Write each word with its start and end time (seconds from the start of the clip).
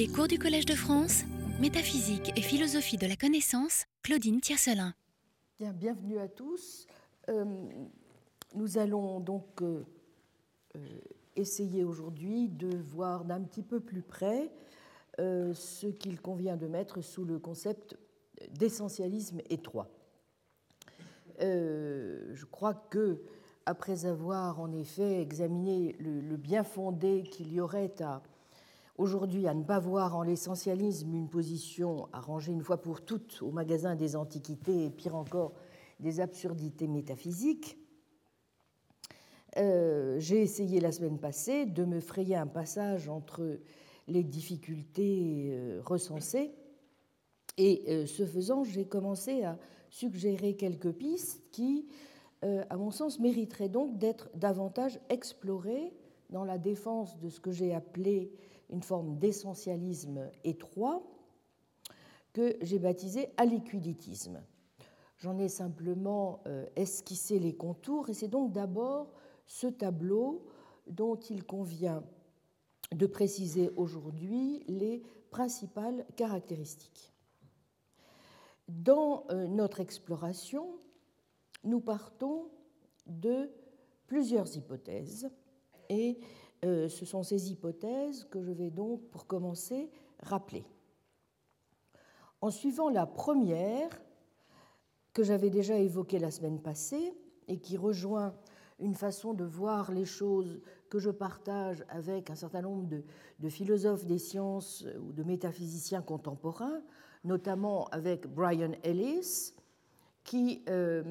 Les 0.00 0.08
cours 0.08 0.28
du 0.28 0.38
Collège 0.38 0.64
de 0.64 0.74
France, 0.74 1.24
Métaphysique 1.60 2.32
et 2.34 2.40
philosophie 2.40 2.96
de 2.96 3.06
la 3.06 3.16
connaissance, 3.16 3.84
Claudine 4.02 4.40
Tiercelin. 4.40 4.94
Bien, 5.58 5.74
bienvenue 5.74 6.18
à 6.18 6.26
tous. 6.26 6.86
Euh, 7.28 7.44
nous 8.54 8.78
allons 8.78 9.20
donc 9.20 9.60
euh, 9.60 9.84
euh, 10.74 10.78
essayer 11.36 11.84
aujourd'hui 11.84 12.48
de 12.48 12.78
voir 12.78 13.26
d'un 13.26 13.42
petit 13.42 13.62
peu 13.62 13.78
plus 13.78 14.00
près 14.00 14.50
ce 15.18 15.86
qu'il 15.88 16.18
convient 16.18 16.56
de 16.56 16.66
mettre 16.66 17.02
sous 17.02 17.26
le 17.26 17.38
concept 17.38 17.98
d'essentialisme 18.52 19.42
étroit. 19.50 19.90
je 21.40 22.44
crois 22.46 22.72
que, 22.72 23.20
après 23.66 24.06
avoir 24.06 24.60
en 24.60 24.72
effet 24.72 25.20
examiné 25.20 25.94
le 26.00 26.36
bien 26.38 26.64
fondé 26.64 27.22
qu'il 27.30 27.52
y 27.52 27.60
aurait 27.60 28.00
à 28.00 28.22
aujourd'hui 29.00 29.48
à 29.48 29.54
ne 29.54 29.64
pas 29.64 29.78
voir 29.78 30.14
en 30.14 30.22
l'essentialisme 30.22 31.14
une 31.14 31.28
position 31.28 32.08
à 32.12 32.20
ranger 32.20 32.52
une 32.52 32.62
fois 32.62 32.82
pour 32.82 33.02
toutes 33.02 33.40
au 33.40 33.50
magasin 33.50 33.96
des 33.96 34.14
antiquités 34.14 34.84
et 34.84 34.90
pire 34.90 35.16
encore 35.16 35.54
des 36.00 36.20
absurdités 36.20 36.86
métaphysiques, 36.86 37.78
euh, 39.56 40.16
j'ai 40.18 40.42
essayé 40.42 40.80
la 40.80 40.92
semaine 40.92 41.18
passée 41.18 41.64
de 41.66 41.84
me 41.84 41.98
frayer 41.98 42.36
un 42.36 42.46
passage 42.46 43.08
entre 43.08 43.58
les 44.06 44.22
difficultés 44.22 45.48
euh, 45.52 45.80
recensées 45.82 46.52
et 47.56 47.84
euh, 47.88 48.06
ce 48.06 48.26
faisant, 48.26 48.64
j'ai 48.64 48.84
commencé 48.84 49.42
à 49.44 49.58
suggérer 49.88 50.54
quelques 50.54 50.92
pistes 50.92 51.42
qui, 51.50 51.88
à 52.42 52.76
mon 52.76 52.90
sens, 52.90 53.18
mériteraient 53.18 53.68
donc 53.68 53.98
d'être 53.98 54.30
davantage 54.34 55.00
explorées 55.08 55.92
dans 56.30 56.44
la 56.44 56.58
défense 56.58 57.18
de 57.18 57.28
ce 57.28 57.40
que 57.40 57.50
j'ai 57.50 57.74
appelé 57.74 58.30
une 58.70 58.82
forme 58.82 59.18
d'essentialisme 59.18 60.30
étroit 60.44 61.02
que 62.32 62.56
j'ai 62.62 62.78
baptisé 62.78 63.28
aliquiditisme. 63.36 64.40
J'en 65.18 65.38
ai 65.38 65.48
simplement 65.48 66.42
euh, 66.46 66.66
esquissé 66.76 67.38
les 67.38 67.54
contours 67.54 68.08
et 68.08 68.14
c'est 68.14 68.28
donc 68.28 68.52
d'abord 68.52 69.12
ce 69.46 69.66
tableau 69.66 70.46
dont 70.86 71.16
il 71.16 71.44
convient 71.44 72.02
de 72.92 73.06
préciser 73.06 73.70
aujourd'hui 73.76 74.64
les 74.66 75.02
principales 75.30 76.06
caractéristiques. 76.16 77.12
Dans 78.68 79.24
euh, 79.30 79.46
notre 79.46 79.80
exploration, 79.80 80.78
nous 81.64 81.80
partons 81.80 82.50
de 83.06 83.50
plusieurs 84.06 84.56
hypothèses 84.56 85.28
et 85.88 86.18
ce 86.62 87.04
sont 87.04 87.22
ces 87.22 87.50
hypothèses 87.50 88.24
que 88.30 88.42
je 88.42 88.52
vais 88.52 88.70
donc, 88.70 89.02
pour 89.10 89.26
commencer, 89.26 89.90
rappeler. 90.20 90.64
En 92.40 92.50
suivant 92.50 92.88
la 92.88 93.06
première, 93.06 94.00
que 95.12 95.22
j'avais 95.22 95.50
déjà 95.50 95.76
évoquée 95.76 96.18
la 96.18 96.30
semaine 96.30 96.60
passée 96.60 97.14
et 97.48 97.58
qui 97.58 97.76
rejoint 97.76 98.34
une 98.78 98.94
façon 98.94 99.34
de 99.34 99.44
voir 99.44 99.92
les 99.92 100.04
choses 100.04 100.60
que 100.88 100.98
je 100.98 101.10
partage 101.10 101.84
avec 101.88 102.30
un 102.30 102.34
certain 102.34 102.62
nombre 102.62 102.88
de, 102.88 103.48
philosophes 103.48 104.06
des 104.06 104.18
sciences 104.18 104.86
ou 105.00 105.12
de 105.12 105.22
métaphysiciens 105.22 106.02
contemporains, 106.02 106.80
notamment 107.24 107.86
avec 107.86 108.26
Brian 108.26 108.72
Ellis, 108.82 109.52
qui, 110.24 110.64
euh, 110.68 111.02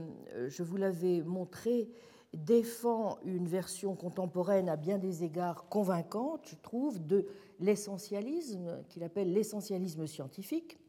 je 0.48 0.64
vous 0.64 0.78
l'avais 0.78 1.22
montré, 1.22 1.90
défend 2.34 3.18
une 3.24 3.48
version 3.48 3.96
contemporaine 3.96 4.70
à 4.70 4.76
bien 4.76 4.98
des 4.98 5.24
égards 5.24 5.68
convaincante, 5.68 6.42
je 6.46 6.56
trouve, 6.56 7.06
de 7.06 7.28
l'essentialisme, 7.60 8.84
qu'il 8.90 9.04
appelle 9.04 9.34
l'essentialisme 9.34 10.06
scientifique, 10.06 10.80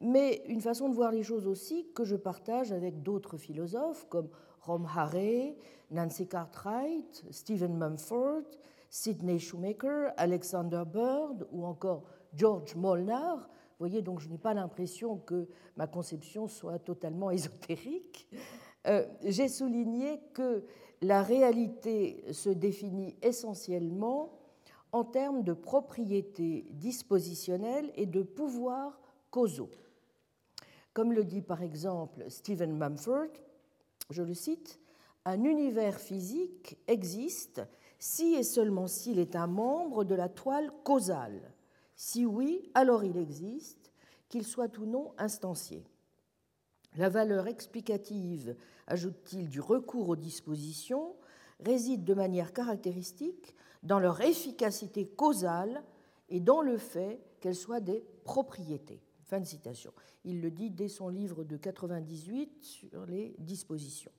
mais 0.00 0.42
une 0.46 0.60
façon 0.60 0.88
de 0.88 0.94
voir 0.94 1.12
les 1.12 1.22
choses 1.22 1.46
aussi 1.46 1.86
que 1.94 2.04
je 2.04 2.16
partage 2.16 2.72
avec 2.72 3.02
d'autres 3.02 3.36
philosophes 3.36 4.06
comme 4.08 4.28
Rom 4.60 4.86
Harry, 4.94 5.56
Nancy 5.90 6.26
Cartwright, 6.26 7.24
Stephen 7.30 7.76
Mumford, 7.76 8.44
Sidney 8.90 9.38
Shoemaker, 9.38 10.12
Alexander 10.16 10.84
Bird 10.86 11.46
ou 11.50 11.64
encore 11.64 12.04
George 12.34 12.74
Molnar. 12.74 13.36
Vous 13.38 13.86
voyez, 13.86 14.02
donc 14.02 14.20
je 14.20 14.28
n'ai 14.28 14.38
pas 14.38 14.54
l'impression 14.54 15.18
que 15.18 15.48
ma 15.76 15.86
conception 15.86 16.48
soit 16.48 16.78
totalement 16.78 17.30
ésotérique. 17.30 18.28
Euh, 18.88 19.06
j'ai 19.24 19.48
souligné 19.48 20.20
que 20.32 20.64
la 21.02 21.22
réalité 21.22 22.24
se 22.32 22.48
définit 22.48 23.16
essentiellement 23.22 24.32
en 24.92 25.04
termes 25.04 25.42
de 25.42 25.52
propriétés 25.52 26.66
dispositionnelles 26.70 27.92
et 27.96 28.06
de 28.06 28.22
pouvoirs 28.22 28.98
causaux. 29.30 29.70
Comme 30.94 31.12
le 31.12 31.24
dit 31.24 31.42
par 31.42 31.62
exemple 31.62 32.24
Stephen 32.28 32.76
Mumford, 32.76 33.28
je 34.10 34.22
le 34.22 34.34
cite, 34.34 34.80
Un 35.24 35.44
univers 35.44 36.00
physique 36.00 36.78
existe 36.86 37.60
si 37.98 38.34
et 38.34 38.42
seulement 38.42 38.86
s'il 38.86 39.18
est 39.18 39.36
un 39.36 39.48
membre 39.48 40.04
de 40.04 40.14
la 40.14 40.28
toile 40.28 40.72
causale. 40.84 41.52
Si 41.94 42.24
oui, 42.24 42.70
alors 42.74 43.04
il 43.04 43.16
existe, 43.18 43.92
qu'il 44.28 44.46
soit 44.46 44.78
ou 44.78 44.86
non 44.86 45.12
instancié. 45.18 45.84
La 46.98 47.08
valeur 47.08 47.46
explicative, 47.46 48.56
ajoute-t-il, 48.88 49.48
du 49.48 49.60
recours 49.60 50.08
aux 50.08 50.16
dispositions 50.16 51.14
réside 51.60 52.02
de 52.02 52.12
manière 52.12 52.52
caractéristique 52.52 53.54
dans 53.84 54.00
leur 54.00 54.20
efficacité 54.20 55.06
causale 55.06 55.84
et 56.28 56.40
dans 56.40 56.60
le 56.60 56.76
fait 56.76 57.20
qu'elles 57.38 57.54
soient 57.54 57.80
des 57.80 58.04
propriétés. 58.24 59.00
Fin 59.22 59.38
de 59.38 59.44
citation. 59.44 59.92
Il 60.24 60.40
le 60.40 60.50
dit 60.50 60.70
dès 60.70 60.88
son 60.88 61.08
livre 61.08 61.44
de 61.44 61.56
98 61.56 62.64
sur 62.64 63.06
les 63.06 63.36
dispositions. 63.38 64.12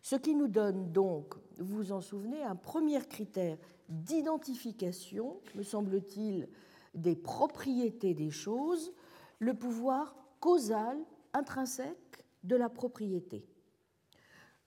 Ce 0.00 0.16
qui 0.16 0.34
nous 0.34 0.48
donne 0.48 0.92
donc, 0.92 1.34
vous 1.58 1.76
vous 1.76 1.92
en 1.92 2.00
souvenez, 2.00 2.42
un 2.42 2.56
premier 2.56 3.02
critère 3.02 3.58
d'identification, 3.90 5.40
me 5.54 5.62
semble-t-il, 5.62 6.48
des 6.94 7.16
propriétés 7.16 8.14
des 8.14 8.30
choses, 8.30 8.94
le 9.40 9.52
pouvoir 9.52 10.16
causal 10.40 10.96
intrinsèque 11.36 12.24
de 12.44 12.56
la 12.56 12.68
propriété. 12.68 13.46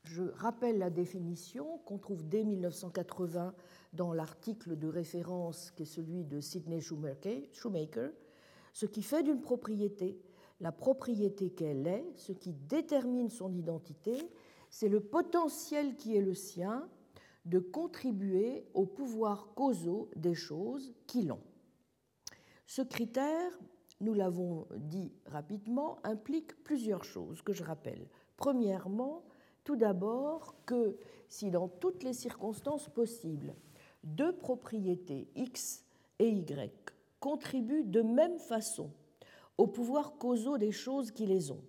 Je 0.03 0.23
rappelle 0.35 0.77
la 0.77 0.89
définition 0.89 1.79
qu'on 1.79 1.97
trouve 1.97 2.27
dès 2.27 2.43
1980 2.43 3.53
dans 3.93 4.13
l'article 4.13 4.77
de 4.77 4.87
référence 4.87 5.71
qui 5.71 5.83
est 5.83 5.85
celui 5.85 6.23
de 6.23 6.39
Sidney 6.39 6.79
Shoemaker. 6.79 8.11
Ce 8.73 8.85
qui 8.85 9.01
fait 9.01 9.23
d'une 9.23 9.41
propriété 9.41 10.21
la 10.61 10.71
propriété 10.71 11.51
qu'elle 11.51 11.87
est, 11.87 12.05
ce 12.15 12.33
qui 12.33 12.53
détermine 12.53 13.29
son 13.29 13.53
identité, 13.53 14.29
c'est 14.69 14.89
le 14.89 14.99
potentiel 14.99 15.95
qui 15.95 16.15
est 16.15 16.21
le 16.21 16.33
sien 16.33 16.87
de 17.45 17.59
contribuer 17.59 18.65
au 18.73 18.85
pouvoir 18.85 19.53
causaux 19.55 20.09
des 20.15 20.35
choses 20.35 20.93
qui 21.07 21.23
l'ont. 21.23 21.41
Ce 22.67 22.81
critère 22.81 23.57
nous 24.01 24.13
l'avons 24.13 24.67
dit 24.75 25.11
rapidement, 25.25 25.99
implique 26.03 26.63
plusieurs 26.63 27.03
choses 27.03 27.41
que 27.41 27.53
je 27.53 27.63
rappelle. 27.63 28.07
Premièrement, 28.37 29.23
tout 29.63 29.75
d'abord 29.75 30.55
que 30.65 30.97
si 31.27 31.51
dans 31.51 31.67
toutes 31.67 32.03
les 32.03 32.13
circonstances 32.13 32.89
possibles, 32.89 33.53
deux 34.03 34.35
propriétés 34.35 35.27
X 35.35 35.85
et 36.19 36.29
Y 36.29 36.71
contribuent 37.19 37.83
de 37.83 38.01
même 38.01 38.39
façon 38.39 38.91
au 39.57 39.67
pouvoir 39.67 40.17
causaux 40.17 40.57
des 40.57 40.71
choses 40.71 41.11
qui 41.11 41.25
les 41.25 41.51
ont, 41.51 41.63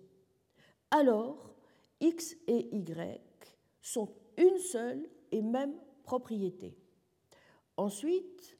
alors 0.89 1.53
X 1.99 2.35
et 2.47 2.75
Y 2.75 3.21
sont 3.81 4.09
une 4.37 4.57
seule 4.57 5.09
et 5.31 5.41
même 5.41 5.75
propriété. 6.03 6.77
Ensuite, 7.77 8.57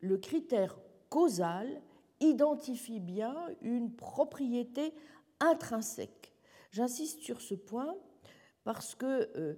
le 0.00 0.18
critère 0.18 0.78
causal 1.08 1.80
identifie 2.20 3.00
bien 3.00 3.34
une 3.60 3.94
propriété 3.94 4.92
intrinsèque. 5.40 6.34
J'insiste 6.70 7.20
sur 7.20 7.40
ce 7.40 7.54
point 7.54 7.94
parce 8.64 8.94
que, 8.94 9.30
euh, 9.36 9.54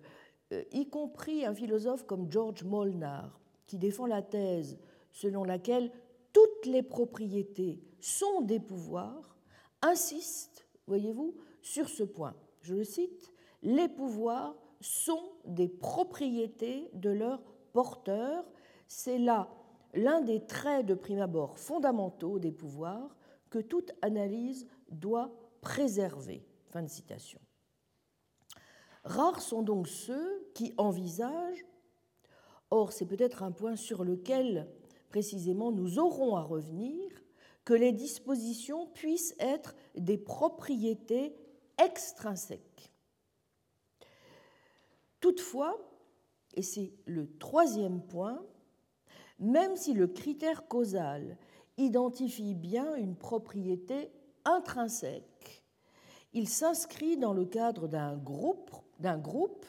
euh, 0.52 0.64
y 0.72 0.88
compris 0.88 1.44
un 1.44 1.54
philosophe 1.54 2.04
comme 2.04 2.30
George 2.30 2.64
Molnar, 2.64 3.40
qui 3.66 3.78
défend 3.78 4.06
la 4.06 4.22
thèse 4.22 4.78
selon 5.12 5.44
laquelle 5.44 5.90
toutes 6.32 6.66
les 6.66 6.82
propriétés 6.82 7.80
sont 8.00 8.42
des 8.42 8.60
pouvoirs, 8.60 9.36
insiste, 9.82 10.66
voyez-vous, 10.86 11.34
sur 11.62 11.88
ce 11.88 12.02
point. 12.02 12.34
Je 12.62 12.74
le 12.74 12.84
cite, 12.84 13.32
les 13.62 13.88
pouvoirs 13.88 14.56
sont 14.80 15.32
des 15.44 15.68
propriétés 15.68 16.90
de 16.92 17.10
leurs 17.10 17.42
porteurs. 17.72 18.44
C'est 18.86 19.18
là 19.18 19.48
l'un 19.94 20.20
des 20.20 20.44
traits 20.46 20.86
de 20.86 20.94
prime 20.94 21.20
abord 21.20 21.58
fondamentaux 21.58 22.38
des 22.38 22.52
pouvoirs 22.52 23.16
que 23.50 23.58
toute 23.58 23.92
analyse 24.02 24.66
doit 24.90 25.30
préserver. 25.60 26.44
Fin 26.70 26.82
de 26.82 26.88
citation. 26.88 27.40
Rares 29.04 29.40
sont 29.40 29.62
donc 29.62 29.88
ceux 29.88 30.50
qui 30.54 30.74
envisagent, 30.76 31.64
or 32.70 32.92
c'est 32.92 33.06
peut-être 33.06 33.42
un 33.42 33.52
point 33.52 33.76
sur 33.76 34.04
lequel 34.04 34.68
précisément, 35.08 35.72
nous 35.72 35.98
aurons 35.98 36.36
à 36.36 36.42
revenir, 36.42 37.10
que 37.64 37.74
les 37.74 37.92
dispositions 37.92 38.86
puissent 38.86 39.34
être 39.38 39.74
des 39.94 40.18
propriétés 40.18 41.34
extrinsèques. 41.82 42.92
Toutefois, 45.20 45.76
et 46.54 46.62
c'est 46.62 46.92
le 47.06 47.36
troisième 47.38 48.02
point, 48.02 48.42
même 49.38 49.76
si 49.76 49.94
le 49.94 50.06
critère 50.06 50.66
causal 50.68 51.36
identifie 51.76 52.54
bien 52.54 52.94
une 52.96 53.16
propriété 53.16 54.10
intrinsèque, 54.44 55.64
il 56.32 56.48
s'inscrit 56.48 57.16
dans 57.16 57.32
le 57.32 57.44
cadre 57.44 57.88
d'un 57.88 58.16
groupe, 58.16 58.70
d'un 58.98 59.18
groupe, 59.18 59.64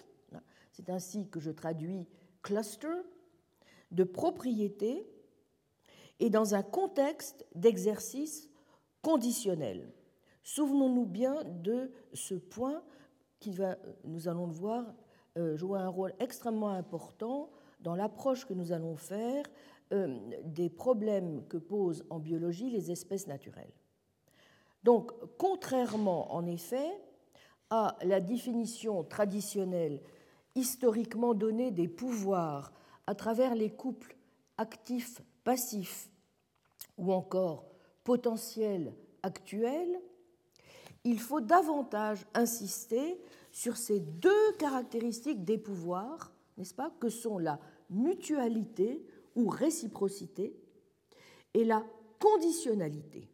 c'est 0.72 0.90
ainsi 0.90 1.28
que 1.28 1.40
je 1.40 1.52
traduis 1.52 2.08
cluster, 2.42 2.88
de 3.92 4.04
propriétés 4.04 5.08
et 6.20 6.30
dans 6.30 6.56
un 6.56 6.64
contexte 6.64 7.46
d'exercice 7.56 8.50
conditionnel. 9.02 9.92
Souvenons-nous 10.44 11.06
bien 11.06 11.44
de 11.44 11.92
ce 12.14 12.36
point 12.36 12.84
qui 13.40 13.52
va, 13.52 13.78
nous 14.04 14.28
allons 14.28 14.48
le 14.48 14.54
voir, 14.54 14.86
euh, 15.38 15.56
jouer 15.58 15.80
un 15.80 15.88
rôle 15.88 16.14
extrêmement 16.20 16.72
important 16.72 17.50
dans 17.80 17.96
l'approche 17.96 18.46
que 18.46 18.54
nous 18.54 18.72
allons 18.72 18.96
faire 18.96 19.46
euh, 19.92 20.20
des 20.44 20.70
problèmes 20.70 21.46
que 21.48 21.58
posent 21.58 22.06
en 22.10 22.20
biologie 22.20 22.70
les 22.70 22.92
espèces 22.92 23.28
naturelles. 23.28 23.74
Donc, 24.84 25.12
contrairement 25.38 26.34
en 26.34 26.46
effet 26.46 26.90
à 27.70 27.98
la 28.04 28.20
définition 28.20 29.04
traditionnelle 29.04 30.02
historiquement 30.56 31.34
donnée 31.34 31.72
des 31.72 31.88
pouvoirs 31.88 32.74
à 33.08 33.16
travers 33.16 33.56
les 33.56 33.70
couples 33.70 34.16
actifs-passifs 34.58 36.10
ou 36.98 37.14
encore 37.14 37.66
potentiels 38.04 38.94
actuels, 39.24 40.00
il 41.04 41.20
faut 41.20 41.42
davantage 41.42 42.26
insister 42.34 43.20
sur 43.52 43.78
ces 43.78 44.00
deux 44.00 44.52
caractéristiques 44.58 45.46
des 45.46 45.58
pouvoirs, 45.58 46.32
n'est-ce 46.58 46.74
pas, 46.74 46.92
que 47.00 47.10
sont 47.10 47.38
la 47.38 47.60
mutualité 47.90 49.06
ou 49.36 49.48
réciprocité 49.48 50.56
et 51.54 51.64
la 51.64 51.86
conditionnalité. 52.20 53.30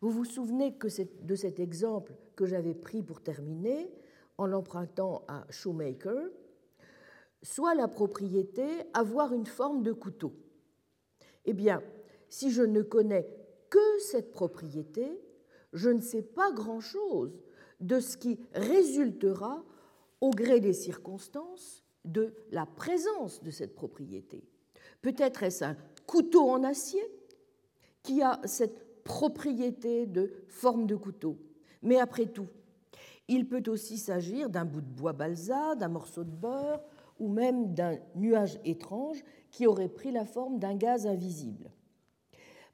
Vous 0.00 0.10
vous 0.10 0.24
souvenez 0.24 0.76
que 0.76 0.88
de 1.22 1.34
cet 1.34 1.60
exemple 1.60 2.14
que 2.36 2.46
j'avais 2.46 2.74
pris 2.74 3.02
pour 3.02 3.22
terminer, 3.22 3.90
en 4.36 4.46
l'empruntant 4.46 5.24
à 5.28 5.46
Shoemaker, 5.50 6.28
soit 7.42 7.74
la 7.74 7.88
propriété 7.88 8.66
avoir 8.92 9.32
une 9.32 9.46
forme 9.46 9.82
de 9.82 9.92
couteau. 9.92 10.34
Eh 11.44 11.52
bien, 11.52 11.82
si 12.28 12.50
je 12.50 12.62
ne 12.62 12.82
connais 12.82 13.28
que 13.70 13.98
cette 14.00 14.32
propriété, 14.32 15.20
je 15.72 15.90
ne 15.90 16.00
sais 16.00 16.22
pas 16.22 16.50
grand-chose 16.52 17.38
de 17.80 18.00
ce 18.00 18.16
qui 18.16 18.38
résultera, 18.54 19.64
au 20.20 20.30
gré 20.30 20.58
des 20.58 20.72
circonstances, 20.72 21.83
de 22.04 22.34
la 22.50 22.66
présence 22.66 23.42
de 23.42 23.50
cette 23.50 23.74
propriété. 23.74 24.44
Peut-être 25.02 25.42
est-ce 25.42 25.64
un 25.64 25.76
couteau 26.06 26.50
en 26.50 26.64
acier 26.64 27.02
qui 28.02 28.22
a 28.22 28.40
cette 28.44 29.02
propriété 29.04 30.06
de 30.06 30.32
forme 30.48 30.86
de 30.86 30.96
couteau. 30.96 31.38
Mais 31.82 31.98
après 31.98 32.26
tout, 32.26 32.48
il 33.28 33.48
peut 33.48 33.62
aussi 33.68 33.98
s'agir 33.98 34.50
d'un 34.50 34.64
bout 34.64 34.80
de 34.80 34.86
bois 34.86 35.12
balsa, 35.12 35.74
d'un 35.74 35.88
morceau 35.88 36.24
de 36.24 36.30
beurre 36.30 36.82
ou 37.18 37.28
même 37.28 37.74
d'un 37.74 37.98
nuage 38.14 38.58
étrange 38.64 39.22
qui 39.50 39.66
aurait 39.66 39.88
pris 39.88 40.10
la 40.10 40.24
forme 40.24 40.58
d'un 40.58 40.74
gaz 40.74 41.06
invisible. 41.06 41.70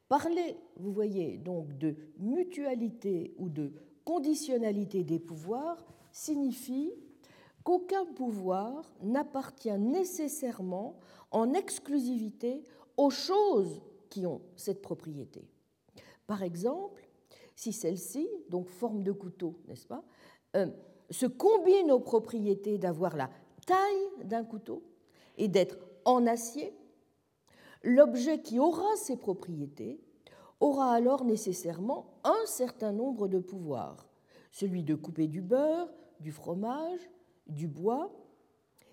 Parler, 0.09 0.57
vous 0.77 0.91
voyez, 0.91 1.37
donc 1.37 1.77
de 1.77 1.95
mutualité 2.17 3.33
ou 3.37 3.49
de 3.49 3.71
conditionnalité 4.03 5.03
des 5.03 5.19
pouvoirs 5.19 5.85
signifie 6.11 6.91
qu'aucun 7.63 8.05
pouvoir 8.05 8.91
n'appartient 9.01 9.77
nécessairement 9.77 10.99
en 11.31 11.53
exclusivité 11.53 12.63
aux 12.97 13.09
choses 13.09 13.81
qui 14.09 14.25
ont 14.25 14.41
cette 14.55 14.81
propriété. 14.81 15.47
Par 16.27 16.43
exemple, 16.43 17.07
si 17.55 17.73
celle-ci, 17.73 18.27
donc 18.49 18.67
forme 18.67 19.03
de 19.03 19.11
couteau, 19.11 19.55
n'est-ce 19.67 19.87
pas, 19.87 20.03
euh, 20.55 20.67
se 21.09 21.25
combine 21.25 21.91
aux 21.91 21.99
propriétés 21.99 22.77
d'avoir 22.77 23.15
la 23.15 23.29
taille 23.65 24.25
d'un 24.25 24.43
couteau 24.43 24.83
et 25.37 25.47
d'être 25.47 25.77
en 26.05 26.25
acier, 26.25 26.73
l'objet 27.83 28.41
qui 28.41 28.59
aura 28.59 28.95
ces 28.95 29.17
propriétés 29.17 29.99
aura 30.59 30.93
alors 30.93 31.25
nécessairement 31.25 32.13
un 32.23 32.45
certain 32.45 32.91
nombre 32.91 33.27
de 33.27 33.39
pouvoirs, 33.39 34.07
celui 34.51 34.83
de 34.83 34.95
couper 34.95 35.27
du 35.27 35.41
beurre, 35.41 35.89
du 36.19 36.31
fromage, 36.31 37.09
du 37.51 37.67
bois. 37.67 38.11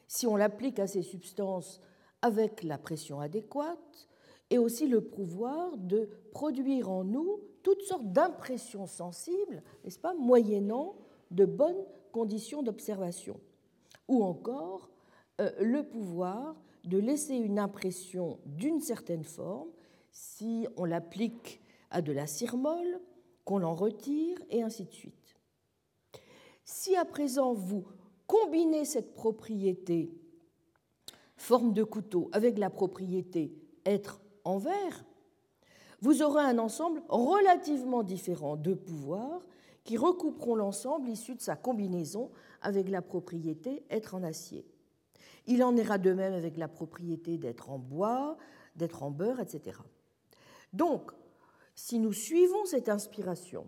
Si 0.06 0.26
on 0.26 0.37
l'applique 0.37 0.78
à 0.78 0.87
ces 0.87 1.02
substances 1.02 1.81
avec 2.22 2.62
la 2.62 2.78
pression 2.78 3.20
adéquate, 3.20 4.08
et 4.50 4.58
aussi 4.58 4.87
le 4.87 5.02
pouvoir 5.02 5.76
de 5.76 6.08
produire 6.32 6.90
en 6.90 7.05
nous 7.05 7.40
toutes 7.62 7.82
sortes 7.82 8.12
d'impressions 8.12 8.87
sensibles, 8.87 9.62
n'est-ce 9.84 9.99
pas, 9.99 10.14
moyennant 10.14 10.96
de 11.31 11.44
bonnes 11.44 11.84
conditions 12.12 12.62
d'observation, 12.62 13.38
ou 14.08 14.25
encore 14.25 14.88
euh, 15.40 15.50
le 15.61 15.82
pouvoir 15.82 16.56
de 16.84 16.99
laisser 16.99 17.34
une 17.34 17.58
impression 17.58 18.38
d'une 18.46 18.81
certaine 18.81 19.25
forme 19.25 19.69
si 20.11 20.66
on 20.76 20.84
l'applique 20.84 21.61
à 21.90 22.00
de 22.00 22.12
la 22.12 22.26
cire 22.26 22.56
molle, 22.56 23.00
qu'on 23.44 23.58
l'en 23.58 23.75
retire, 23.75 24.38
et 24.50 24.62
ainsi 24.62 24.84
de 24.84 24.93
suite. 24.93 25.37
Si 26.64 26.96
à 26.96 27.04
présent 27.04 27.52
vous 27.52 27.87
combinez 28.28 28.84
cette 28.84 29.14
propriété 29.14 30.12
forme 31.36 31.72
de 31.72 31.82
couteau 31.82 32.28
avec 32.32 32.58
la 32.58 32.70
propriété 32.70 33.52
être 33.84 34.20
en 34.44 34.58
verre, 34.58 35.04
vous 36.00 36.22
aurez 36.22 36.42
un 36.42 36.58
ensemble 36.58 37.02
relativement 37.08 38.04
différent 38.04 38.56
de 38.56 38.75
pouvoirs 38.75 39.44
qui 39.82 39.96
recouperont 39.96 40.54
l'ensemble 40.54 41.08
issu 41.08 41.34
de 41.34 41.40
sa 41.40 41.56
combinaison 41.56 42.30
avec 42.62 42.88
la 42.88 43.02
propriété 43.02 43.82
être 43.90 44.14
en 44.14 44.22
acier. 44.22 44.64
Il 45.46 45.64
en 45.64 45.75
ira 45.76 45.98
de 45.98 46.12
même 46.12 46.34
avec 46.34 46.56
la 46.56 46.69
propriété 46.69 47.38
d'être 47.38 47.70
en 47.70 47.78
bois, 47.78 48.36
d'être 48.76 49.02
en 49.02 49.10
beurre, 49.10 49.40
etc. 49.40 49.78
Donc, 50.72 51.10
si 51.75 51.98
nous 51.98 52.12
suivons 52.12 52.64
cette 52.66 52.88
inspiration, 52.88 53.66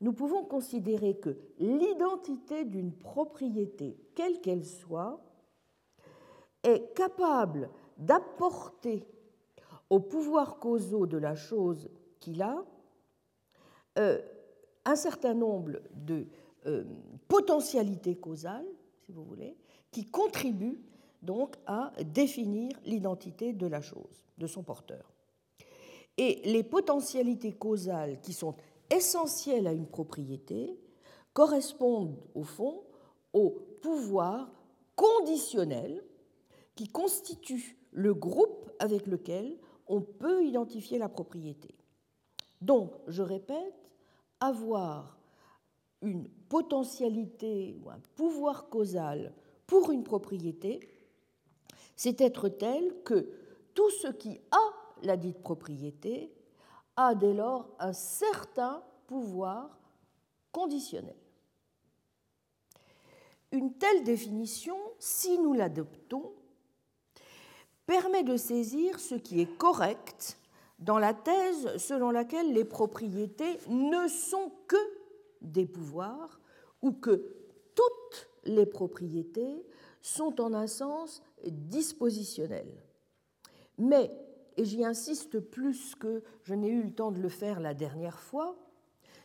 nous 0.00 0.12
pouvons 0.12 0.44
considérer 0.44 1.16
que 1.16 1.36
l'identité 1.58 2.64
d'une 2.64 2.92
propriété, 2.92 3.96
quelle 4.14 4.40
qu'elle 4.40 4.64
soit, 4.64 5.20
est 6.62 6.94
capable 6.94 7.70
d'apporter 7.96 9.04
aux 9.90 10.00
pouvoirs 10.00 10.58
causaux 10.58 11.06
de 11.06 11.18
la 11.18 11.34
chose 11.34 11.88
qu'il 12.20 12.42
a 12.42 12.64
euh, 13.98 14.20
un 14.84 14.96
certain 14.96 15.34
nombre 15.34 15.80
de 15.94 16.26
euh, 16.66 16.84
potentialités 17.26 18.16
causales, 18.16 18.66
si 19.00 19.12
vous 19.12 19.24
voulez, 19.24 19.56
qui 19.90 20.04
contribuent 20.04 20.80
donc 21.22 21.56
à 21.66 21.92
définir 22.04 22.70
l'identité 22.84 23.52
de 23.52 23.66
la 23.66 23.80
chose, 23.80 24.24
de 24.38 24.46
son 24.46 24.62
porteur. 24.62 25.12
Et 26.16 26.40
les 26.44 26.62
potentialités 26.62 27.52
causales 27.52 28.20
qui 28.20 28.32
sont 28.32 28.54
essentielles 28.90 29.66
à 29.66 29.72
une 29.72 29.86
propriété 29.86 30.78
correspondent 31.32 32.18
au 32.34 32.42
fond 32.42 32.82
au 33.32 33.50
pouvoir 33.82 34.50
conditionnel 34.96 36.02
qui 36.74 36.88
constitue 36.88 37.78
le 37.92 38.14
groupe 38.14 38.70
avec 38.78 39.06
lequel 39.06 39.58
on 39.86 40.00
peut 40.00 40.44
identifier 40.44 40.98
la 40.98 41.08
propriété. 41.08 41.74
Donc, 42.60 42.92
je 43.06 43.22
répète, 43.22 43.74
avoir 44.40 45.18
une 46.02 46.28
potentialité 46.48 47.76
ou 47.82 47.90
un 47.90 48.00
pouvoir 48.14 48.68
causal 48.68 49.34
pour 49.66 49.90
une 49.90 50.04
propriété, 50.04 50.80
c'est 51.96 52.20
être 52.20 52.48
tel 52.48 53.02
que 53.04 53.28
tout 53.74 53.90
ce 53.90 54.08
qui 54.08 54.40
a 54.50 55.04
la 55.04 55.16
dite 55.16 55.42
propriété 55.42 56.32
a 56.98 57.14
dès 57.14 57.32
lors 57.32 57.70
un 57.78 57.92
certain 57.92 58.82
pouvoir 59.06 59.78
conditionnel. 60.50 61.14
Une 63.52 63.72
telle 63.74 64.02
définition, 64.02 64.76
si 64.98 65.38
nous 65.38 65.52
l'adoptons, 65.52 66.32
permet 67.86 68.24
de 68.24 68.36
saisir 68.36 68.98
ce 68.98 69.14
qui 69.14 69.40
est 69.40 69.56
correct 69.58 70.38
dans 70.80 70.98
la 70.98 71.14
thèse 71.14 71.76
selon 71.76 72.10
laquelle 72.10 72.52
les 72.52 72.64
propriétés 72.64 73.58
ne 73.68 74.08
sont 74.08 74.50
que 74.66 74.76
des 75.40 75.66
pouvoirs 75.66 76.40
ou 76.82 76.92
que 76.92 77.32
toutes 77.76 78.28
les 78.44 78.66
propriétés 78.66 79.64
sont 80.02 80.40
en 80.40 80.52
un 80.52 80.66
sens 80.66 81.22
dispositionnelles. 81.46 82.82
Mais 83.78 84.10
et 84.58 84.64
j'y 84.64 84.84
insiste 84.84 85.38
plus 85.38 85.94
que 85.94 86.24
je 86.42 86.52
n'ai 86.52 86.68
eu 86.68 86.82
le 86.82 86.90
temps 86.90 87.12
de 87.12 87.20
le 87.20 87.28
faire 87.28 87.60
la 87.60 87.74
dernière 87.74 88.18
fois, 88.18 88.56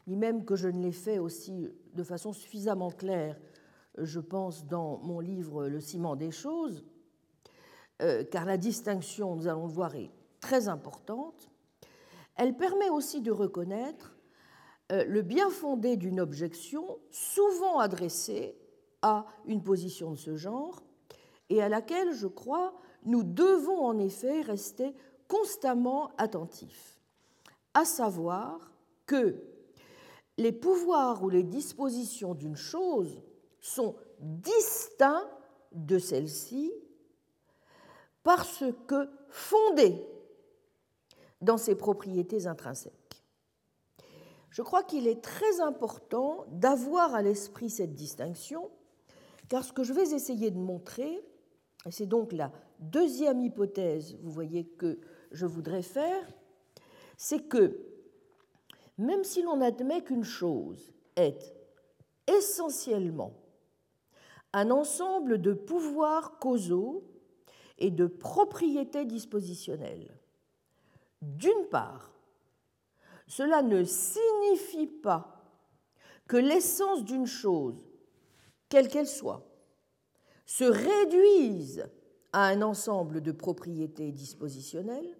ni 0.05 0.15
même 0.15 0.45
que 0.45 0.55
je 0.55 0.67
ne 0.67 0.79
l'ai 0.83 0.91
fait 0.91 1.17
aussi 1.17 1.67
de 1.95 2.03
façon 2.03 2.33
suffisamment 2.33 2.91
claire, 2.91 3.41
je 3.97 4.19
pense, 4.19 4.67
dans 4.67 4.99
mon 4.99 5.19
livre 5.19 5.67
Le 5.67 5.81
ciment 5.81 6.15
des 6.15 6.29
choses, 6.29 6.85
euh, 8.03 8.23
car 8.23 8.45
la 8.45 8.57
distinction, 8.57 9.35
nous 9.35 9.47
allons 9.47 9.65
le 9.65 9.73
voir, 9.73 9.95
est 9.95 10.11
très 10.39 10.67
importante, 10.67 11.49
elle 12.35 12.55
permet 12.55 12.91
aussi 12.91 13.19
de 13.21 13.31
reconnaître 13.31 14.15
euh, 14.91 15.03
le 15.05 15.23
bien 15.23 15.49
fondé 15.49 15.97
d'une 15.97 16.19
objection 16.19 16.99
souvent 17.09 17.79
adressée 17.79 18.55
à 19.01 19.25
une 19.45 19.63
position 19.63 20.11
de 20.11 20.17
ce 20.17 20.35
genre 20.35 20.83
et 21.49 21.63
à 21.63 21.69
laquelle, 21.69 22.13
je 22.13 22.27
crois, 22.27 22.75
nous 23.05 23.23
devons 23.23 23.83
en 23.83 23.97
effet 23.97 24.41
rester 24.41 24.93
constamment 25.33 26.11
attentifs, 26.19 26.99
à 27.73 27.85
savoir 27.85 28.71
que 29.07 29.35
les 30.37 30.51
pouvoirs 30.51 31.23
ou 31.23 31.29
les 31.29 31.41
dispositions 31.41 32.35
d'une 32.35 32.55
chose 32.55 33.19
sont 33.59 33.95
distincts 34.19 35.27
de 35.71 35.97
celle-ci 35.97 36.71
parce 38.21 38.63
que 38.85 39.09
fondés 39.27 40.05
dans 41.41 41.57
ses 41.57 41.73
propriétés 41.73 42.45
intrinsèques. 42.45 43.23
Je 44.51 44.61
crois 44.61 44.83
qu'il 44.83 45.07
est 45.07 45.23
très 45.23 45.61
important 45.61 46.45
d'avoir 46.51 47.15
à 47.15 47.23
l'esprit 47.23 47.71
cette 47.71 47.95
distinction, 47.95 48.69
car 49.49 49.65
ce 49.65 49.73
que 49.73 49.83
je 49.83 49.93
vais 49.93 50.11
essayer 50.11 50.51
de 50.51 50.59
montrer, 50.59 51.25
c'est 51.89 52.05
donc 52.05 52.33
la 52.33 52.51
deuxième 52.79 53.41
hypothèse, 53.41 54.15
vous 54.21 54.31
voyez, 54.31 54.65
que 54.65 54.99
je 55.33 55.45
voudrais 55.45 55.81
faire, 55.81 56.25
c'est 57.17 57.47
que 57.47 57.79
même 58.97 59.23
si 59.23 59.41
l'on 59.41 59.59
admet 59.61 60.03
qu'une 60.03 60.23
chose 60.23 60.93
est 61.15 61.53
essentiellement 62.27 63.33
un 64.53 64.69
ensemble 64.69 65.41
de 65.41 65.53
pouvoirs 65.53 66.37
causaux 66.37 67.03
et 67.79 67.89
de 67.89 68.05
propriétés 68.05 69.05
dispositionnelles, 69.05 70.15
d'une 71.21 71.67
part, 71.71 72.13
cela 73.27 73.63
ne 73.63 73.83
signifie 73.83 74.87
pas 74.87 75.43
que 76.27 76.37
l'essence 76.37 77.03
d'une 77.03 77.25
chose, 77.25 77.83
quelle 78.69 78.87
qu'elle 78.87 79.07
soit, 79.07 79.49
se 80.45 80.65
réduise 80.65 81.87
à 82.31 82.45
un 82.45 82.61
ensemble 82.61 83.21
de 83.21 83.31
propriétés 83.31 84.11
dispositionnelles, 84.11 85.17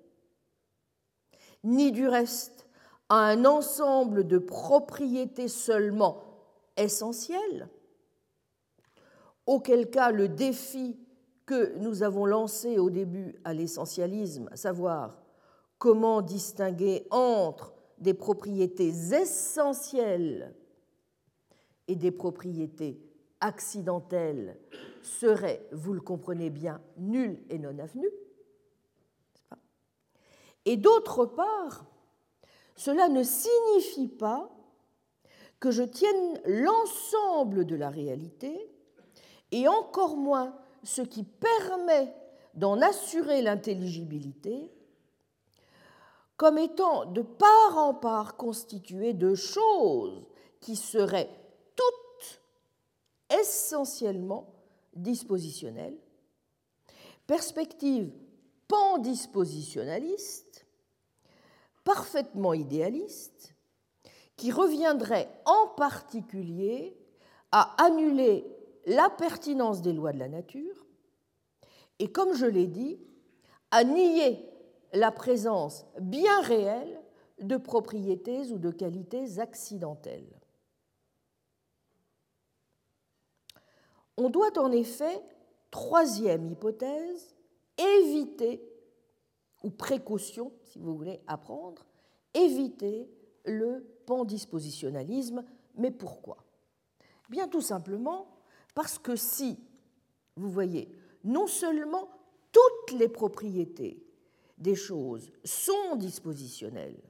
ni 1.64 1.92
du 1.92 2.08
reste 2.08 2.68
à 3.10 3.16
un 3.16 3.46
ensemble 3.46 4.28
de 4.28 4.38
propriétés 4.38 5.48
seulement 5.48 6.24
essentielles, 6.78 7.70
auquel 9.46 9.90
cas 9.90 10.12
le 10.12 10.28
défi 10.28 10.98
que 11.46 11.76
nous 11.78 12.04
avons 12.04 12.26
lancé 12.26 12.80
au 12.80 12.90
début 12.90 13.36
à 13.44 13.54
l'essentialisme, 13.54 14.50
à 14.52 14.56
savoir 14.56 15.22
comment 15.78 16.22
distinguer 16.22 17.06
entre 17.12 17.74
des 17.98 18.14
propriétés 18.14 18.88
essentielles 18.88 20.56
et 21.88 21.96
des 21.96 22.12
propriétés 22.12 23.02
accidentelles 23.42 24.58
serait, 25.02 25.68
vous 25.72 25.94
le 25.94 26.02
comprenez 26.02 26.50
bien, 26.50 26.82
nul 26.98 27.44
et 27.50 27.60
non 27.60 27.78
avenu. 27.80 28.08
Et 30.66 30.78
d'autre 30.78 31.26
part, 31.26 31.86
cela 32.76 33.10
ne 33.10 33.24
signifie 33.24 34.08
pas 34.08 34.50
que 35.60 35.72
je 35.72 35.84
tienne 35.84 36.42
l'ensemble 36.46 37.66
de 37.66 37.76
la 37.76 37.90
réalité, 37.90 38.70
et 39.52 39.68
encore 39.68 40.18
moins 40.18 40.56
ce 40.84 41.02
qui 41.02 41.24
permet 41.24 42.14
d'en 42.54 42.82
assurer 42.82 43.42
l'intelligibilité, 43.42 44.72
comme 46.38 46.58
étant 46.58 47.06
de 47.06 47.22
part 47.22 47.78
en 47.78 47.94
part 47.94 48.36
constitué 48.36 49.14
de 49.14 49.36
choses 49.36 50.26
qui 50.60 50.76
seraient 50.76 51.30
toutes 51.76 52.42
essentiellement 53.40 54.54
dispositionnelles, 54.96 55.98
perspective 57.28 58.12
pandispositionnaliste, 58.68 60.53
parfaitement 61.84 62.54
idéaliste, 62.54 63.56
qui 64.36 64.52
reviendrait 64.52 65.30
en 65.46 65.68
particulier 65.76 66.98
à 67.52 67.76
annuler 67.84 68.46
la 68.86 69.10
pertinence 69.10 69.82
des 69.82 69.94
lois 69.94 70.12
de 70.12 70.20
la 70.20 70.28
nature 70.28 70.86
et, 72.00 72.12
comme 72.12 72.34
je 72.34 72.46
l'ai 72.46 72.68
dit, 72.68 73.00
à 73.72 73.84
nier 73.84 74.44
la 74.92 75.12
présence 75.12 75.86
bien 76.00 76.42
réelle 76.42 77.02
de 77.40 77.58
propriétés 77.58 78.52
ou 78.52 78.58
de 78.58 78.72
qualités 78.72 79.40
accidentelles. 79.40 80.40
On 84.18 84.30
doit 84.30 84.58
en 84.60 84.72
effet, 84.72 85.22
troisième 85.72 86.48
hypothèse, 86.48 87.36
éviter, 87.78 88.62
ou 89.64 89.70
précaution 89.70 90.52
si 90.64 90.80
vous 90.80 90.96
voulez 90.96 91.22
apprendre, 91.28 91.86
éviter 92.34 93.10
le 93.46 93.86
pandispositionnalisme. 94.06 95.44
Mais 95.76 95.92
pourquoi? 95.92 96.38
Bien 97.30 97.48
tout 97.48 97.62
simplement 97.62 98.28
parce 98.76 99.00
que 99.00 99.16
si, 99.16 99.60
vous 100.36 100.50
voyez, 100.50 100.92
non 101.24 101.48
seulement 101.48 102.10
toutes 102.52 103.00
les 103.00 103.08
propriétés 103.08 104.06
des 104.58 104.76
choses 104.76 105.32
sont 105.44 105.96
dispositionnelles. 105.96 107.02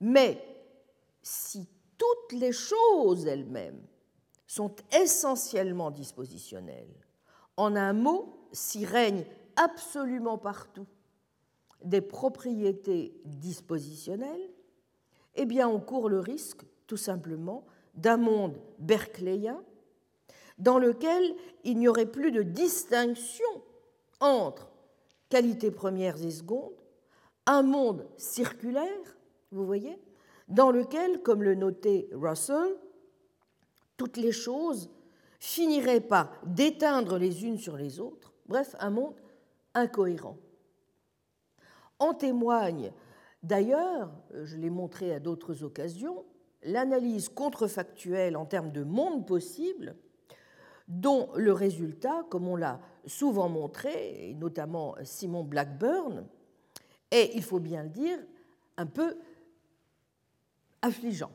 Mais 0.00 0.44
si 1.22 1.68
toutes 1.96 2.38
les 2.38 2.52
choses 2.52 3.26
elles-mêmes 3.26 3.86
sont 4.46 4.74
essentiellement 4.92 5.90
dispositionnelles, 5.90 6.94
en 7.56 7.76
un 7.76 7.92
mot, 7.92 8.48
s'y 8.52 8.84
règne 8.84 9.24
absolument 9.56 10.38
partout 10.38 10.86
des 11.84 12.00
propriétés 12.00 13.14
dispositionnelles, 13.24 14.50
eh 15.34 15.44
bien 15.44 15.68
on 15.68 15.80
court 15.80 16.08
le 16.08 16.20
risque 16.20 16.62
tout 16.86 16.96
simplement 16.96 17.64
d'un 17.94 18.16
monde 18.16 18.58
berkeleyien 18.78 19.62
dans 20.58 20.78
lequel 20.78 21.34
il 21.64 21.78
n'y 21.78 21.88
aurait 21.88 22.10
plus 22.10 22.30
de 22.30 22.42
distinction 22.42 23.44
entre 24.20 24.68
qualités 25.28 25.70
premières 25.70 26.22
et 26.22 26.30
secondes, 26.30 26.76
un 27.46 27.62
monde 27.62 28.06
circulaire, 28.16 29.16
vous 29.50 29.66
voyez, 29.66 29.98
dans 30.48 30.70
lequel, 30.70 31.22
comme 31.22 31.42
le 31.42 31.54
notait 31.54 32.08
Russell, 32.12 32.76
toutes 33.96 34.16
les 34.16 34.32
choses 34.32 34.90
finiraient 35.40 36.00
par 36.00 36.30
déteindre 36.44 37.18
les 37.18 37.44
unes 37.44 37.58
sur 37.58 37.76
les 37.76 37.98
autres, 37.98 38.32
bref, 38.46 38.76
un 38.78 38.90
monde 38.90 39.14
incohérent. 39.74 40.36
En 42.02 42.14
témoigne 42.14 42.90
d'ailleurs, 43.44 44.10
je 44.34 44.56
l'ai 44.56 44.70
montré 44.70 45.14
à 45.14 45.20
d'autres 45.20 45.62
occasions, 45.62 46.24
l'analyse 46.64 47.28
contrefactuelle 47.28 48.36
en 48.36 48.44
termes 48.44 48.72
de 48.72 48.82
monde 48.82 49.24
possible 49.24 49.94
dont 50.88 51.28
le 51.36 51.52
résultat, 51.52 52.24
comme 52.28 52.48
on 52.48 52.56
l'a 52.56 52.80
souvent 53.06 53.48
montré, 53.48 54.30
et 54.30 54.34
notamment 54.34 54.96
Simon 55.04 55.44
Blackburn, 55.44 56.26
est, 57.12 57.30
il 57.36 57.42
faut 57.44 57.60
bien 57.60 57.84
le 57.84 57.88
dire, 57.88 58.18
un 58.76 58.86
peu 58.86 59.16
affligeant. 60.82 61.30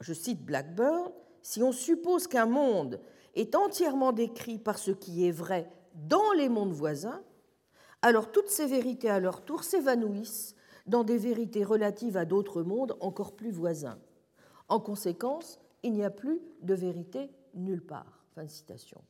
Je 0.00 0.12
cite 0.12 0.44
Blackburn, 0.44 1.12
si 1.40 1.62
on 1.62 1.72
suppose 1.72 2.26
qu'un 2.26 2.44
monde 2.44 3.00
est 3.34 3.54
entièrement 3.54 4.12
décrit 4.12 4.58
par 4.58 4.76
ce 4.76 4.90
qui 4.90 5.26
est 5.26 5.32
vrai 5.32 5.66
dans 5.94 6.32
les 6.36 6.50
mondes 6.50 6.74
voisins, 6.74 7.22
alors 8.02 8.30
toutes 8.30 8.48
ces 8.48 8.66
vérités 8.66 9.10
à 9.10 9.20
leur 9.20 9.44
tour 9.44 9.64
s'évanouissent 9.64 10.54
dans 10.86 11.04
des 11.04 11.18
vérités 11.18 11.64
relatives 11.64 12.16
à 12.16 12.24
d'autres 12.24 12.62
mondes 12.62 12.96
encore 13.00 13.36
plus 13.36 13.50
voisins. 13.50 13.98
En 14.68 14.80
conséquence, 14.80 15.60
il 15.82 15.92
n'y 15.92 16.04
a 16.04 16.10
plus 16.10 16.40
de 16.62 16.74
vérité 16.74 17.30
nulle 17.54 17.84
part. 17.84 18.24
Fin 18.34 18.46
citation. 18.46 19.00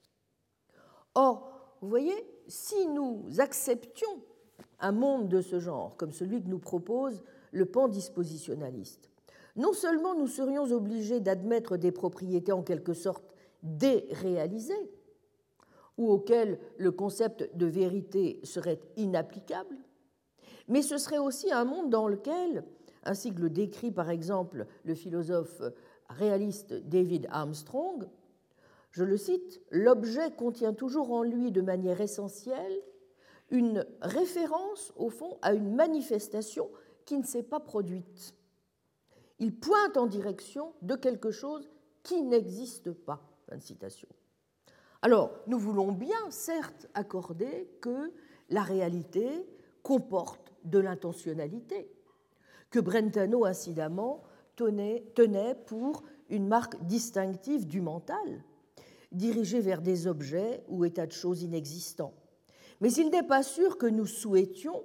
Or, 1.14 1.76
vous 1.80 1.88
voyez, 1.88 2.14
si 2.47 2.87
nous 2.88 3.25
acceptions 3.38 4.23
un 4.80 4.92
monde 4.92 5.28
de 5.28 5.40
ce 5.40 5.59
genre, 5.61 5.97
comme 5.97 6.12
celui 6.12 6.42
que 6.42 6.49
nous 6.49 6.59
propose 6.59 7.23
le 7.52 7.66
pan 7.66 7.88
dispositionnaliste, 7.88 9.11
non 9.57 9.73
seulement 9.73 10.14
nous 10.14 10.28
serions 10.28 10.64
obligés 10.71 11.21
d'admettre 11.21 11.76
des 11.76 11.92
propriétés 11.92 12.52
en 12.52 12.62
quelque 12.62 12.95
sorte 12.95 13.35
déréalisées, 13.62 14.90
ou 15.99 16.11
auquel 16.11 16.59
le 16.78 16.90
concept 16.93 17.55
de 17.57 17.67
vérité 17.67 18.40
serait 18.45 18.81
inapplicable, 18.97 19.76
mais 20.69 20.83
ce 20.83 20.97
serait 20.97 21.19
aussi 21.19 21.52
un 21.52 21.64
monde 21.64 21.90
dans 21.90 22.09
lequel, 22.09 22.64
ainsi 23.05 23.35
que 23.35 23.40
le 23.40 23.50
décrit 23.50 23.90
par 23.90 24.09
exemple 24.09 24.67
le 24.85 24.95
philosophe 24.95 25.62
réaliste 26.09 26.73
David 26.88 27.26
Armstrong, 27.31 28.09
je 28.90 29.05
le 29.05 29.17
cite, 29.17 29.61
l'objet 29.71 30.31
contient 30.31 30.73
toujours 30.73 31.12
en 31.12 31.23
lui 31.23 31.52
de 31.52 31.61
manière 31.61 32.00
essentielle 32.00 32.83
une 33.50 33.87
référence, 34.02 34.93
au 34.97 35.11
fond, 35.11 35.38
à 35.43 35.55
une 35.55 35.75
manifestation 35.75 36.71
qui 37.05 37.17
ne 37.17 37.25
s'est 37.25 37.43
pas 37.43 37.61
produite. 37.61 38.35
Il 39.38 39.55
pointe 39.55 39.97
en 39.97 40.07
direction 40.07 40.75
de 40.83 40.97
quelque 40.97 41.31
chose 41.31 41.69
qui 42.02 42.23
n'existe 42.23 42.93
pas. 42.93 43.23
citation. 43.61 44.09
Alors, 45.02 45.31
nous 45.47 45.59
voulons 45.59 45.93
bien, 45.93 46.31
certes, 46.31 46.88
accorder 46.95 47.69
que 47.81 48.12
la 48.50 48.62
réalité 48.62 49.47
comporte 49.83 50.52
de 50.64 50.78
l'intentionnalité, 50.78 51.88
que 52.71 52.81
Brentano, 52.81 53.45
incidemment, 53.45 54.23
tenait, 54.57 55.55
pour 55.67 56.02
une 56.31 56.49
marque 56.49 56.85
distinctive 56.85 57.67
du 57.67 57.81
mental, 57.81 58.43
dirigé 59.12 59.61
vers 59.61 59.81
des 59.81 60.07
objets 60.07 60.64
ou 60.69 60.85
états 60.85 61.07
de 61.07 61.12
choses 61.12 61.43
inexistants. 61.43 62.12
Mais 62.81 62.93
il 62.93 63.11
n'est 63.11 63.23
pas 63.23 63.43
sûr 63.43 63.78
que 63.78 63.87
nous 63.87 64.07
souhaitions, 64.07 64.85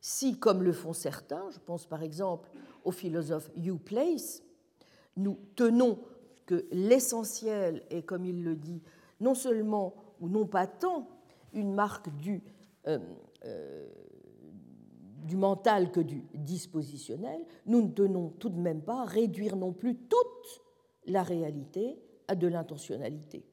si, 0.00 0.38
comme 0.38 0.62
le 0.62 0.72
font 0.72 0.92
certains, 0.92 1.50
je 1.50 1.58
pense 1.58 1.86
par 1.86 2.02
exemple 2.02 2.50
au 2.84 2.92
philosophe 2.92 3.50
Hugh 3.56 3.80
Place, 3.80 4.42
nous 5.16 5.38
tenons 5.56 5.98
que 6.44 6.66
l'essentiel 6.70 7.82
est, 7.90 8.02
comme 8.02 8.24
il 8.24 8.44
le 8.44 8.54
dit, 8.54 8.82
non 9.20 9.34
seulement 9.34 9.94
ou 10.20 10.28
non 10.28 10.46
pas 10.46 10.66
tant 10.66 11.08
une 11.52 11.72
marque 11.72 12.14
du, 12.16 12.42
euh, 12.86 12.98
euh, 13.44 13.88
du 15.24 15.36
mental 15.36 15.90
que 15.90 16.00
du 16.00 16.24
dispositionnel, 16.34 17.44
nous 17.66 17.82
ne 17.82 17.90
tenons 17.90 18.30
tout 18.30 18.48
de 18.48 18.58
même 18.58 18.82
pas 18.82 19.02
à 19.02 19.04
réduire 19.04 19.56
non 19.56 19.72
plus 19.72 19.96
toute 19.96 20.62
la 21.06 21.22
réalité 21.22 21.98
à 22.28 22.34
de 22.34 22.46
l'intentionnalité. 22.46 23.44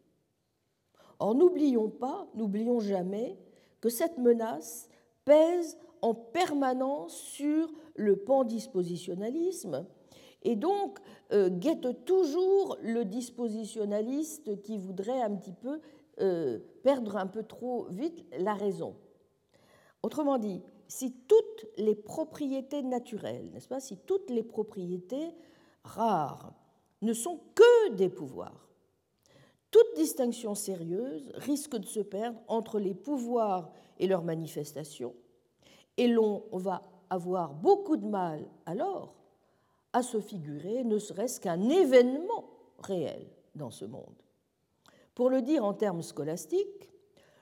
Or, 1.19 1.35
n'oublions 1.35 1.89
pas, 1.89 2.27
n'oublions 2.35 2.79
jamais 2.79 3.37
que 3.79 3.89
cette 3.89 4.17
menace 4.17 4.89
pèse 5.25 5.77
en 6.01 6.13
permanence 6.13 7.15
sur 7.15 7.69
le 7.95 8.17
pan-dispositionnalisme 8.17 9.85
et 10.43 10.55
donc 10.55 10.99
guette 11.33 12.05
toujours 12.05 12.77
le 12.81 13.05
dispositionnaliste 13.05 14.61
qui 14.61 14.77
voudrait 14.77 15.21
un 15.21 15.35
petit 15.35 15.53
peu 15.53 15.79
euh, 16.19 16.59
perdre 16.83 17.17
un 17.17 17.25
peu 17.25 17.41
trop 17.41 17.85
vite 17.89 18.23
la 18.37 18.53
raison. 18.53 18.95
Autrement 20.03 20.37
dit, 20.37 20.61
si 20.87 21.11
toutes 21.27 21.65
les 21.77 21.95
propriétés 21.95 22.83
naturelles, 22.83 23.49
n'est-ce 23.51 23.67
pas, 23.67 23.79
si 23.79 23.97
toutes 23.97 24.29
les 24.29 24.43
propriétés 24.43 25.33
rares 25.83 26.53
ne 27.01 27.13
sont 27.13 27.39
que 27.55 27.93
des 27.93 28.09
pouvoirs, 28.09 28.69
toute 29.71 29.95
distinction 29.95 30.53
sérieuse 30.53 31.31
risque 31.33 31.77
de 31.77 31.85
se 31.87 32.01
perdre 32.01 32.39
entre 32.47 32.79
les 32.79 32.93
pouvoirs 32.93 33.71
et 33.97 34.05
leurs 34.05 34.23
manifestations, 34.23 35.15
et 35.97 36.07
l'on 36.07 36.43
va 36.51 36.83
avoir 37.09 37.55
beaucoup 37.55 37.97
de 37.97 38.05
mal 38.05 38.47
alors 38.67 39.15
à 39.93 40.01
se 40.01 40.19
figurer 40.19 40.83
ne 40.83 40.97
serait-ce 40.97 41.39
qu'un 41.39 41.69
événement 41.69 42.49
réel 42.79 43.27
dans 43.55 43.69
ce 43.69 43.85
monde. 43.85 44.21
Pour 45.15 45.29
le 45.29 45.41
dire 45.41 45.63
en 45.63 45.73
termes 45.73 46.01
scolastiques, 46.01 46.89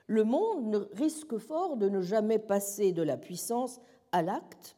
le 0.06 0.24
monde 0.24 0.88
risque 0.92 1.38
fort 1.38 1.76
de 1.76 1.88
ne 1.88 2.02
jamais 2.02 2.38
passer 2.38 2.92
de 2.92 3.02
la 3.02 3.16
puissance 3.16 3.80
à 4.12 4.22
l'acte. 4.22 4.76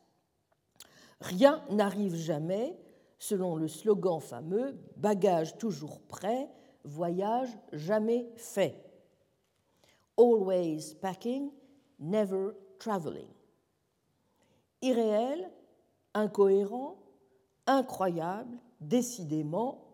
Rien 1.20 1.64
n'arrive 1.70 2.14
jamais, 2.14 2.78
selon 3.18 3.56
le 3.56 3.66
slogan 3.66 4.20
fameux 4.20 4.78
Bagage 4.96 5.56
toujours 5.58 6.00
prêt, 6.00 6.48
voyage 6.84 7.48
jamais 7.72 8.30
fait. 8.36 8.80
Always 10.16 10.94
packing, 11.00 11.50
never 11.98 12.50
traveling. 12.78 13.28
Irréel, 14.82 15.50
incohérent, 16.12 16.96
incroyable, 17.66 18.58
décidément, 18.80 19.84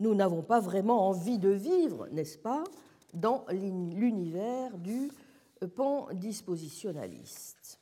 nous 0.00 0.14
n'avons 0.14 0.42
pas 0.42 0.60
vraiment 0.60 1.08
envie 1.08 1.38
de 1.38 1.50
vivre, 1.50 2.08
n'est-ce 2.08 2.38
pas, 2.38 2.64
dans 3.12 3.44
l'univers 3.50 4.76
du 4.78 5.10
pan 5.76 6.08
dispositionnaliste. 6.12 7.78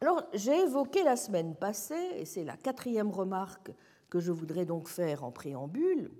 Alors, 0.00 0.22
j'ai 0.32 0.58
évoqué 0.60 1.02
la 1.02 1.16
semaine 1.16 1.54
passée, 1.54 2.10
et 2.16 2.24
c'est 2.24 2.44
la 2.44 2.56
quatrième 2.56 3.10
remarque 3.10 3.72
que 4.10 4.20
je 4.20 4.32
voudrais 4.32 4.64
donc 4.64 4.88
faire 4.88 5.24
en 5.24 5.30
préambule 5.30 6.10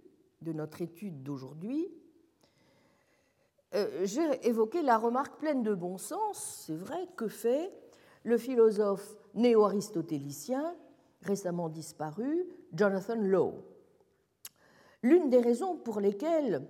de 0.42 0.52
notre 0.52 0.82
étude 0.82 1.22
d'aujourd'hui, 1.22 1.88
euh, 3.74 4.06
j'ai 4.06 4.46
évoqué 4.46 4.82
la 4.82 4.98
remarque 4.98 5.38
pleine 5.38 5.62
de 5.62 5.74
bon 5.74 5.98
sens, 5.98 6.64
c'est 6.66 6.76
vrai, 6.76 7.08
que 7.16 7.26
fait 7.26 7.72
le 8.22 8.38
philosophe 8.38 9.16
néo-aristotélicien 9.34 10.74
récemment 11.24 11.68
disparu, 11.68 12.46
Jonathan 12.72 13.16
Lowe. 13.16 13.64
L'une 15.02 15.30
des 15.30 15.40
raisons 15.40 15.76
pour 15.76 16.00
lesquelles 16.00 16.66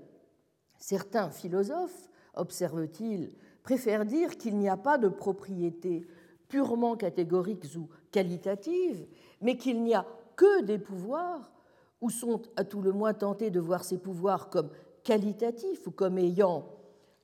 certains 0.78 1.30
philosophes, 1.30 2.10
observe-t-il, 2.34 3.32
préfèrent 3.62 4.04
dire 4.04 4.36
qu'il 4.36 4.58
n'y 4.58 4.68
a 4.68 4.76
pas 4.76 4.98
de 4.98 5.08
propriétés 5.08 6.06
purement 6.48 6.96
catégoriques 6.96 7.76
ou 7.76 7.88
qualitatives, 8.10 9.06
mais 9.40 9.56
qu'il 9.56 9.82
n'y 9.82 9.94
a 9.94 10.06
que 10.36 10.62
des 10.62 10.78
pouvoirs, 10.78 11.52
ou 12.00 12.10
sont 12.10 12.42
à 12.56 12.64
tout 12.64 12.82
le 12.82 12.92
moins 12.92 13.14
tentés 13.14 13.50
de 13.50 13.60
voir 13.60 13.82
ces 13.84 13.98
pouvoirs 13.98 14.50
comme 14.50 14.70
qualitatifs 15.04 15.86
ou 15.86 15.90
comme 15.90 16.18
ayant 16.18 16.68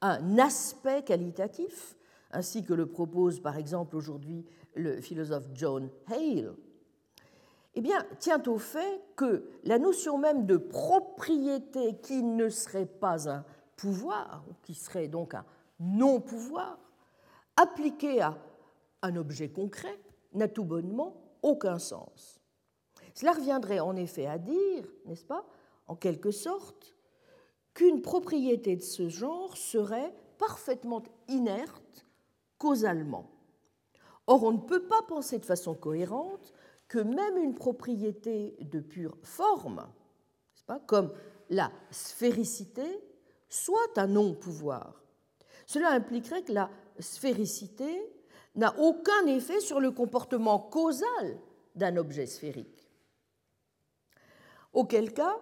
un 0.00 0.38
aspect 0.38 1.02
qualitatif, 1.02 1.96
ainsi 2.32 2.64
que 2.64 2.72
le 2.72 2.86
propose 2.86 3.40
par 3.40 3.56
exemple 3.56 3.96
aujourd'hui 3.96 4.46
le 4.74 5.00
philosophe 5.00 5.48
John 5.52 5.90
Hale, 6.06 6.54
eh 7.74 7.80
bien, 7.80 8.04
tient 8.18 8.42
au 8.46 8.58
fait 8.58 9.00
que 9.16 9.48
la 9.64 9.78
notion 9.78 10.18
même 10.18 10.46
de 10.46 10.56
propriété 10.56 11.96
qui 12.02 12.22
ne 12.22 12.48
serait 12.48 12.86
pas 12.86 13.28
un 13.28 13.44
pouvoir, 13.76 14.44
qui 14.62 14.74
serait 14.74 15.08
donc 15.08 15.34
un 15.34 15.44
non-pouvoir, 15.78 16.78
appliqué 17.56 18.20
à 18.20 18.36
un 19.02 19.16
objet 19.16 19.50
concret, 19.50 19.98
n'a 20.32 20.48
tout 20.48 20.64
bonnement 20.64 21.14
aucun 21.42 21.78
sens. 21.78 22.40
Cela 23.14 23.32
reviendrait 23.32 23.80
en 23.80 23.96
effet 23.96 24.26
à 24.26 24.38
dire, 24.38 24.84
n'est-ce 25.06 25.24
pas, 25.24 25.44
en 25.86 25.96
quelque 25.96 26.30
sorte, 26.30 26.94
qu'une 27.74 28.02
propriété 28.02 28.76
de 28.76 28.82
ce 28.82 29.08
genre 29.08 29.56
serait 29.56 30.14
parfaitement 30.38 31.02
inerte 31.28 32.06
causalement. 32.58 33.30
Or, 34.26 34.44
on 34.44 34.52
ne 34.52 34.58
peut 34.58 34.86
pas 34.86 35.02
penser 35.08 35.38
de 35.38 35.44
façon 35.44 35.74
cohérente 35.74 36.52
que 36.90 36.98
même 36.98 37.38
une 37.38 37.54
propriété 37.54 38.56
de 38.60 38.80
pure 38.80 39.16
forme, 39.22 39.86
pas, 40.66 40.80
comme 40.80 41.12
la 41.48 41.70
sphéricité, 41.92 42.82
soit 43.48 43.96
un 43.96 44.08
non-pouvoir. 44.08 45.00
Cela 45.66 45.90
impliquerait 45.90 46.42
que 46.42 46.52
la 46.52 46.68
sphéricité 46.98 48.12
n'a 48.56 48.76
aucun 48.80 49.26
effet 49.26 49.60
sur 49.60 49.78
le 49.78 49.92
comportement 49.92 50.58
causal 50.58 51.38
d'un 51.76 51.96
objet 51.96 52.26
sphérique. 52.26 52.90
Auquel 54.72 55.14
cas, 55.14 55.36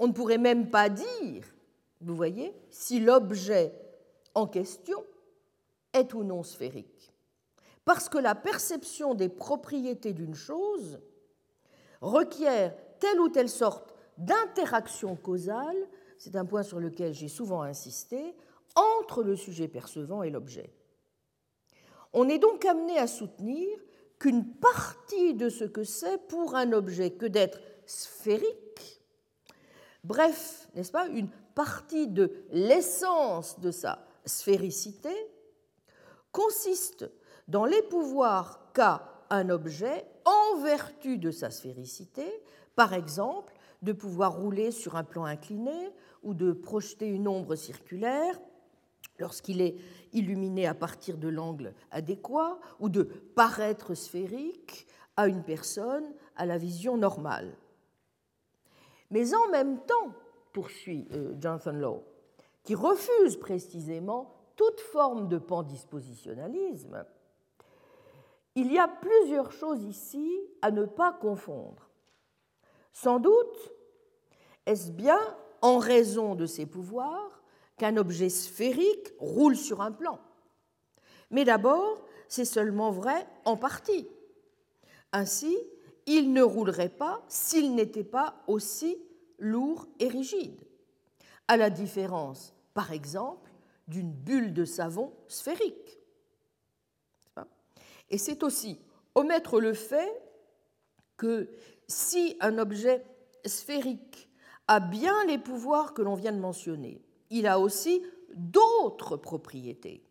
on 0.00 0.08
ne 0.08 0.12
pourrait 0.12 0.36
même 0.36 0.68
pas 0.68 0.88
dire, 0.88 1.44
vous 2.00 2.16
voyez, 2.16 2.52
si 2.70 2.98
l'objet 2.98 3.72
en 4.34 4.48
question 4.48 5.04
est 5.92 6.12
ou 6.12 6.24
non 6.24 6.42
sphérique 6.42 6.91
parce 7.84 8.08
que 8.08 8.18
la 8.18 8.34
perception 8.34 9.14
des 9.14 9.28
propriétés 9.28 10.12
d'une 10.12 10.34
chose 10.34 11.00
requiert 12.00 12.74
telle 12.98 13.20
ou 13.20 13.28
telle 13.28 13.48
sorte 13.48 13.94
d'interaction 14.18 15.16
causale, 15.16 15.88
c'est 16.18 16.36
un 16.36 16.44
point 16.44 16.62
sur 16.62 16.78
lequel 16.78 17.14
j'ai 17.14 17.28
souvent 17.28 17.62
insisté, 17.62 18.36
entre 18.74 19.22
le 19.22 19.36
sujet 19.36 19.68
percevant 19.68 20.22
et 20.22 20.30
l'objet. 20.30 20.72
On 22.12 22.28
est 22.28 22.38
donc 22.38 22.64
amené 22.64 22.98
à 22.98 23.06
soutenir 23.06 23.78
qu'une 24.18 24.54
partie 24.54 25.34
de 25.34 25.48
ce 25.48 25.64
que 25.64 25.84
c'est 25.84 26.18
pour 26.28 26.54
un 26.54 26.72
objet 26.72 27.10
que 27.10 27.26
d'être 27.26 27.60
sphérique, 27.86 29.02
bref, 30.04 30.68
n'est-ce 30.74 30.92
pas, 30.92 31.08
une 31.08 31.30
partie 31.54 32.06
de 32.06 32.44
l'essence 32.50 33.58
de 33.60 33.70
sa 33.70 34.06
sphéricité, 34.24 35.10
consiste 36.30 37.10
dans 37.48 37.64
les 37.64 37.82
pouvoirs 37.82 38.72
qu'a 38.72 39.08
un 39.30 39.48
objet 39.48 40.04
en 40.24 40.60
vertu 40.60 41.18
de 41.18 41.30
sa 41.30 41.50
sphéricité, 41.50 42.26
par 42.76 42.92
exemple, 42.92 43.54
de 43.82 43.92
pouvoir 43.92 44.36
rouler 44.36 44.70
sur 44.70 44.96
un 44.96 45.04
plan 45.04 45.24
incliné 45.24 45.90
ou 46.22 46.34
de 46.34 46.52
projeter 46.52 47.08
une 47.08 47.26
ombre 47.26 47.56
circulaire 47.56 48.38
lorsqu'il 49.18 49.60
est 49.60 49.76
illuminé 50.12 50.66
à 50.66 50.74
partir 50.74 51.16
de 51.16 51.28
l'angle 51.28 51.74
adéquat 51.90 52.58
ou 52.80 52.88
de 52.88 53.02
paraître 53.02 53.94
sphérique 53.94 54.86
à 55.16 55.26
une 55.28 55.42
personne 55.42 56.12
à 56.36 56.46
la 56.46 56.58
vision 56.58 56.96
normale. 56.96 57.56
Mais 59.10 59.34
en 59.34 59.48
même 59.50 59.80
temps, 59.80 60.14
poursuit 60.52 61.08
euh, 61.12 61.34
Jonathan 61.40 61.72
Law, 61.72 62.04
qui 62.62 62.74
refuse 62.74 63.36
précisément 63.36 64.34
toute 64.56 64.80
forme 64.80 65.28
de 65.28 65.38
pandispositionnalisme, 65.38 67.04
il 68.54 68.72
y 68.72 68.78
a 68.78 68.88
plusieurs 68.88 69.52
choses 69.52 69.82
ici 69.84 70.30
à 70.60 70.70
ne 70.70 70.84
pas 70.84 71.12
confondre. 71.12 71.90
Sans 72.92 73.18
doute, 73.18 73.72
est-ce 74.66 74.90
bien 74.90 75.18
en 75.62 75.78
raison 75.78 76.34
de 76.34 76.46
ses 76.46 76.66
pouvoirs 76.66 77.42
qu'un 77.78 77.96
objet 77.96 78.28
sphérique 78.28 79.12
roule 79.18 79.56
sur 79.56 79.80
un 79.80 79.92
plan? 79.92 80.20
Mais 81.30 81.44
d'abord, 81.44 82.04
c'est 82.28 82.44
seulement 82.44 82.90
vrai 82.90 83.26
en 83.44 83.56
partie. 83.56 84.08
Ainsi, 85.12 85.56
il 86.06 86.32
ne 86.32 86.42
roulerait 86.42 86.88
pas 86.88 87.22
s'il 87.28 87.74
n'était 87.74 88.04
pas 88.04 88.42
aussi 88.46 88.98
lourd 89.38 89.86
et 89.98 90.08
rigide, 90.08 90.60
à 91.48 91.56
la 91.56 91.70
différence, 91.70 92.54
par 92.74 92.92
exemple, 92.92 93.50
d'une 93.88 94.12
bulle 94.12 94.52
de 94.52 94.64
savon 94.64 95.12
sphérique. 95.26 96.01
Et 98.12 98.18
c'est 98.18 98.42
aussi 98.42 98.78
omettre 99.14 99.58
le 99.58 99.72
fait 99.72 100.22
que 101.16 101.48
si 101.88 102.36
un 102.40 102.58
objet 102.58 103.04
sphérique 103.44 104.28
a 104.68 104.80
bien 104.80 105.24
les 105.26 105.38
pouvoirs 105.38 105.94
que 105.94 106.02
l'on 106.02 106.14
vient 106.14 106.32
de 106.32 106.38
mentionner, 106.38 107.02
il 107.30 107.46
a 107.46 107.58
aussi 107.58 108.02
d'autres 108.34 109.16
propriétés. 109.16 110.04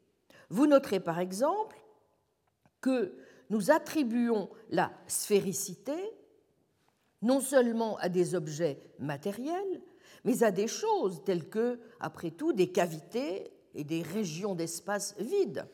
Vous 0.50 0.68
noterez 0.68 1.00
par 1.00 1.20
exemple 1.20 1.78
que 2.82 3.16
nous 3.50 3.72
attribuons 3.72 4.50
la 4.70 4.92
sphéricité 5.08 5.96
non 7.22 7.40
seulement 7.40 7.98
à 7.98 8.10
des 8.10 8.34
objets 8.34 8.80
matériels, 8.98 9.82
mais 10.24 10.44
à 10.44 10.52
des 10.52 10.68
choses 10.68 11.24
telles 11.24 11.50
que, 11.50 11.80
après 12.00 12.32
tout, 12.32 12.52
des 12.52 12.72
cavités 12.72 13.54
et 13.76 13.84
des 13.84 14.02
régions 14.02 14.56
d'espace 14.56 15.16
vides. 15.20 15.68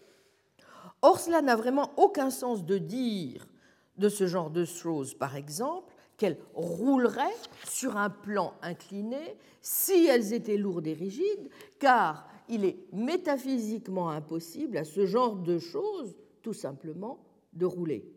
Or, 1.08 1.22
cela 1.22 1.42
n'a 1.42 1.56
vraiment 1.56 1.94
aucun 1.96 2.30
sens 2.30 2.66
de 2.66 2.78
dire 2.78 3.48
de 3.96 4.10
ce 4.10 4.28
genre 4.28 4.50
de 4.50 4.66
choses, 4.66 5.14
par 5.14 5.38
exemple, 5.38 5.96
qu'elles 6.18 6.38
rouleraient 6.54 7.24
sur 7.66 7.96
un 7.96 8.10
plan 8.10 8.56
incliné 8.62 9.38
si 9.62 10.06
elles 10.08 10.34
étaient 10.34 10.58
lourdes 10.58 10.86
et 10.86 10.94
rigides, 10.94 11.50
car 11.80 12.28
il 12.50 12.66
est 12.66 12.78
métaphysiquement 12.92 14.10
impossible 14.10 14.76
à 14.76 14.84
ce 14.84 15.06
genre 15.06 15.38
de 15.38 15.60
choses, 15.60 16.14
tout 16.42 16.52
simplement, 16.52 17.24
de 17.54 17.66
rouler. 17.66 18.14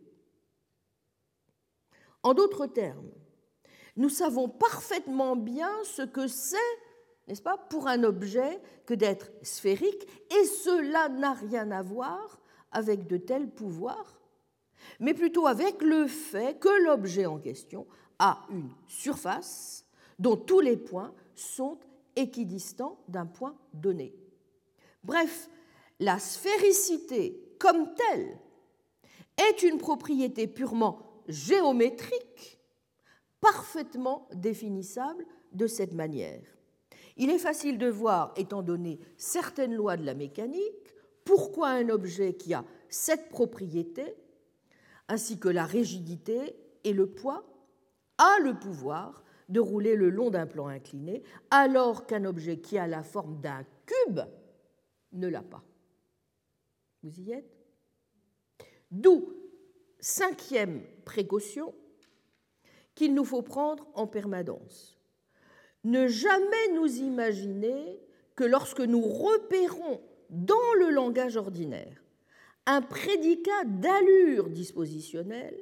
En 2.25 2.35
d'autres 2.35 2.67
termes, 2.67 3.13
nous 3.95 4.09
savons 4.09 4.49
parfaitement 4.49 5.37
bien 5.37 5.71
ce 5.85 6.03
que 6.03 6.27
c'est, 6.27 6.57
n'est-ce 7.29 7.41
pas, 7.41 7.57
pour 7.57 7.87
un 7.87 8.03
objet 8.03 8.61
que 8.85 8.95
d'être 8.95 9.31
sphérique, 9.43 10.09
et 10.37 10.45
cela 10.45 11.09
n'a 11.09 11.35
rien 11.35 11.71
à 11.71 11.83
voir 11.83 12.40
avec 12.73 13.07
de 13.07 13.17
tels 13.17 13.49
pouvoirs 13.49 14.21
mais 14.99 15.15
plutôt 15.15 15.47
avec 15.47 15.83
le 15.83 16.07
fait 16.07 16.59
que 16.59 16.85
l'objet 16.85 17.27
en 17.27 17.39
question 17.39 17.87
a 18.19 18.43
une 18.51 18.71
surface 18.87 19.87
dont 20.19 20.37
tous 20.37 20.61
les 20.61 20.77
points 20.77 21.13
sont 21.35 21.79
équidistants 22.17 22.99
d'un 23.09 23.27
point 23.27 23.57
donné. 23.73 24.15
Bref, 25.05 25.49
la 25.99 26.19
sphéricité 26.19 27.55
comme 27.59 27.95
telle 27.95 28.39
est 29.39 29.63
une 29.63 29.79
propriété 29.79 30.47
purement 30.47 31.23
géométrique, 31.29 32.59
parfaitement 33.41 34.29
définissable 34.35 35.25
de 35.53 35.67
cette 35.67 35.95
manière. 35.95 36.43
Il 37.17 37.31
est 37.31 37.39
facile 37.39 37.79
de 37.79 37.89
voir, 37.89 38.33
étant 38.37 38.63
donné 38.63 38.99
certaines 39.17 39.75
lois 39.75 39.97
de 39.97 40.05
la 40.05 40.15
mécanique, 40.15 40.95
pourquoi 41.31 41.69
un 41.69 41.91
objet 41.91 42.35
qui 42.35 42.55
a 42.55 42.65
cette 42.89 43.29
propriété 43.29 44.17
ainsi 45.07 45.39
que 45.39 45.49
la 45.49 45.65
rigidité 45.65 46.57
et 46.83 46.93
le 46.93 47.07
poids, 47.07 47.45
a 48.19 48.41
le 48.41 48.59
pouvoir 48.59 49.23
de 49.49 49.61
rouler 49.61 49.95
le 49.95 50.11
long 50.11 50.31
d'un 50.31 50.49
plan 50.49 50.67
incliné, 50.67 51.23
alors 51.53 52.09
qu'un 52.09 52.25
objet 52.25 52.59
qui 52.59 52.79
a 52.79 52.89
la 52.89 53.05
forme 53.05 53.41
d'un 53.41 53.65
cube 53.87 54.23
ne 55.13 55.29
l'a 55.29 55.43
pas. 55.43 55.63
Vous 57.05 57.21
y 57.21 57.31
êtes? 57.31 57.65
D'où, 58.91 59.33
cinquième 60.01 60.83
précaution, 61.05 61.73
qu'il 62.97 63.15
nous 63.15 63.25
faut 63.25 63.43
prendre 63.43 63.87
en 63.95 64.09
permanence. 64.09 64.99
Ne 65.85 66.09
jamais 66.09 66.73
nous 66.75 66.93
imaginer 66.97 68.01
que 68.35 68.43
lorsque 68.43 68.81
nous 68.81 69.03
repérons 69.03 70.01
dans 70.31 70.75
le 70.79 70.91
langage 70.91 71.37
ordinaire 71.37 72.01
un 72.67 72.83
prédicat 72.83 73.65
d'allure 73.65 74.49
dispositionnelle, 74.49 75.59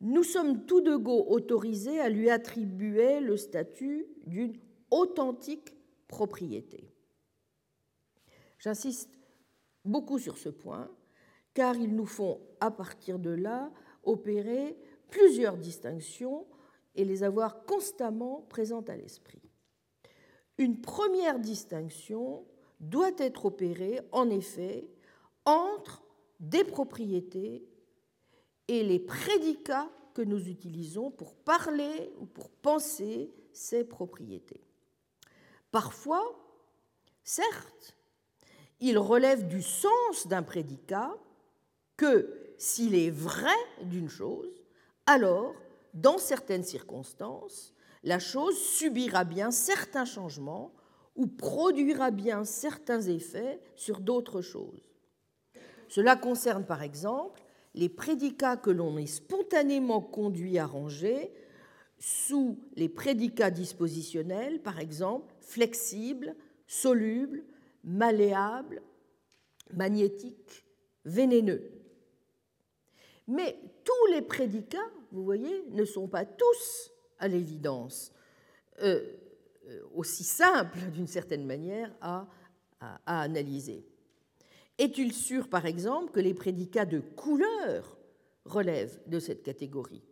nous 0.00 0.24
sommes 0.24 0.66
tout 0.66 0.80
de 0.80 0.96
go 0.96 1.24
autorisés 1.28 2.00
à 2.00 2.08
lui 2.08 2.30
attribuer 2.30 3.20
le 3.20 3.36
statut 3.36 4.06
d'une 4.26 4.58
authentique 4.90 5.76
propriété. 6.08 6.90
J'insiste 8.58 9.18
beaucoup 9.84 10.18
sur 10.18 10.36
ce 10.36 10.48
point, 10.48 10.90
car 11.52 11.76
ils 11.76 11.94
nous 11.94 12.06
font, 12.06 12.40
à 12.60 12.70
partir 12.70 13.18
de 13.18 13.30
là, 13.30 13.70
opérer 14.02 14.76
plusieurs 15.10 15.56
distinctions 15.56 16.46
et 16.96 17.04
les 17.04 17.22
avoir 17.22 17.64
constamment 17.64 18.46
présentes 18.48 18.90
à 18.90 18.96
l'esprit. 18.96 19.42
Une 20.58 20.80
première 20.80 21.38
distinction 21.38 22.44
doit 22.88 23.12
être 23.18 23.46
opérée, 23.46 24.00
en 24.12 24.30
effet, 24.30 24.88
entre 25.44 26.02
des 26.40 26.64
propriétés 26.64 27.64
et 28.68 28.82
les 28.82 28.98
prédicats 28.98 29.90
que 30.14 30.22
nous 30.22 30.48
utilisons 30.48 31.10
pour 31.10 31.34
parler 31.34 32.12
ou 32.20 32.26
pour 32.26 32.50
penser 32.50 33.30
ces 33.52 33.84
propriétés. 33.84 34.62
Parfois, 35.70 36.22
certes, 37.24 37.96
il 38.80 38.98
relève 38.98 39.48
du 39.48 39.62
sens 39.62 40.26
d'un 40.26 40.42
prédicat 40.42 41.14
que 41.96 42.54
s'il 42.58 42.94
est 42.94 43.10
vrai 43.10 43.56
d'une 43.82 44.08
chose, 44.08 44.64
alors, 45.06 45.54
dans 45.92 46.18
certaines 46.18 46.64
circonstances, 46.64 47.74
la 48.02 48.18
chose 48.18 48.58
subira 48.58 49.24
bien 49.24 49.50
certains 49.50 50.04
changements 50.04 50.72
ou 51.16 51.26
produira 51.26 52.10
bien 52.10 52.44
certains 52.44 53.02
effets 53.02 53.60
sur 53.76 54.00
d'autres 54.00 54.42
choses. 54.42 54.90
Cela 55.88 56.16
concerne 56.16 56.64
par 56.64 56.82
exemple 56.82 57.42
les 57.74 57.88
prédicats 57.88 58.56
que 58.56 58.70
l'on 58.70 58.96
est 58.98 59.06
spontanément 59.06 60.00
conduit 60.00 60.58
à 60.58 60.66
ranger 60.66 61.32
sous 61.98 62.58
les 62.76 62.88
prédicats 62.88 63.50
dispositionnels, 63.50 64.60
par 64.60 64.78
exemple 64.78 65.34
flexibles, 65.40 66.34
solubles, 66.66 67.44
malléables, 67.84 68.82
magnétiques, 69.72 70.64
vénéneux. 71.04 71.70
Mais 73.26 73.58
tous 73.84 74.12
les 74.12 74.22
prédicats, 74.22 74.90
vous 75.12 75.24
voyez, 75.24 75.64
ne 75.70 75.84
sont 75.84 76.08
pas 76.08 76.24
tous, 76.24 76.90
à 77.18 77.28
l'évidence, 77.28 78.12
euh, 78.82 79.00
aussi 79.94 80.24
simples 80.24 80.78
d'une 80.92 81.06
certaine 81.06 81.44
manière 81.44 81.90
à 82.00 82.26
analyser. 83.06 83.84
Est-il 84.78 85.12
sûr, 85.12 85.48
par 85.48 85.66
exemple, 85.66 86.10
que 86.10 86.20
les 86.20 86.34
prédicats 86.34 86.84
de 86.84 87.00
couleur 87.00 87.96
relèvent 88.44 89.00
de 89.06 89.18
cette 89.18 89.42
catégorie? 89.42 90.02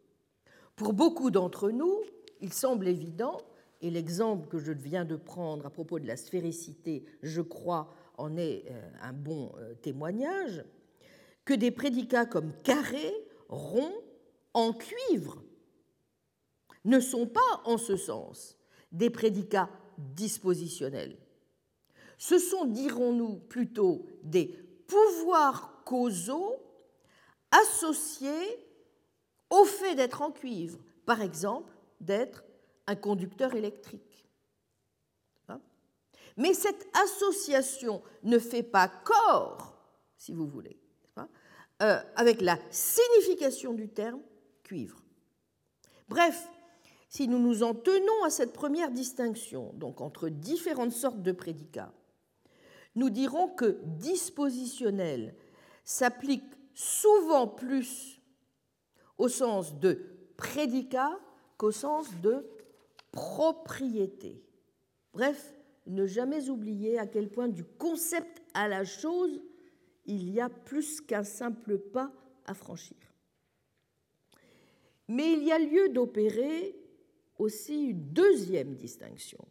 Pour 0.77 0.93
beaucoup 0.93 1.31
d'entre 1.31 1.71
nous, 1.71 2.01
il 2.41 2.53
semble 2.53 2.89
évident, 2.89 3.39
et 3.81 3.91
l'exemple 3.91 4.49
que 4.49 4.59
je 4.59 4.73
viens 4.73 5.05
de 5.05 5.17
prendre 5.17 5.67
à 5.67 5.71
propos 5.71 5.99
de 5.99 6.07
la 6.07 6.17
sphéricité, 6.17 7.05
je 7.23 7.41
crois, 7.41 7.93
en 8.17 8.37
est 8.37 8.65
euh, 8.71 8.91
un 9.03 9.13
bon 9.13 9.53
euh, 9.59 9.75
témoignage, 9.75 10.65
que 11.45 11.55
des 11.55 11.73
prédicats 11.73 12.27
comme 12.27 12.53
carré, 12.63 13.13
rond, 13.49 13.93
en 14.55 14.73
cuivre 14.73 15.43
ne 16.85 17.01
sont 17.01 17.27
pas, 17.27 17.63
en 17.65 17.79
ce 17.79 17.97
sens, 17.97 18.59
des 18.93 19.11
prédicats 19.11 19.71
dispositionnels 19.99 21.17
ce 22.23 22.39
sont, 22.39 22.67
dirons-nous 22.67 23.35
plutôt, 23.35 24.07
des 24.23 24.47
pouvoirs 24.87 25.83
causaux 25.85 26.63
associés 27.51 28.65
au 29.51 29.65
fait 29.65 29.97
d'être 29.97 30.23
en 30.23 30.31
cuivre, 30.31 30.79
par 31.05 31.21
exemple 31.21 31.75
d'être 32.01 32.45
un 32.87 32.95
conducteur 32.95 33.57
électrique. 33.57 34.25
Hein? 35.49 35.61
Mais 36.37 36.55
cette 36.55 36.87
association 36.95 38.05
ne 38.23 38.39
fait 38.39 38.63
pas 38.63 38.87
corps, 38.87 39.77
si 40.17 40.33
vous 40.33 40.47
voulez, 40.47 40.79
euh, 41.83 42.01
avec 42.15 42.41
la 42.41 42.57
signification 42.71 43.73
du 43.73 43.89
terme 43.89 44.23
cuivre. 44.63 45.03
Bref, 46.09 46.49
si 47.13 47.29
nous 47.29 47.39
nous 47.39 47.63
en 47.63 47.75
tenons 47.75 48.25
à 48.25 48.31
cette 48.31 48.55
première 48.55 48.91
distinction, 48.91 49.75
donc 49.75 50.01
entre 50.01 50.31
différentes 50.31 50.93
sortes 50.93 51.21
de 51.21 51.33
prédicats, 51.33 51.93
nous 52.95 53.11
dirons 53.11 53.49
que 53.49 53.81
dispositionnel 53.85 55.35
s'applique 55.85 56.51
souvent 56.73 57.47
plus 57.47 58.19
au 59.19 59.29
sens 59.29 59.79
de 59.79 60.01
prédicat 60.39 61.21
qu'au 61.59 61.71
sens 61.71 62.09
de 62.23 62.47
propriété. 63.11 64.43
Bref, 65.13 65.55
ne 65.87 66.07
jamais 66.07 66.49
oublier 66.49 66.99
à 66.99 67.07
quel 67.07 67.29
point 67.29 67.49
du 67.49 67.63
concept 67.63 68.43
à 68.55 68.69
la 68.69 68.87
chose, 68.87 69.43
il 70.07 70.31
y 70.31 70.41
a 70.41 70.49
plus 70.49 71.03
qu'un 71.03 71.25
simple 71.25 71.77
pas 71.77 72.11
à 72.47 72.55
franchir. 72.55 72.97
Mais 75.09 75.35
il 75.35 75.45
y 75.45 75.53
a 75.53 75.59
lieu 75.59 75.91
d'opérer 75.91 76.79
aussi 77.43 77.91
une 77.91 78.13
deuxième 78.13 78.75
distinction, 78.75 79.45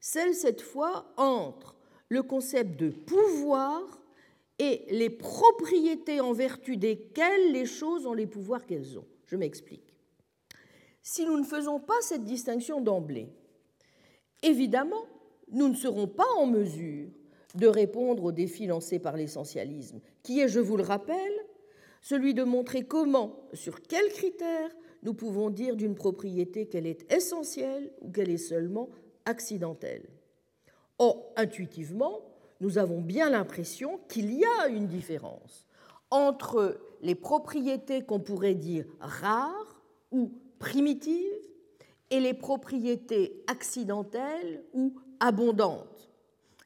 celle 0.00 0.34
cette 0.34 0.60
fois 0.60 1.12
entre 1.16 1.76
le 2.08 2.22
concept 2.22 2.78
de 2.78 2.90
pouvoir 2.90 4.00
et 4.58 4.84
les 4.90 5.10
propriétés 5.10 6.20
en 6.20 6.32
vertu 6.32 6.76
desquelles 6.76 7.52
les 7.52 7.66
choses 7.66 8.06
ont 8.06 8.12
les 8.12 8.26
pouvoirs 8.26 8.66
qu'elles 8.66 8.98
ont. 8.98 9.06
Je 9.26 9.36
m'explique. 9.36 9.94
Si 11.02 11.24
nous 11.24 11.38
ne 11.38 11.44
faisons 11.44 11.80
pas 11.80 12.00
cette 12.02 12.24
distinction 12.24 12.80
d'emblée, 12.80 13.28
évidemment, 14.42 15.04
nous 15.50 15.68
ne 15.68 15.74
serons 15.74 16.06
pas 16.06 16.28
en 16.36 16.46
mesure 16.46 17.08
de 17.54 17.66
répondre 17.66 18.24
au 18.24 18.32
défi 18.32 18.66
lancé 18.66 18.98
par 18.98 19.16
l'essentialisme, 19.16 20.00
qui 20.22 20.40
est, 20.40 20.48
je 20.48 20.60
vous 20.60 20.76
le 20.76 20.84
rappelle, 20.84 21.32
celui 22.00 22.34
de 22.34 22.44
montrer 22.44 22.84
comment, 22.84 23.48
sur 23.52 23.80
quels 23.82 24.10
critères, 24.10 24.70
nous 25.02 25.14
pouvons 25.14 25.50
dire 25.50 25.76
d'une 25.76 25.94
propriété 25.94 26.66
qu'elle 26.66 26.86
est 26.86 27.10
essentielle 27.12 27.92
ou 28.00 28.10
qu'elle 28.10 28.30
est 28.30 28.36
seulement 28.36 28.88
accidentelle. 29.24 30.08
Or, 30.98 31.32
intuitivement, 31.36 32.20
nous 32.60 32.78
avons 32.78 33.00
bien 33.00 33.30
l'impression 33.30 33.98
qu'il 34.08 34.32
y 34.32 34.44
a 34.44 34.68
une 34.68 34.86
différence 34.86 35.66
entre 36.10 36.78
les 37.00 37.14
propriétés 37.14 38.02
qu'on 38.02 38.20
pourrait 38.20 38.54
dire 38.54 38.84
rares 39.00 39.82
ou 40.12 40.32
primitives 40.58 41.32
et 42.10 42.20
les 42.20 42.34
propriétés 42.34 43.42
accidentelles 43.48 44.62
ou 44.74 44.94
abondantes. 45.18 46.10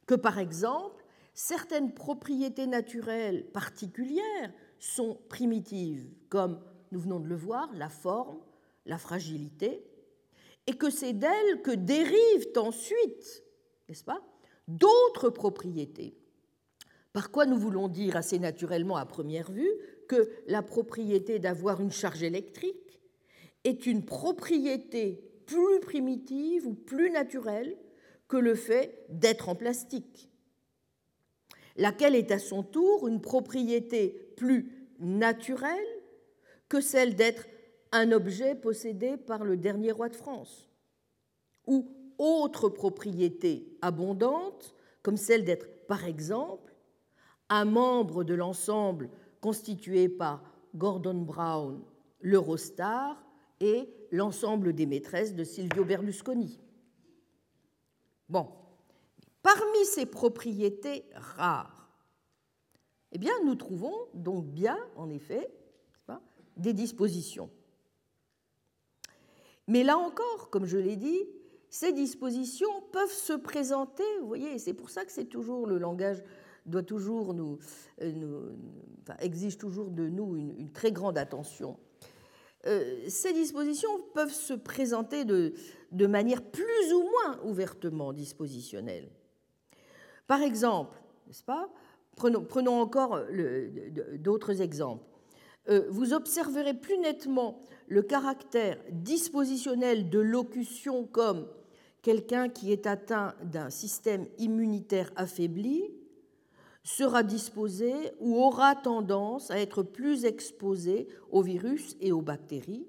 Que 0.06 0.14
par 0.14 0.38
exemple, 0.38 1.04
certaines 1.32 1.94
propriétés 1.94 2.66
naturelles 2.66 3.46
particulières 3.52 4.52
sont 4.78 5.18
primitives, 5.28 6.10
comme 6.28 6.60
nous 6.92 7.00
venons 7.00 7.20
de 7.20 7.28
le 7.28 7.36
voir, 7.36 7.70
la 7.74 7.88
forme, 7.88 8.38
la 8.84 8.98
fragilité, 8.98 9.84
et 10.66 10.74
que 10.74 10.90
c'est 10.90 11.12
d'elles 11.12 11.62
que 11.62 11.70
dérivent 11.70 12.52
ensuite 12.56 13.46
n'est-ce 13.88 14.04
pas, 14.04 14.22
d'autres 14.68 15.30
propriétés. 15.30 16.16
Par 17.12 17.30
quoi 17.30 17.46
nous 17.46 17.58
voulons 17.58 17.88
dire 17.88 18.16
assez 18.16 18.38
naturellement 18.38 18.96
à 18.96 19.06
première 19.06 19.50
vue 19.50 19.70
que 20.08 20.30
la 20.46 20.62
propriété 20.62 21.38
d'avoir 21.38 21.80
une 21.80 21.92
charge 21.92 22.22
électrique 22.22 23.00
est 23.64 23.86
une 23.86 24.04
propriété 24.04 25.22
plus 25.46 25.80
primitive 25.80 26.66
ou 26.66 26.74
plus 26.74 27.10
naturelle 27.10 27.76
que 28.28 28.36
le 28.36 28.54
fait 28.54 29.06
d'être 29.08 29.48
en 29.48 29.54
plastique, 29.54 30.28
laquelle 31.76 32.16
est 32.16 32.32
à 32.32 32.38
son 32.38 32.62
tour 32.62 33.06
une 33.06 33.20
propriété 33.20 34.32
plus 34.36 34.72
naturelle 34.98 35.95
que 36.68 36.80
celle 36.80 37.14
d'être 37.14 37.46
un 37.92 38.12
objet 38.12 38.54
possédé 38.54 39.16
par 39.16 39.44
le 39.44 39.56
dernier 39.56 39.92
roi 39.92 40.08
de 40.08 40.16
France, 40.16 40.68
ou 41.66 41.92
autres 42.18 42.68
propriétés 42.68 43.76
abondantes, 43.82 44.74
comme 45.02 45.16
celle 45.16 45.44
d'être, 45.44 45.86
par 45.86 46.04
exemple, 46.04 46.74
un 47.48 47.64
membre 47.64 48.24
de 48.24 48.34
l'ensemble 48.34 49.10
constitué 49.40 50.08
par 50.08 50.42
Gordon 50.74 51.22
Brown, 51.22 51.82
l'Eurostar 52.20 53.22
et 53.60 53.88
l'ensemble 54.10 54.72
des 54.72 54.86
maîtresses 54.86 55.34
de 55.34 55.44
Silvio 55.44 55.84
Berlusconi. 55.84 56.60
Bon, 58.28 58.48
parmi 59.42 59.84
ces 59.84 60.06
propriétés 60.06 61.04
rares, 61.14 61.88
eh 63.12 63.18
bien, 63.18 63.32
nous 63.44 63.54
trouvons 63.54 64.08
donc 64.14 64.46
bien, 64.46 64.76
en 64.96 65.08
effet, 65.08 65.48
des 66.56 66.72
dispositions. 66.72 67.50
Mais 69.68 69.82
là 69.82 69.98
encore, 69.98 70.50
comme 70.50 70.64
je 70.64 70.78
l'ai 70.78 70.96
dit, 70.96 71.20
ces 71.68 71.92
dispositions 71.92 72.82
peuvent 72.92 73.12
se 73.12 73.32
présenter, 73.32 74.04
vous 74.20 74.28
voyez, 74.28 74.58
c'est 74.58 74.74
pour 74.74 74.90
ça 74.90 75.04
que 75.04 75.12
c'est 75.12 75.24
toujours 75.24 75.66
le 75.66 75.78
langage 75.78 76.22
doit 76.66 76.82
toujours 76.82 77.32
nous, 77.32 77.58
euh, 78.02 78.52
exige 79.20 79.56
toujours 79.56 79.90
de 79.90 80.08
nous 80.08 80.36
une, 80.36 80.70
très 80.72 80.92
grande 80.92 81.16
attention. 81.16 81.78
Euh, 82.66 83.08
ces 83.08 83.32
dispositions 83.32 84.00
peuvent 84.14 84.32
se 84.32 84.52
présenter 84.52 85.24
de, 85.24 85.54
manière 86.06 86.42
plus 86.42 86.92
ou 86.92 87.02
moins 87.02 87.40
ouvertement 87.44 88.12
dispositionnelle. 88.12 89.08
Par 90.26 90.42
exemple, 90.42 90.96
n'est-ce 91.26 91.44
pas? 91.44 91.68
Prenons, 92.16 92.80
encore 92.80 93.20
d'autres 94.18 94.62
exemples. 94.62 95.04
Euh, 95.68 95.86
vous 95.90 96.12
observerez 96.12 96.74
plus 96.74 96.98
nettement 96.98 97.60
le 97.88 98.02
caractère 98.02 98.78
dispositionnel 98.90 100.10
de 100.10 100.20
locution 100.20 101.04
comme 101.04 101.48
quelqu'un 102.02 102.48
qui 102.48 102.72
est 102.72 102.86
atteint 102.86 103.34
d'un 103.42 103.70
système 103.70 104.26
immunitaire 104.38 105.10
affaibli 105.16 105.90
sera 106.84 107.24
disposé 107.24 107.92
ou 108.20 108.36
aura 108.36 108.76
tendance 108.76 109.50
à 109.50 109.58
être 109.58 109.82
plus 109.82 110.24
exposé 110.24 111.08
aux 111.32 111.42
virus 111.42 111.96
et 112.00 112.12
aux 112.12 112.22
bactéries, 112.22 112.86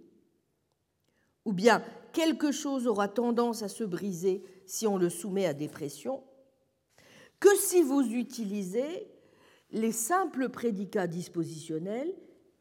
ou 1.46 1.52
bien 1.52 1.82
quelque 2.14 2.52
chose 2.52 2.86
aura 2.86 3.08
tendance 3.08 3.64
à 3.64 3.70
se 3.70 3.84
briser 3.84 4.44
si 4.68 4.86
on 4.86 4.98
le 4.98 5.10
soumet 5.10 5.48
à 5.48 5.56
des 5.56 5.68
pressions, 5.68 6.22
que 7.40 7.56
si 7.56 7.82
vous 7.82 8.02
utilisez 8.02 9.08
les 9.72 9.92
simples 9.92 10.50
prédicats 10.50 11.08
dispositionnels 11.08 12.14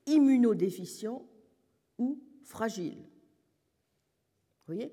immunodéficients 0.06 1.26
ou 1.98 2.20
fragiles. 2.42 3.04
Vous 4.66 4.74
voyez? 4.74 4.92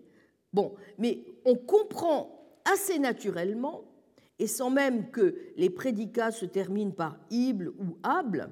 Bon, 0.52 0.76
mais 0.98 1.24
on 1.46 1.56
comprend 1.56 2.62
assez 2.72 3.00
naturellement, 3.00 3.86
et 4.40 4.48
sans 4.48 4.70
même 4.70 5.10
que 5.12 5.36
les 5.58 5.70
prédicats 5.70 6.32
se 6.32 6.46
terminent 6.46 6.92
par 6.92 7.18
ible 7.30 7.70
ou 7.80 7.98
able, 8.04 8.50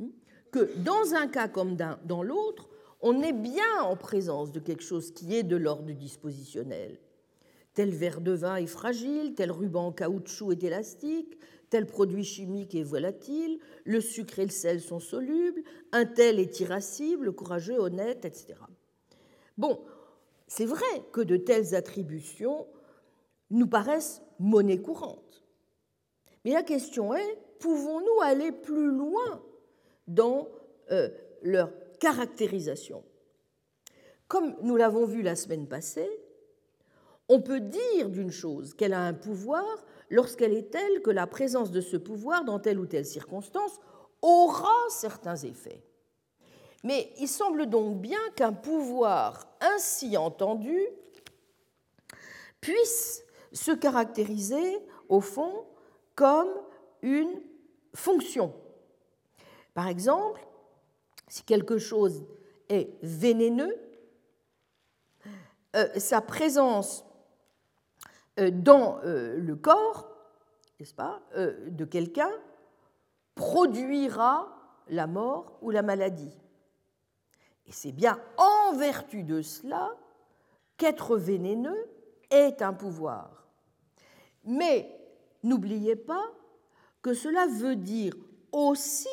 hein, 0.00 0.08
que 0.50 0.76
dans 0.78 1.14
un 1.14 1.28
cas 1.28 1.48
comme 1.48 1.76
dans 1.76 2.22
l'autre, 2.22 2.68
on 3.00 3.20
est 3.22 3.32
bien 3.32 3.82
en 3.82 3.96
présence 3.96 4.52
de 4.52 4.60
quelque 4.60 4.82
chose 4.82 5.12
qui 5.12 5.34
est 5.34 5.42
de 5.42 5.56
l'ordre 5.56 5.92
dispositionnel. 5.92 6.98
Tel 7.74 7.90
verre 7.90 8.20
de 8.20 8.32
vin 8.32 8.56
est 8.56 8.66
fragile, 8.66 9.34
tel 9.34 9.50
ruban 9.50 9.88
en 9.88 9.92
caoutchouc 9.92 10.52
est 10.52 10.62
élastique, 10.62 11.36
tel 11.74 11.86
produit 11.86 12.22
chimique 12.22 12.76
est 12.76 12.84
volatile, 12.84 13.58
le 13.84 14.00
sucre 14.00 14.38
et 14.38 14.44
le 14.44 14.52
sel 14.52 14.80
sont 14.80 15.00
solubles, 15.00 15.60
un 15.90 16.04
tel 16.04 16.38
est 16.38 16.60
irascible, 16.60 17.32
courageux, 17.32 17.80
honnête, 17.80 18.24
etc. 18.24 18.54
Bon, 19.58 19.80
c'est 20.46 20.66
vrai 20.66 20.86
que 21.10 21.20
de 21.20 21.36
telles 21.36 21.74
attributions 21.74 22.68
nous 23.50 23.66
paraissent 23.66 24.22
monnaie 24.38 24.80
courante. 24.80 25.42
Mais 26.44 26.52
la 26.52 26.62
question 26.62 27.12
est, 27.12 27.38
pouvons-nous 27.58 28.20
aller 28.22 28.52
plus 28.52 28.92
loin 28.92 29.42
dans 30.06 30.46
euh, 30.92 31.08
leur 31.42 31.72
caractérisation? 31.98 33.02
Comme 34.28 34.54
nous 34.62 34.76
l'avons 34.76 35.06
vu 35.06 35.22
la 35.22 35.34
semaine 35.34 35.66
passée, 35.66 36.20
on 37.28 37.40
peut 37.40 37.58
dire 37.58 38.10
d'une 38.10 38.30
chose 38.30 38.74
qu'elle 38.74 38.92
a 38.92 39.02
un 39.02 39.14
pouvoir 39.14 39.84
lorsqu'elle 40.10 40.54
est 40.54 40.70
telle 40.70 41.02
que 41.02 41.10
la 41.10 41.26
présence 41.26 41.70
de 41.70 41.80
ce 41.80 41.96
pouvoir 41.96 42.44
dans 42.44 42.58
telle 42.58 42.78
ou 42.78 42.86
telle 42.86 43.06
circonstance 43.06 43.80
aura 44.22 44.74
certains 44.88 45.36
effets. 45.36 45.82
Mais 46.82 47.12
il 47.18 47.28
semble 47.28 47.66
donc 47.66 48.00
bien 48.00 48.20
qu'un 48.36 48.52
pouvoir 48.52 49.46
ainsi 49.60 50.16
entendu 50.16 50.78
puisse 52.60 53.24
se 53.52 53.72
caractériser, 53.72 54.78
au 55.08 55.20
fond, 55.20 55.66
comme 56.14 56.50
une 57.02 57.40
fonction. 57.94 58.54
Par 59.74 59.88
exemple, 59.88 60.46
si 61.28 61.42
quelque 61.42 61.78
chose 61.78 62.24
est 62.68 62.90
vénéneux, 63.02 63.76
sa 65.96 66.20
présence 66.20 67.03
dans 68.36 69.00
le 69.02 69.54
corps, 69.54 70.10
n'est-ce 70.78 70.94
pas, 70.94 71.22
de 71.36 71.84
quelqu'un 71.84 72.30
produira 73.34 74.48
la 74.88 75.06
mort 75.06 75.58
ou 75.62 75.70
la 75.70 75.82
maladie. 75.82 76.36
Et 77.66 77.72
c'est 77.72 77.92
bien 77.92 78.20
en 78.36 78.76
vertu 78.76 79.22
de 79.22 79.40
cela 79.40 79.96
qu'être 80.76 81.16
vénéneux 81.16 81.88
est 82.30 82.60
un 82.60 82.72
pouvoir. 82.72 83.46
Mais 84.44 84.90
n'oubliez 85.42 85.96
pas 85.96 86.24
que 87.00 87.14
cela 87.14 87.46
veut 87.46 87.76
dire 87.76 88.14
aussi 88.52 89.08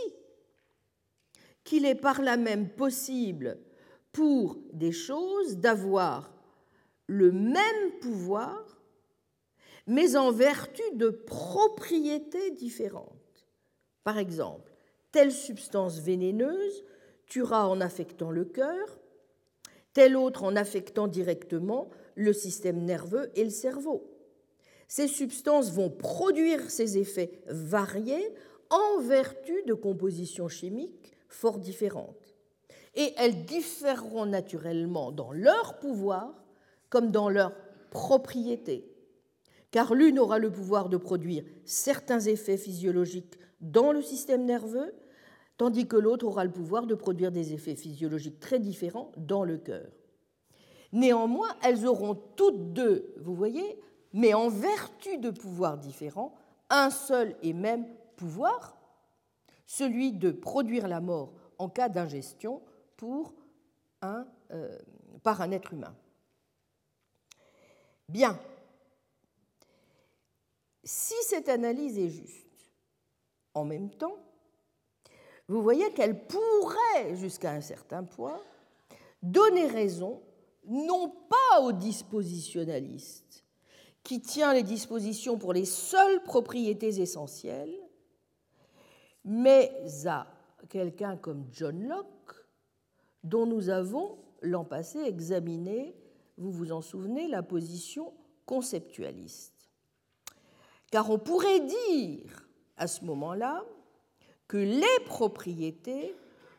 qu'il 1.63 1.85
est 1.85 1.95
par 1.95 2.21
là 2.21 2.35
même 2.37 2.69
possible 2.69 3.57
pour 4.11 4.57
des 4.73 4.91
choses 4.91 5.57
d'avoir 5.57 6.33
le 7.07 7.31
même 7.31 7.99
pouvoir, 8.01 8.65
mais 9.91 10.15
en 10.15 10.31
vertu 10.31 10.81
de 10.93 11.09
propriétés 11.09 12.51
différentes. 12.51 13.45
Par 14.05 14.17
exemple, 14.17 14.71
telle 15.11 15.33
substance 15.33 15.99
vénéneuse 15.99 16.85
tuera 17.25 17.67
en 17.67 17.81
affectant 17.81 18.31
le 18.31 18.45
cœur, 18.45 18.99
telle 19.91 20.15
autre 20.15 20.45
en 20.45 20.55
affectant 20.55 21.09
directement 21.09 21.89
le 22.15 22.31
système 22.31 22.85
nerveux 22.85 23.31
et 23.35 23.43
le 23.43 23.49
cerveau. 23.49 24.09
Ces 24.87 25.09
substances 25.09 25.73
vont 25.73 25.89
produire 25.89 26.71
ces 26.71 26.97
effets 26.97 27.41
variés 27.47 28.33
en 28.69 29.01
vertu 29.01 29.61
de 29.67 29.73
compositions 29.73 30.47
chimiques 30.47 31.11
fort 31.27 31.59
différentes. 31.59 32.33
Et 32.95 33.13
elles 33.17 33.43
différeront 33.43 34.25
naturellement 34.25 35.11
dans 35.11 35.33
leur 35.33 35.79
pouvoir 35.79 36.45
comme 36.89 37.11
dans 37.11 37.27
leur 37.27 37.51
propriété, 37.89 38.90
car 39.71 39.95
l'une 39.95 40.19
aura 40.19 40.37
le 40.37 40.51
pouvoir 40.51 40.89
de 40.89 40.97
produire 40.97 41.43
certains 41.65 42.19
effets 42.19 42.57
physiologiques 42.57 43.39
dans 43.61 43.91
le 43.91 44.01
système 44.01 44.45
nerveux, 44.45 44.93
tandis 45.57 45.87
que 45.87 45.95
l'autre 45.95 46.25
aura 46.25 46.43
le 46.43 46.51
pouvoir 46.51 46.87
de 46.87 46.95
produire 46.95 47.31
des 47.31 47.53
effets 47.53 47.75
physiologiques 47.75 48.39
très 48.39 48.59
différents 48.59 49.11
dans 49.17 49.43
le 49.43 49.57
cœur. 49.57 49.87
Néanmoins, 50.91 51.55
elles 51.63 51.87
auront 51.87 52.15
toutes 52.35 52.73
deux, 52.73 53.13
vous 53.17 53.35
voyez, 53.35 53.79
mais 54.13 54.33
en 54.33 54.49
vertu 54.49 55.17
de 55.17 55.29
pouvoirs 55.29 55.77
différents, 55.77 56.35
un 56.69 56.89
seul 56.89 57.35
et 57.41 57.53
même 57.53 57.85
pouvoir, 58.17 58.77
celui 59.65 60.11
de 60.11 60.31
produire 60.31 60.87
la 60.87 60.99
mort 60.99 61.33
en 61.57 61.69
cas 61.69 61.87
d'ingestion 61.87 62.61
euh, 64.03 64.77
par 65.23 65.41
un 65.41 65.51
être 65.51 65.73
humain. 65.73 65.95
Bien. 68.09 68.37
Si 70.83 71.15
cette 71.23 71.49
analyse 71.49 71.97
est 71.99 72.09
juste, 72.09 72.47
en 73.53 73.65
même 73.65 73.89
temps, 73.89 74.17
vous 75.47 75.61
voyez 75.61 75.91
qu'elle 75.91 76.25
pourrait, 76.25 77.15
jusqu'à 77.15 77.51
un 77.51 77.61
certain 77.61 78.03
point, 78.03 78.41
donner 79.21 79.67
raison 79.67 80.21
non 80.65 81.13
pas 81.29 81.61
au 81.61 81.71
dispositionnaliste, 81.71 83.43
qui 84.03 84.21
tient 84.21 84.53
les 84.53 84.63
dispositions 84.63 85.37
pour 85.37 85.53
les 85.53 85.65
seules 85.65 86.23
propriétés 86.23 87.01
essentielles, 87.01 87.75
mais 89.23 89.71
à 90.05 90.27
quelqu'un 90.69 91.17
comme 91.17 91.45
John 91.51 91.87
Locke, 91.87 92.35
dont 93.23 93.45
nous 93.45 93.69
avons 93.69 94.17
l'an 94.41 94.65
passé 94.65 94.99
examiné, 94.99 95.95
vous 96.37 96.51
vous 96.51 96.71
en 96.71 96.81
souvenez, 96.81 97.27
la 97.27 97.43
position 97.43 98.13
conceptualiste. 98.45 99.50
Car 100.91 101.09
on 101.09 101.17
pourrait 101.17 101.61
dire 101.61 102.47
à 102.75 102.87
ce 102.87 103.03
moment-là 103.05 103.63
que 104.47 104.57
les 104.57 105.05
propriétés 105.05 106.13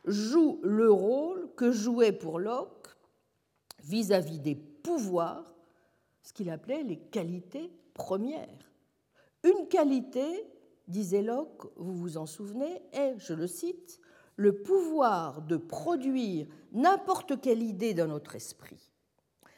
jouent 0.06 0.58
le 0.62 0.90
rôle 0.90 1.50
que 1.54 1.70
jouait 1.70 2.12
pour 2.12 2.40
Locke 2.40 2.88
vis-à-vis 3.84 4.38
des 4.38 4.54
pouvoirs, 4.54 5.54
ce 6.22 6.32
qu'il 6.32 6.50
appelait 6.50 6.82
les 6.82 6.98
qualités 6.98 7.70
premières. 7.94 8.72
Une 9.44 9.68
qualité, 9.68 10.46
disait 10.88 11.22
Locke, 11.22 11.64
vous 11.76 11.94
vous 11.94 12.16
en 12.16 12.26
souvenez, 12.26 12.80
est, 12.92 13.14
je 13.18 13.34
le 13.34 13.46
cite, 13.46 14.00
le 14.36 14.62
pouvoir 14.62 15.42
de 15.42 15.56
produire 15.56 16.46
n'importe 16.72 17.40
quelle 17.40 17.62
idée 17.62 17.92
dans 17.92 18.06
notre 18.06 18.34
esprit. 18.34 18.90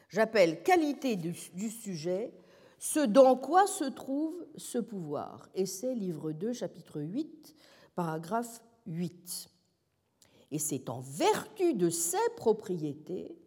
J'appelle 0.08 0.62
qualité 0.62 1.16
du, 1.16 1.34
du 1.54 1.70
sujet 1.70 2.32
ce 2.84 3.00
dans 3.00 3.34
quoi 3.34 3.66
se 3.66 3.84
trouve 3.84 4.34
ce 4.56 4.76
pouvoir? 4.76 5.48
C'est 5.64 5.94
livre 5.94 6.32
2, 6.32 6.52
chapitre 6.52 7.00
8, 7.00 7.54
paragraphe 7.94 8.62
8. 8.84 9.48
Et 10.50 10.58
c'est 10.58 10.90
en 10.90 11.00
vertu 11.00 11.72
de 11.72 11.88
ces 11.88 12.18
propriétés 12.36 13.38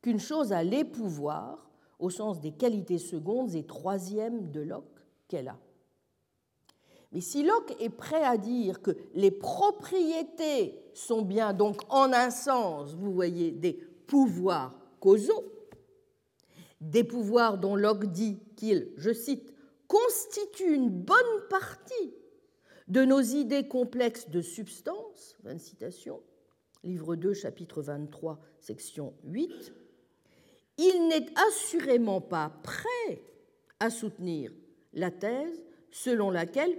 qu'une 0.00 0.20
chose 0.20 0.52
a 0.52 0.62
les 0.62 0.84
pouvoirs, 0.84 1.68
au 1.98 2.08
sens 2.08 2.40
des 2.40 2.52
qualités 2.52 2.98
secondes 2.98 3.56
et 3.56 3.66
troisièmes 3.66 4.52
de 4.52 4.60
Locke, 4.60 5.00
qu'elle 5.26 5.48
a. 5.48 5.58
Mais 7.10 7.20
si 7.20 7.42
Locke 7.42 7.74
est 7.80 7.90
prêt 7.90 8.22
à 8.22 8.36
dire 8.36 8.80
que 8.80 8.96
les 9.14 9.32
propriétés 9.32 10.78
sont 10.94 11.22
bien 11.22 11.52
donc 11.52 11.82
en 11.88 12.12
un 12.12 12.30
sens, 12.30 12.94
vous 12.94 13.12
voyez, 13.12 13.50
des 13.50 13.72
pouvoirs 14.06 14.72
causaux, 15.00 15.53
des 16.90 17.04
pouvoirs 17.04 17.58
dont 17.58 17.76
Locke 17.76 18.06
dit 18.06 18.38
qu'ils, 18.56 18.92
je 18.96 19.12
cite, 19.12 19.52
constituent 19.88 20.74
une 20.74 20.90
bonne 20.90 21.48
partie 21.48 22.14
de 22.88 23.04
nos 23.04 23.20
idées 23.20 23.66
complexes 23.66 24.28
de 24.28 24.42
substance, 24.42 25.36
citation, 25.58 26.20
livre 26.82 27.16
2, 27.16 27.32
chapitre 27.32 27.82
23, 27.82 28.38
section 28.60 29.14
8, 29.24 29.72
il 30.76 31.08
n'est 31.08 31.26
assurément 31.48 32.20
pas 32.20 32.50
prêt 32.62 33.22
à 33.80 33.90
soutenir 33.90 34.52
la 34.92 35.10
thèse 35.10 35.62
selon 35.90 36.30
laquelle 36.30 36.76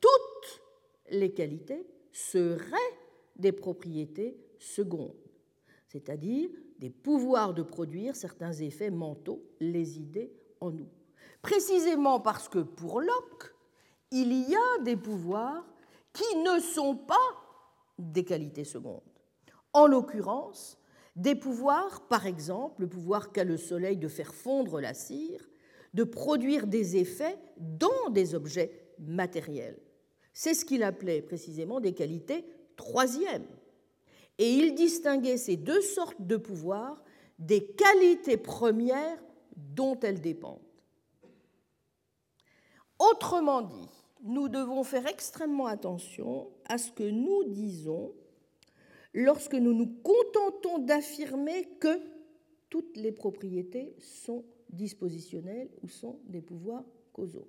toutes 0.00 0.62
les 1.10 1.32
qualités 1.32 1.86
seraient 2.12 2.94
des 3.36 3.52
propriétés 3.52 4.36
secondes, 4.58 5.14
c'est-à-dire 5.86 6.48
des 6.84 6.90
pouvoirs 6.90 7.54
de 7.54 7.62
produire 7.62 8.14
certains 8.14 8.52
effets 8.52 8.90
mentaux, 8.90 9.42
les 9.58 9.98
idées 9.98 10.30
en 10.60 10.70
nous. 10.70 10.90
Précisément 11.40 12.20
parce 12.20 12.46
que 12.46 12.58
pour 12.58 13.00
Locke, 13.00 13.54
il 14.10 14.30
y 14.34 14.54
a 14.54 14.82
des 14.82 14.94
pouvoirs 14.94 15.64
qui 16.12 16.36
ne 16.36 16.60
sont 16.60 16.94
pas 16.94 17.16
des 17.98 18.22
qualités 18.22 18.64
secondes. 18.64 19.00
En 19.72 19.86
l'occurrence, 19.86 20.78
des 21.16 21.34
pouvoirs, 21.34 22.06
par 22.06 22.26
exemple, 22.26 22.82
le 22.82 22.88
pouvoir 22.90 23.32
qu'a 23.32 23.44
le 23.44 23.56
Soleil 23.56 23.96
de 23.96 24.08
faire 24.08 24.34
fondre 24.34 24.78
la 24.78 24.92
cire, 24.92 25.40
de 25.94 26.04
produire 26.04 26.66
des 26.66 26.98
effets 26.98 27.38
dans 27.56 28.10
des 28.10 28.34
objets 28.34 28.92
matériels. 28.98 29.80
C'est 30.34 30.52
ce 30.52 30.66
qu'il 30.66 30.82
appelait 30.82 31.22
précisément 31.22 31.80
des 31.80 31.94
qualités 31.94 32.44
troisièmes. 32.76 33.46
Et 34.38 34.50
il 34.50 34.74
distinguait 34.74 35.36
ces 35.36 35.56
deux 35.56 35.80
sortes 35.80 36.20
de 36.20 36.36
pouvoirs 36.36 37.02
des 37.38 37.66
qualités 37.66 38.36
premières 38.36 39.22
dont 39.56 39.98
elles 40.00 40.20
dépendent. 40.20 40.60
Autrement 42.98 43.62
dit, 43.62 43.88
nous 44.22 44.48
devons 44.48 44.84
faire 44.84 45.06
extrêmement 45.06 45.66
attention 45.66 46.50
à 46.66 46.78
ce 46.78 46.90
que 46.90 47.04
nous 47.04 47.44
disons 47.44 48.12
lorsque 49.12 49.54
nous 49.54 49.74
nous 49.74 49.94
contentons 50.02 50.78
d'affirmer 50.78 51.68
que 51.80 52.00
toutes 52.70 52.96
les 52.96 53.12
propriétés 53.12 53.94
sont 54.00 54.44
dispositionnelles 54.70 55.70
ou 55.82 55.88
sont 55.88 56.18
des 56.24 56.40
pouvoirs 56.40 56.84
causaux. 57.12 57.48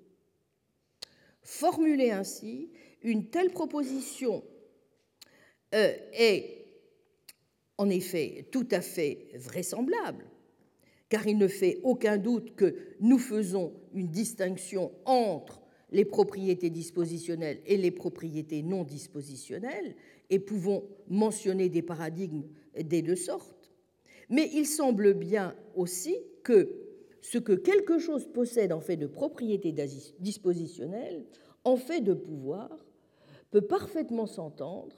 Formuler 1.41 2.11
ainsi 2.11 2.69
une 3.01 3.29
telle 3.29 3.51
proposition 3.51 4.43
euh, 5.73 5.93
est 6.13 6.64
en 7.77 7.89
effet 7.89 8.47
tout 8.51 8.67
à 8.71 8.81
fait 8.81 9.27
vraisemblable, 9.35 10.25
car 11.09 11.27
il 11.27 11.37
ne 11.37 11.47
fait 11.47 11.79
aucun 11.83 12.17
doute 12.17 12.55
que 12.55 12.75
nous 12.99 13.19
faisons 13.19 13.73
une 13.93 14.07
distinction 14.07 14.91
entre 15.05 15.61
les 15.91 16.05
propriétés 16.05 16.69
dispositionnelles 16.69 17.61
et 17.65 17.77
les 17.77 17.91
propriétés 17.91 18.63
non 18.63 18.83
dispositionnelles, 18.83 19.95
et 20.29 20.39
pouvons 20.39 20.83
mentionner 21.07 21.69
des 21.69 21.83
paradigmes 21.83 22.43
des 22.77 23.01
deux 23.01 23.15
sortes, 23.15 23.71
mais 24.29 24.49
il 24.53 24.65
semble 24.65 25.13
bien 25.13 25.55
aussi 25.75 26.17
que 26.43 26.81
ce 27.21 27.37
que 27.37 27.53
quelque 27.53 27.99
chose 27.99 28.27
possède 28.31 28.71
en 28.71 28.81
fait 28.81 28.97
de 28.97 29.07
propriétés 29.07 29.73
dispositionnelles, 30.19 31.25
en 31.63 31.77
fait 31.77 32.01
de 32.01 32.13
pouvoir, 32.13 32.85
peut 33.51 33.61
parfaitement 33.61 34.27
s'entendre 34.27 34.95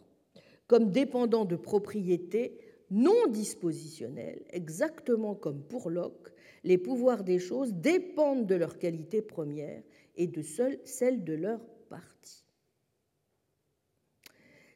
comme 0.67 0.91
dépendant 0.91 1.45
de 1.45 1.55
propriétés 1.55 2.57
non 2.89 3.27
dispositionnelles, 3.27 4.43
exactement 4.49 5.35
comme 5.35 5.61
pour 5.63 5.89
Locke, 5.89 6.31
les 6.63 6.77
pouvoirs 6.77 7.23
des 7.23 7.39
choses 7.39 7.73
dépendent 7.73 8.47
de 8.47 8.55
leur 8.55 8.77
qualité 8.77 9.21
première 9.21 9.83
et 10.15 10.27
de 10.27 10.41
seule 10.41 10.79
celle 10.85 11.23
de 11.23 11.33
leur 11.33 11.59
partie. 11.89 12.43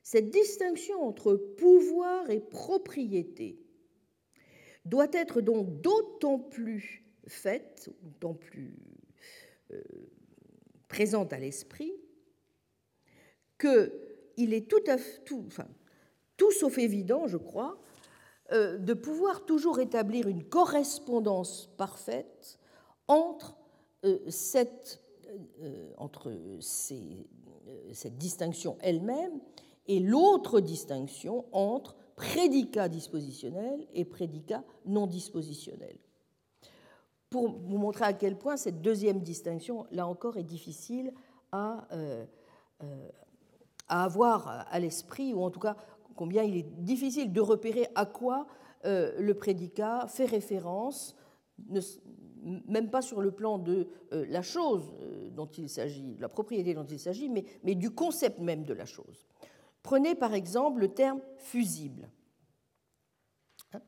Cette 0.03 0.30
distinction 0.30 1.01
entre 1.01 1.36
pouvoir 1.36 2.30
et 2.30 2.41
propriété 2.41 3.59
doit 4.86 5.09
être 5.14 5.41
donc 5.41 5.82
d'autant 5.82 6.39
plus 6.39 7.05
faite, 7.28 7.89
d'autant 8.01 8.34
plus 8.34 8.76
euh, 9.72 9.82
présente 10.88 11.32
à 11.34 11.39
l'esprit, 11.39 11.93
qu'il 13.57 14.53
est 14.53 14.68
tout, 14.68 16.51
sauf 16.51 16.78
évident, 16.78 17.28
je 17.28 17.38
crois, 17.38 17.82
de 18.52 18.93
pouvoir 18.93 19.45
toujours 19.45 19.80
établir 19.80 20.28
une 20.28 20.43
correspondance 20.43 21.70
parfaite 21.78 22.60
entre, 23.08 23.56
euh, 24.06 24.20
cette, 24.30 25.02
entre 25.97 26.32
cette 27.91 28.18
distinction 28.18 28.78
elle-même 28.82 29.39
et 29.88 29.99
l'autre 29.99 30.60
distinction 30.60 31.45
entre 31.52 31.95
prédicat 32.16 32.88
dispositionnel 32.88 33.88
et 33.93 34.06
prédicat 34.06 34.64
non 34.86 35.08
dispositionnel. 35.08 35.97
Pour 37.30 37.49
vous 37.49 37.78
montrer 37.78 38.06
à 38.06 38.14
quel 38.14 38.38
point 38.38 38.58
cette 38.58 38.82
deuxième 38.82 39.22
distinction, 39.22 39.86
là 39.91 40.06
encore, 40.06 40.38
est 40.38 40.43
difficile 40.43 41.14
à, 41.52 41.88
euh, 41.93 42.26
euh, 42.84 43.10
à 43.88 44.04
avoir 44.04 44.68
à 44.70 44.80
l'esprit, 44.80 45.34
ou 45.34 45.41
en 45.41 45.49
tout 45.49 45.60
cas 45.60 45.76
combien 46.22 46.43
il 46.43 46.55
est 46.55 46.84
difficile 46.84 47.34
de 47.34 47.41
repérer 47.41 47.88
à 47.95 48.05
quoi 48.05 48.45
euh, 48.86 49.19
le 49.19 49.34
prédicat 49.34 50.05
fait 50.07 50.26
référence, 50.26 51.15
même 52.67 52.91
pas 52.91 53.01
sur 53.01 53.22
le 53.22 53.32
plan 53.32 53.57
de 53.57 53.88
la 54.11 54.43
chose 54.43 54.93
dont 55.32 55.47
il 55.47 55.67
s'agit, 55.67 56.15
la 56.19 56.30
propriété 56.30 56.76
dont 56.76 56.86
il 56.86 56.99
s'agit, 56.99 57.28
mais, 57.28 57.74
du 57.74 57.89
concept 57.89 58.39
même 58.39 58.65
de 58.65 58.74
la 58.76 58.86
chose. 58.86 59.26
Prenez 59.82 60.13
par 60.13 60.36
exemple 60.36 60.80
le 60.82 60.89
terme 60.89 61.22
fusible, 61.38 62.07
hein, 63.74 63.82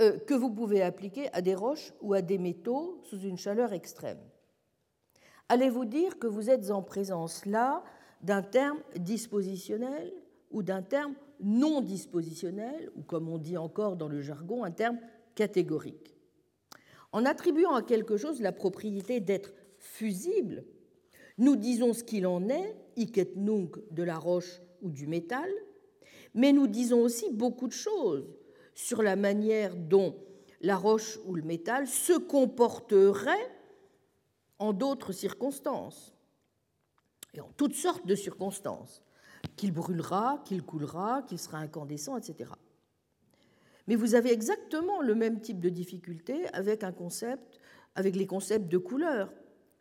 euh, 0.00 0.18
que 0.18 0.34
vous 0.34 0.50
pouvez 0.50 0.82
appliquer 0.82 1.32
à 1.32 1.40
des 1.40 1.54
roches 1.54 1.94
ou 2.02 2.12
à 2.12 2.20
des 2.20 2.36
métaux 2.36 3.00
sous 3.04 3.20
une 3.20 3.38
chaleur 3.38 3.72
extrême. 3.72 4.20
Allez-vous 5.48 5.86
dire 5.86 6.18
que 6.18 6.26
vous 6.26 6.50
êtes 6.50 6.70
en 6.70 6.82
présence 6.82 7.46
là 7.46 7.82
d'un 8.20 8.42
terme 8.42 8.80
dispositionnel 8.96 10.12
ou 10.50 10.62
d'un 10.62 10.82
terme 10.82 11.14
non 11.42 11.80
dispositionnel, 11.80 12.90
ou 12.96 13.02
comme 13.02 13.28
on 13.28 13.38
dit 13.38 13.56
encore 13.56 13.96
dans 13.96 14.08
le 14.08 14.20
jargon, 14.20 14.64
un 14.64 14.70
terme 14.70 14.98
catégorique. 15.34 16.16
En 17.12 17.24
attribuant 17.24 17.74
à 17.74 17.82
quelque 17.82 18.16
chose 18.16 18.40
la 18.40 18.52
propriété 18.52 19.20
d'être 19.20 19.52
fusible, 19.78 20.64
nous 21.38 21.56
disons 21.56 21.92
ce 21.92 22.04
qu'il 22.04 22.26
en 22.26 22.48
est, 22.48 22.76
hic 22.96 23.18
nunc 23.36 23.78
de 23.90 24.02
la 24.02 24.18
roche 24.18 24.60
ou 24.82 24.90
du 24.90 25.06
métal, 25.06 25.48
mais 26.34 26.52
nous 26.52 26.66
disons 26.66 27.00
aussi 27.00 27.30
beaucoup 27.30 27.66
de 27.66 27.72
choses 27.72 28.28
sur 28.74 29.02
la 29.02 29.16
manière 29.16 29.74
dont 29.74 30.16
la 30.60 30.76
roche 30.76 31.18
ou 31.26 31.34
le 31.34 31.42
métal 31.42 31.86
se 31.86 32.12
comporterait 32.12 33.50
en 34.58 34.72
d'autres 34.72 35.12
circonstances, 35.12 36.14
et 37.32 37.40
en 37.40 37.50
toutes 37.56 37.74
sortes 37.74 38.06
de 38.06 38.14
circonstances, 38.14 39.02
qu'il 39.56 39.72
brûlera, 39.72 40.42
qu'il 40.44 40.62
coulera, 40.62 41.22
qu'il 41.22 41.38
sera 41.38 41.58
incandescent, 41.58 42.16
etc. 42.16 42.50
Mais 43.86 43.96
vous 43.96 44.14
avez 44.14 44.32
exactement 44.32 45.00
le 45.00 45.14
même 45.14 45.40
type 45.40 45.60
de 45.60 45.68
difficulté 45.68 46.46
avec 46.52 46.84
un 46.84 46.92
concept, 46.92 47.60
avec 47.94 48.16
les 48.16 48.26
concepts 48.26 48.68
de 48.68 48.78
couleur. 48.78 49.32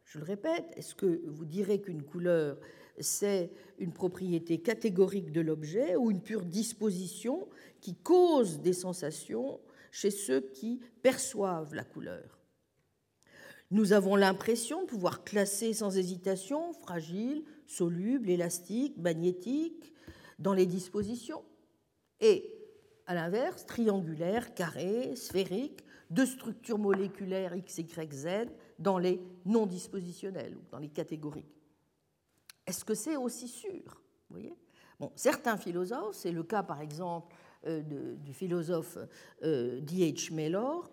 Je 0.06 0.18
le 0.18 0.26
répète, 0.26 0.66
est-ce 0.76 0.96
que 0.96 1.22
vous 1.28 1.46
direz 1.46 1.82
qu'une 1.82 2.04
couleur 2.04 2.58
c'est 3.02 3.52
une 3.78 3.94
propriété 3.94 4.60
catégorique 4.60 5.32
de 5.32 5.42
l'objet 5.42 5.96
ou 5.96 6.12
une 6.12 6.22
pure 6.22 6.44
disposition 6.44 7.48
qui 7.80 7.96
cause 7.96 8.60
des 8.60 8.74
sensations 8.74 9.60
chez 9.92 10.12
ceux 10.12 10.42
qui 10.42 10.82
perçoivent 11.02 11.74
la 11.74 11.84
couleur? 11.84 12.40
Nous 13.72 13.94
avons 13.94 14.16
l'impression 14.16 14.82
de 14.82 14.88
pouvoir 14.88 15.24
classer 15.24 15.74
sans 15.74 15.98
hésitation 15.98 16.74
fragile, 16.74 17.44
soluble, 17.68 18.30
élastique, 18.30 18.98
magnétique 18.98 19.94
dans 20.40 20.54
les 20.54 20.66
dispositions 20.66 21.44
et, 22.20 22.52
à 23.06 23.14
l'inverse, 23.14 23.66
triangulaire, 23.66 24.56
carré, 24.56 25.16
sphérique, 25.16 25.84
de 26.10 26.26
structures 26.26 26.80
moléculaires 26.80 27.56
X, 27.56 27.78
Y, 27.78 28.14
Z 28.14 28.28
dans 28.80 28.98
les 28.98 29.22
non 29.46 29.68
dispositionnels 29.68 30.56
ou 30.58 30.62
dans 30.72 30.80
les 30.80 30.90
catégoriques. 30.90 31.46
Est-ce 32.66 32.84
que 32.84 32.96
c'est 32.96 33.16
aussi 33.16 33.48
sûr 33.48 34.02
voyez? 34.30 34.56
Certains 35.16 35.58
philosophes, 35.58 36.16
c'est 36.16 36.32
le 36.32 36.44
cas 36.44 36.64
par 36.64 36.82
exemple 36.82 37.34
euh, 37.68 38.16
du 38.16 38.34
philosophe 38.34 38.98
euh, 39.44 39.80
D.H. 39.82 40.34
Mellor, 40.34 40.92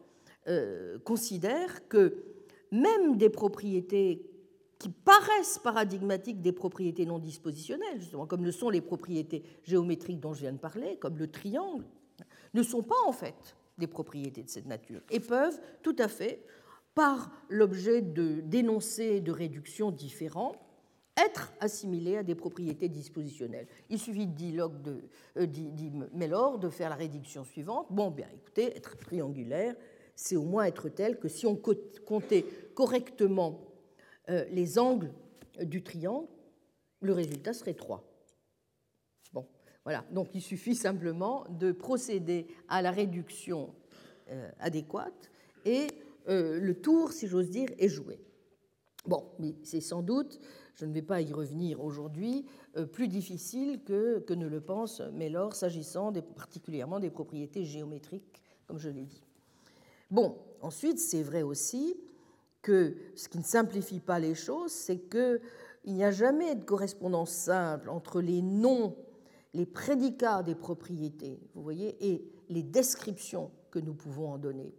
euh, 0.49 0.99
considèrent 1.01 1.89
que 1.89 2.36
même 2.73 3.17
des 3.17 3.31
propriétés 3.31 4.31
qui 4.79 4.91
paraissent 4.91 5.59
paradigmatiques 5.59 6.43
des 6.43 6.53
propriétés 6.53 7.07
non 7.07 7.19
dispositionnelles, 7.19 7.99
justement, 7.99 8.27
comme 8.27 8.45
le 8.45 8.53
sont 8.53 8.69
les 8.69 8.83
propriétés 8.83 9.43
géométriques 9.65 10.21
dont 10.21 10.35
je 10.35 10.41
viens 10.41 10.53
de 10.53 10.59
parler, 10.59 10.97
comme 10.97 11.17
le 11.17 11.31
triangle, 11.31 11.85
ne 12.55 12.63
sont 12.63 12.83
pas 12.83 12.95
en 13.07 13.13
fait 13.13 13.57
des 13.79 13.87
propriétés 13.87 14.43
de 14.43 14.51
cette 14.51 14.67
nature 14.67 15.01
et 15.11 15.21
peuvent 15.21 15.59
tout 15.83 15.97
à 15.99 16.09
fait, 16.09 16.43
par 16.95 17.31
l'objet 17.51 18.01
de 18.01 18.41
d'énoncés 18.41 19.21
de 19.21 19.31
réduction 19.31 19.91
différents, 19.91 20.53
être 21.17 21.53
assimilé 21.61 22.19
à 22.19 22.23
des 22.23 22.35
propriétés 22.35 22.89
dispositionnelles. 22.89 23.67
Il 23.91 23.99
suffit, 23.99 24.27
dit, 24.27 24.53
de, 24.53 25.03
euh, 25.39 25.47
dit, 25.47 25.93
Mellor, 26.13 26.59
de 26.59 26.69
faire 26.69 26.91
la 26.91 26.97
réduction 26.97 27.45
suivante. 27.45 27.87
Bon, 27.91 28.11
bien, 28.11 28.29
écoutez, 28.35 28.77
être 28.77 28.97
triangulaire, 28.97 29.75
c'est 30.17 30.35
au 30.35 30.43
moins 30.43 30.65
être 30.65 30.89
tel 30.89 31.19
que 31.19 31.29
si 31.29 31.47
on 31.47 31.57
comptait 32.05 32.45
correctement 32.75 33.61
euh, 34.29 34.45
les 34.51 34.79
angles 34.79 35.13
du 35.63 35.85
triangle, 35.85 36.27
le 37.01 37.13
résultat 37.13 37.53
serait 37.53 37.75
3. 37.75 38.03
Bon, 39.33 39.47
voilà. 39.85 40.05
Donc 40.11 40.35
il 40.35 40.43
suffit 40.43 40.75
simplement 40.75 41.45
de 41.49 41.71
procéder 41.71 42.49
à 42.69 42.83
la 42.83 42.91
réduction 42.91 43.73
euh, 44.31 44.51
adéquate 44.59 45.31
et 45.65 45.87
le 46.29 46.73
tour, 46.73 47.13
si 47.13 47.29
j'ose 47.29 47.51
dire, 47.51 47.69
est 47.79 47.89
joué. 47.89 48.19
Bon, 49.07 49.31
mais 49.39 49.55
c'est 49.63 49.81
sans 49.81 50.03
doute 50.03 50.41
je 50.77 50.85
ne 50.85 50.93
vais 50.93 51.03
pas 51.03 51.21
y 51.23 51.33
revenir 51.33 51.83
aujourd'hui, 51.83 52.45
euh, 52.77 52.87
plus 52.87 53.09
difficile 53.09 53.83
que, 53.83 54.21
que 54.21 54.35
ne 54.35 54.47
le 54.47 54.61
pense 54.61 55.01
Mellor 55.13 55.55
s'agissant 55.55 56.13
particulièrement 56.13 57.01
des 57.01 57.11
propriétés 57.11 57.65
géométriques, 57.65 58.43
comme 58.67 58.79
je 58.79 58.91
l'ai 58.91 59.05
dit. 59.05 59.26
Bon, 60.11 60.39
ensuite, 60.61 60.99
c'est 60.99 61.23
vrai 61.23 61.43
aussi 61.43 61.97
que 62.63 62.97
ce 63.15 63.29
qui 63.29 63.39
ne 63.39 63.45
simplifie 63.45 64.01
pas 64.01 64.19
les 64.19 64.35
choses, 64.35 64.73
c'est 64.73 64.99
qu'il 64.99 65.41
n'y 65.87 66.05
a 66.05 66.11
jamais 66.11 66.55
de 66.55 66.65
correspondance 66.65 67.31
simple 67.31 67.89
entre 67.89 68.21
les 68.21 68.43
noms, 68.43 68.97
les 69.55 69.67
prédicats 69.67 70.43
des 70.43 70.55
propriétés, 70.55 71.41
vous 71.55 71.63
voyez, 71.63 71.97
et 72.01 72.29
les 72.49 72.63
descriptions 72.63 73.51
que 73.71 73.79
nous 73.79 73.95
pouvons 73.95 74.31
en 74.31 74.39
donner. 74.39 74.75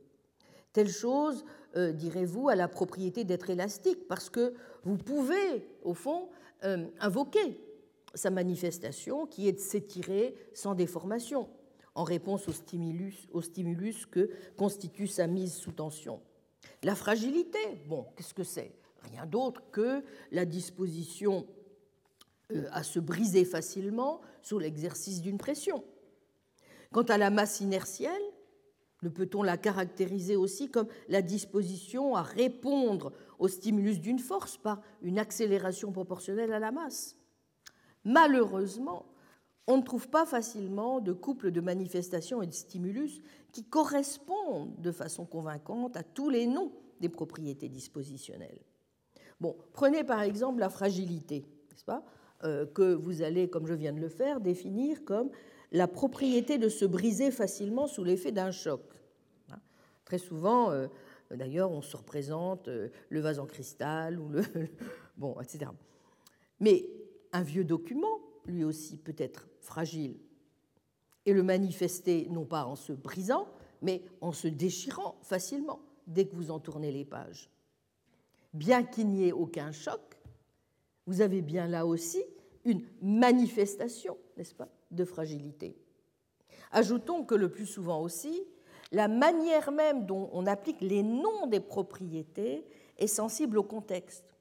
Telle 0.73 0.89
chose, 0.89 1.43
euh, 1.75 1.91
direz-vous, 1.91 2.49
a 2.49 2.55
la 2.55 2.67
propriété 2.67 3.23
d'être 3.23 3.49
élastique, 3.49 4.07
parce 4.07 4.29
que 4.29 4.53
vous 4.83 4.97
pouvez, 4.97 5.67
au 5.83 5.93
fond, 5.93 6.29
euh, 6.63 6.85
invoquer 6.99 7.59
sa 8.13 8.29
manifestation 8.29 9.25
qui 9.25 9.47
est 9.47 9.53
de 9.53 9.59
s'étirer 9.59 10.35
sans 10.53 10.75
déformation, 10.75 11.49
en 11.97 12.03
réponse 12.03 12.47
au 12.47 12.51
stimulus, 12.51 13.27
au 13.33 13.41
stimulus 13.41 14.05
que 14.05 14.29
constitue 14.55 15.07
sa 15.07 15.25
mise 15.25 15.55
sous 15.55 15.71
tension. 15.71 16.21
La 16.83 16.93
fragilité, 16.93 17.57
bon, 17.87 18.05
qu'est-ce 18.15 18.35
que 18.35 18.43
c'est? 18.43 18.71
Rien 19.01 19.25
d'autre 19.25 19.63
que 19.71 20.03
la 20.31 20.45
disposition 20.45 21.47
euh, 22.53 22.67
à 22.71 22.83
se 22.83 22.99
briser 22.99 23.45
facilement 23.45 24.21
sous 24.43 24.59
l'exercice 24.59 25.21
d'une 25.21 25.39
pression. 25.39 25.83
Quant 26.93 27.03
à 27.03 27.17
la 27.17 27.31
masse 27.31 27.61
inertielle, 27.61 28.21
ne 29.01 29.09
peut-on 29.09 29.41
la 29.41 29.57
caractériser 29.57 30.35
aussi 30.35 30.69
comme 30.69 30.87
la 31.09 31.23
disposition 31.23 32.15
à 32.15 32.21
répondre 32.21 33.11
au 33.39 33.47
stimulus 33.47 33.99
d'une 33.99 34.19
force 34.19 34.57
par 34.57 34.81
une 35.01 35.17
accélération 35.17 35.91
proportionnelle 35.91 36.53
à 36.53 36.59
la 36.59 36.71
masse? 36.71 37.15
Malheureusement, 38.05 39.07
on 39.67 39.77
ne 39.77 39.81
trouve 39.81 40.09
pas 40.09 40.25
facilement 40.25 40.99
de 40.99 41.13
couple 41.13 41.51
de 41.51 41.61
manifestations 41.61 42.41
et 42.41 42.47
de 42.47 42.53
stimulus 42.53 43.21
qui 43.51 43.63
correspondent 43.63 44.79
de 44.79 44.91
façon 44.91 45.25
convaincante 45.25 45.97
à 45.97 46.03
tous 46.03 46.29
les 46.29 46.47
noms 46.47 46.71
des 47.01 47.09
propriétés 47.09 47.69
dispositionnelles. 47.69 48.59
Bon, 49.39 49.55
prenez 49.73 50.03
par 50.03 50.21
exemple 50.21 50.59
la 50.59 50.69
fragilité, 50.69 51.45
n'est-ce 51.71 51.85
pas, 51.85 52.03
euh, 52.43 52.65
que 52.65 52.93
vous 52.93 53.21
allez, 53.21 53.49
comme 53.49 53.67
je 53.67 53.73
viens 53.73 53.93
de 53.93 53.99
le 53.99 54.09
faire, 54.09 54.39
définir 54.39 55.03
comme 55.05 55.29
la 55.71 55.87
propriété 55.87 56.57
de 56.57 56.69
se 56.69 56.85
briser 56.85 57.29
facilement 57.29 57.87
sous 57.87 58.03
l'effet 58.03 58.31
d'un 58.31 58.51
choc. 58.51 58.81
Hein? 59.51 59.59
Très 60.05 60.17
souvent, 60.17 60.71
euh, 60.71 60.87
D'ailleurs, 61.31 61.71
on 61.71 61.81
se 61.81 61.97
représente 61.97 62.67
euh, 62.67 62.89
le 63.09 63.19
vase 63.19 63.39
en 63.39 63.45
cristal 63.45 64.19
ou 64.19 64.29
le. 64.29 64.41
bon, 65.17 65.35
etc. 65.41 65.71
Mais 66.59 66.87
un 67.33 67.43
vieux 67.43 67.63
document, 67.63 68.19
lui 68.47 68.63
aussi, 68.63 68.97
peut 68.97 69.15
être 69.17 69.47
fragile 69.59 70.17
et 71.27 71.33
le 71.33 71.43
manifester 71.43 72.27
non 72.31 72.45
pas 72.45 72.65
en 72.65 72.75
se 72.75 72.93
brisant, 72.93 73.47
mais 73.81 74.01
en 74.21 74.31
se 74.31 74.47
déchirant 74.47 75.17
facilement 75.21 75.81
dès 76.07 76.25
que 76.25 76.35
vous 76.35 76.51
en 76.51 76.59
tournez 76.59 76.89
les 76.89 77.03
pages. 77.03 77.51
Bien 78.53 78.83
qu'il 78.83 79.09
n'y 79.09 79.27
ait 79.27 79.33
aucun 79.33 79.73
choc, 79.73 80.17
vous 81.05 81.19
avez 81.19 81.41
bien 81.41 81.67
là 81.67 81.85
aussi 81.85 82.23
une 82.63 82.81
manifestation, 83.01 84.17
n'est-ce 84.37 84.55
pas, 84.55 84.69
de 84.91 85.03
fragilité. 85.03 85.77
Ajoutons 86.71 87.25
que 87.25 87.35
le 87.35 87.51
plus 87.51 87.65
souvent 87.65 88.01
aussi, 88.01 88.41
la 88.93 89.09
manière 89.09 89.71
même 89.71 90.05
dont 90.05 90.29
on 90.31 90.45
applique 90.45 90.79
les 90.79 91.03
noms 91.03 91.47
des 91.47 91.59
propriétés 91.59 92.65
est 92.97 93.07
sensible 93.07 93.57
au 93.57 93.63
contexte. 93.63 94.33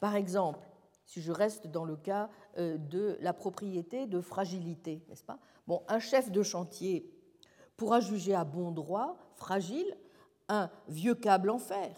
Par 0.00 0.16
exemple, 0.16 0.68
si 1.06 1.22
je 1.22 1.32
reste 1.32 1.66
dans 1.66 1.84
le 1.84 1.96
cas 1.96 2.28
de 2.56 3.16
la 3.20 3.32
propriété 3.32 4.06
de 4.06 4.20
fragilité, 4.20 5.02
n'est-ce 5.08 5.24
pas? 5.24 5.38
Bon, 5.66 5.82
un 5.88 5.98
chef 5.98 6.30
de 6.30 6.42
chantier 6.42 7.10
pourra 7.76 8.00
juger 8.00 8.34
à 8.34 8.44
bon 8.44 8.70
droit 8.70 9.16
fragile 9.34 9.96
un 10.48 10.70
vieux 10.88 11.14
câble 11.14 11.50
en 11.50 11.58
fer, 11.58 11.94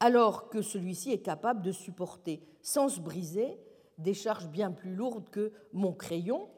alors 0.00 0.48
que 0.48 0.62
celui-ci 0.62 1.12
est 1.12 1.22
capable 1.22 1.62
de 1.62 1.72
supporter 1.72 2.40
sans 2.62 2.88
se 2.88 3.00
briser 3.00 3.58
des 3.98 4.14
charges 4.14 4.48
bien 4.48 4.70
plus 4.70 4.94
lourdes 4.94 5.28
que 5.30 5.52
mon 5.72 5.92
crayon, 5.92 6.48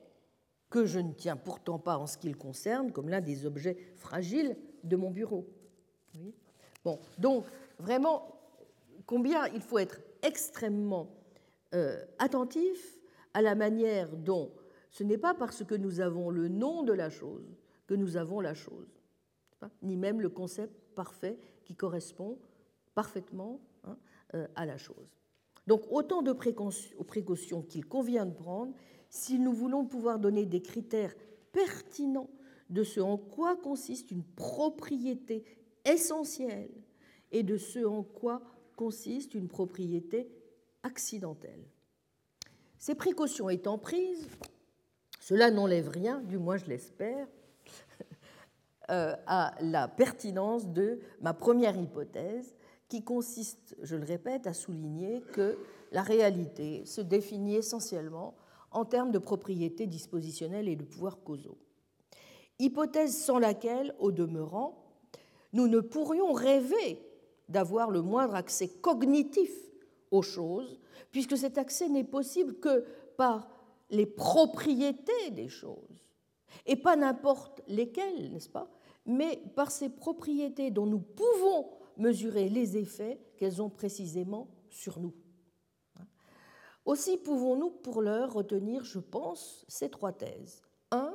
que 0.71 0.85
je 0.85 0.99
ne 0.99 1.13
tiens 1.13 1.37
pourtant 1.37 1.79
pas 1.79 1.97
en 1.97 2.07
ce 2.07 2.19
qui 2.19 2.29
le 2.29 2.37
concerne 2.37 2.93
comme 2.93 3.09
l'un 3.09 3.21
des 3.21 3.47
objets 3.47 3.77
fragiles 3.97 4.57
de 4.85 4.97
mon 4.97 5.11
bureau. 5.11 5.47
bon, 6.85 6.99
donc, 7.19 7.45
vraiment, 7.79 8.41
combien 9.07 9.47
il 9.49 9.63
faut 9.63 9.79
être 9.79 10.01
extrêmement 10.23 11.09
euh, 11.09 11.18
attentif 12.19 12.99
à 13.35 13.43
la 13.43 13.55
manière 13.55 14.17
dont 14.17 14.53
ce 14.91 15.05
n'est 15.05 15.19
pas 15.19 15.35
parce 15.35 15.65
que 15.65 15.75
nous 15.75 16.01
avons 16.01 16.31
le 16.31 16.49
nom 16.49 16.83
de 16.83 16.93
la 16.93 17.11
chose 17.11 17.57
que 17.87 17.95
nous 17.95 18.17
avons 18.17 18.41
la 18.41 18.55
chose, 18.55 19.01
ni 19.83 19.97
même 19.97 20.21
le 20.21 20.29
concept 20.29 20.75
parfait 20.95 21.39
qui 21.65 21.75
correspond 21.75 22.39
parfaitement 22.95 23.61
hein, 23.85 23.97
euh, 24.35 24.47
à 24.57 24.67
la 24.67 24.77
chose. 24.77 25.19
Donc 25.67 25.83
autant 25.91 26.23
de 26.23 26.33
précautions 26.33 27.63
qu'il 27.63 27.87
convient 27.87 28.27
de 28.27 28.35
prendre 28.35 28.75
si 29.11 29.39
nous 29.39 29.53
voulons 29.53 29.85
pouvoir 29.87 30.19
donner 30.19 30.47
des 30.47 30.63
critères 30.63 31.15
pertinents 31.53 32.31
de 32.71 32.83
ce 32.83 33.01
en 33.01 33.17
quoi 33.17 33.57
consiste 33.57 34.11
une 34.11 34.25
propriété 34.25 35.45
essentielle 35.85 36.71
et 37.33 37.43
de 37.43 37.57
ce 37.57 37.85
en 37.85 38.03
quoi 38.03 38.43
consiste 38.77 39.35
une 39.35 39.49
propriété 39.49 40.29
accidentelle. 40.83 41.65
Ces 42.79 42.95
précautions 42.95 43.51
étant 43.51 43.79
prises, 43.79 44.29
cela 45.21 45.51
n'enlève 45.51 45.89
rien, 45.89 46.21
du 46.21 46.39
moins 46.39 46.57
je 46.57 46.67
l'espère, 46.67 47.27
euh, 48.91 49.15
à 49.27 49.55
la 49.61 49.89
pertinence 49.89 50.69
de 50.69 51.01
ma 51.21 51.35
première 51.35 51.77
hypothèse, 51.77 52.55
qui 52.89 53.03
consiste, 53.03 53.77
je 53.83 53.97
le 53.97 54.05
répète, 54.05 54.47
à 54.47 54.55
souligner 54.55 55.21
que 55.33 55.59
la 55.93 56.03
réalité 56.03 56.85
se 56.87 57.01
définit 57.01 57.57
essentiellement 57.57 58.35
en 58.71 58.85
termes 58.85 59.13
de 59.13 59.19
propriété 59.19 59.87
dispositionnelle 59.87 60.69
et 60.69 60.77
de 60.77 60.85
pouvoirs 60.85 61.23
causaux. 61.23 61.59
Hypothèse 62.59 63.17
sans 63.17 63.39
laquelle, 63.39 63.95
au 63.99 64.11
demeurant, 64.11 64.85
nous 65.53 65.69
ne 65.69 65.81
pourrions 65.81 66.33
rêver 66.33 67.03
d'avoir 67.49 67.91
le 67.91 68.03
moindre 68.03 68.35
accès 68.35 68.69
cognitif 68.69 69.51
aux 70.11 70.23
choses, 70.23 70.81
puisque 71.11 71.37
cet 71.37 71.59
accès 71.59 71.89
n'est 71.89 72.05
possible 72.05 72.59
que 72.59 72.85
par 73.17 73.49
les 73.91 74.07
propriétés 74.07 75.31
des 75.31 75.49
choses, 75.49 76.05
et 76.67 76.77
pas 76.77 76.97
n'importe 76.97 77.63
lesquelles, 77.69 78.33
n'est-ce 78.33 78.49
pas, 78.49 78.71
mais 79.07 79.43
par 79.55 79.71
ces 79.71 79.89
propriétés 79.89 80.71
dont 80.71 80.87
nous 80.87 81.01
pouvons 81.01 81.71
mesurer 81.97 82.49
les 82.49 82.77
effets 82.77 83.19
qu'elles 83.37 83.63
ont 83.63 83.71
précisément 83.71 84.49
sur 84.69 84.99
nous. 85.01 85.15
Aussi 86.85 87.17
pouvons-nous 87.19 87.71
pour 87.71 88.01
l'heure 88.01 88.33
retenir, 88.33 88.85
je 88.85 88.99
pense, 88.99 89.65
ces 89.69 89.91
trois 89.91 90.13
thèses. 90.13 90.63
1. 90.91 91.15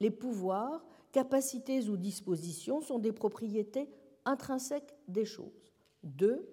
Les 0.00 0.10
pouvoirs, 0.10 0.84
capacités 1.12 1.88
ou 1.88 1.96
dispositions 1.96 2.80
sont 2.80 2.98
des 2.98 3.12
propriétés 3.12 3.88
intrinsèques 4.24 4.94
des 5.08 5.24
choses. 5.24 5.72
2. 6.04 6.46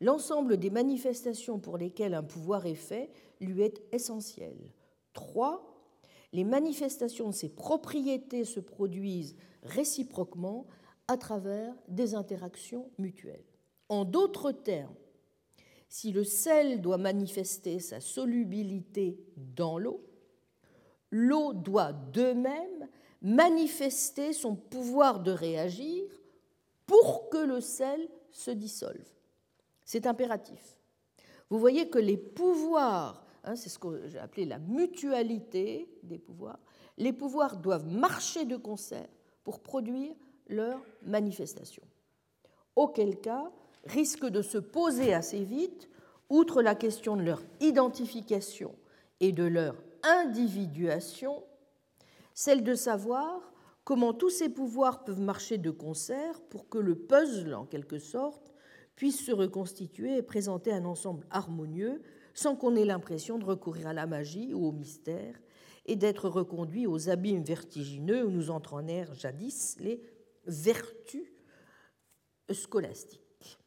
L'ensemble 0.00 0.56
des 0.56 0.70
manifestations 0.70 1.58
pour 1.58 1.76
lesquelles 1.76 2.14
un 2.14 2.22
pouvoir 2.22 2.66
est 2.66 2.74
fait 2.74 3.10
lui 3.40 3.62
est 3.62 3.82
essentiel. 3.92 4.56
3. 5.12 5.66
Les 6.32 6.44
manifestations 6.44 7.28
de 7.28 7.34
ces 7.34 7.48
propriétés 7.48 8.44
se 8.44 8.60
produisent 8.60 9.36
réciproquement 9.62 10.66
à 11.08 11.16
travers 11.16 11.74
des 11.88 12.14
interactions 12.14 12.90
mutuelles. 12.98 13.44
En 13.88 14.04
d'autres 14.04 14.52
termes, 14.52 14.94
si 15.88 16.12
le 16.12 16.22
sel 16.22 16.80
doit 16.80 16.98
manifester 16.98 17.80
sa 17.80 18.00
solubilité 18.00 19.18
dans 19.36 19.76
l'eau, 19.76 20.04
l'eau 21.10 21.52
doit 21.52 21.92
de 21.92 22.32
même 22.32 22.88
manifester 23.20 24.32
son 24.32 24.54
pouvoir 24.54 25.20
de 25.20 25.32
réagir 25.32 26.04
pour 26.86 27.28
que 27.28 27.38
le 27.38 27.60
sel 27.60 28.08
se 28.30 28.52
dissolve. 28.52 29.19
C'est 29.90 30.06
impératif. 30.06 30.78
Vous 31.48 31.58
voyez 31.58 31.90
que 31.90 31.98
les 31.98 32.16
pouvoirs, 32.16 33.26
hein, 33.42 33.56
c'est 33.56 33.68
ce 33.68 33.80
que 33.80 34.06
j'ai 34.06 34.20
appelé 34.20 34.44
la 34.44 34.60
mutualité 34.60 35.88
des 36.04 36.20
pouvoirs, 36.20 36.60
les 36.96 37.12
pouvoirs 37.12 37.56
doivent 37.56 37.88
marcher 37.88 38.44
de 38.44 38.56
concert 38.56 39.08
pour 39.42 39.58
produire 39.58 40.14
leur 40.46 40.78
manifestation. 41.02 41.82
Auquel 42.76 43.20
cas, 43.20 43.50
risque 43.84 44.26
de 44.26 44.42
se 44.42 44.58
poser 44.58 45.12
assez 45.12 45.42
vite, 45.42 45.88
outre 46.28 46.62
la 46.62 46.76
question 46.76 47.16
de 47.16 47.22
leur 47.22 47.42
identification 47.58 48.76
et 49.18 49.32
de 49.32 49.42
leur 49.42 49.74
individuation, 50.04 51.42
celle 52.32 52.62
de 52.62 52.76
savoir 52.76 53.52
comment 53.82 54.14
tous 54.14 54.30
ces 54.30 54.50
pouvoirs 54.50 55.02
peuvent 55.02 55.20
marcher 55.20 55.58
de 55.58 55.72
concert 55.72 56.40
pour 56.42 56.68
que 56.68 56.78
le 56.78 56.94
puzzle, 56.94 57.54
en 57.54 57.66
quelque 57.66 57.98
sorte, 57.98 58.49
puisse 59.00 59.24
se 59.24 59.32
reconstituer 59.32 60.18
et 60.18 60.22
présenter 60.22 60.70
un 60.70 60.84
ensemble 60.84 61.26
harmonieux 61.30 62.02
sans 62.34 62.54
qu'on 62.54 62.76
ait 62.76 62.84
l'impression 62.84 63.38
de 63.38 63.46
recourir 63.46 63.86
à 63.86 63.94
la 63.94 64.06
magie 64.06 64.52
ou 64.52 64.66
au 64.66 64.72
mystère 64.72 65.40
et 65.86 65.96
d'être 65.96 66.28
reconduit 66.28 66.86
aux 66.86 67.08
abîmes 67.08 67.42
vertigineux 67.42 68.26
où 68.26 68.30
nous 68.30 68.50
entraînèrent 68.50 69.14
jadis 69.14 69.78
les 69.80 70.02
vertus 70.44 71.32
scolastiques. 72.52 73.58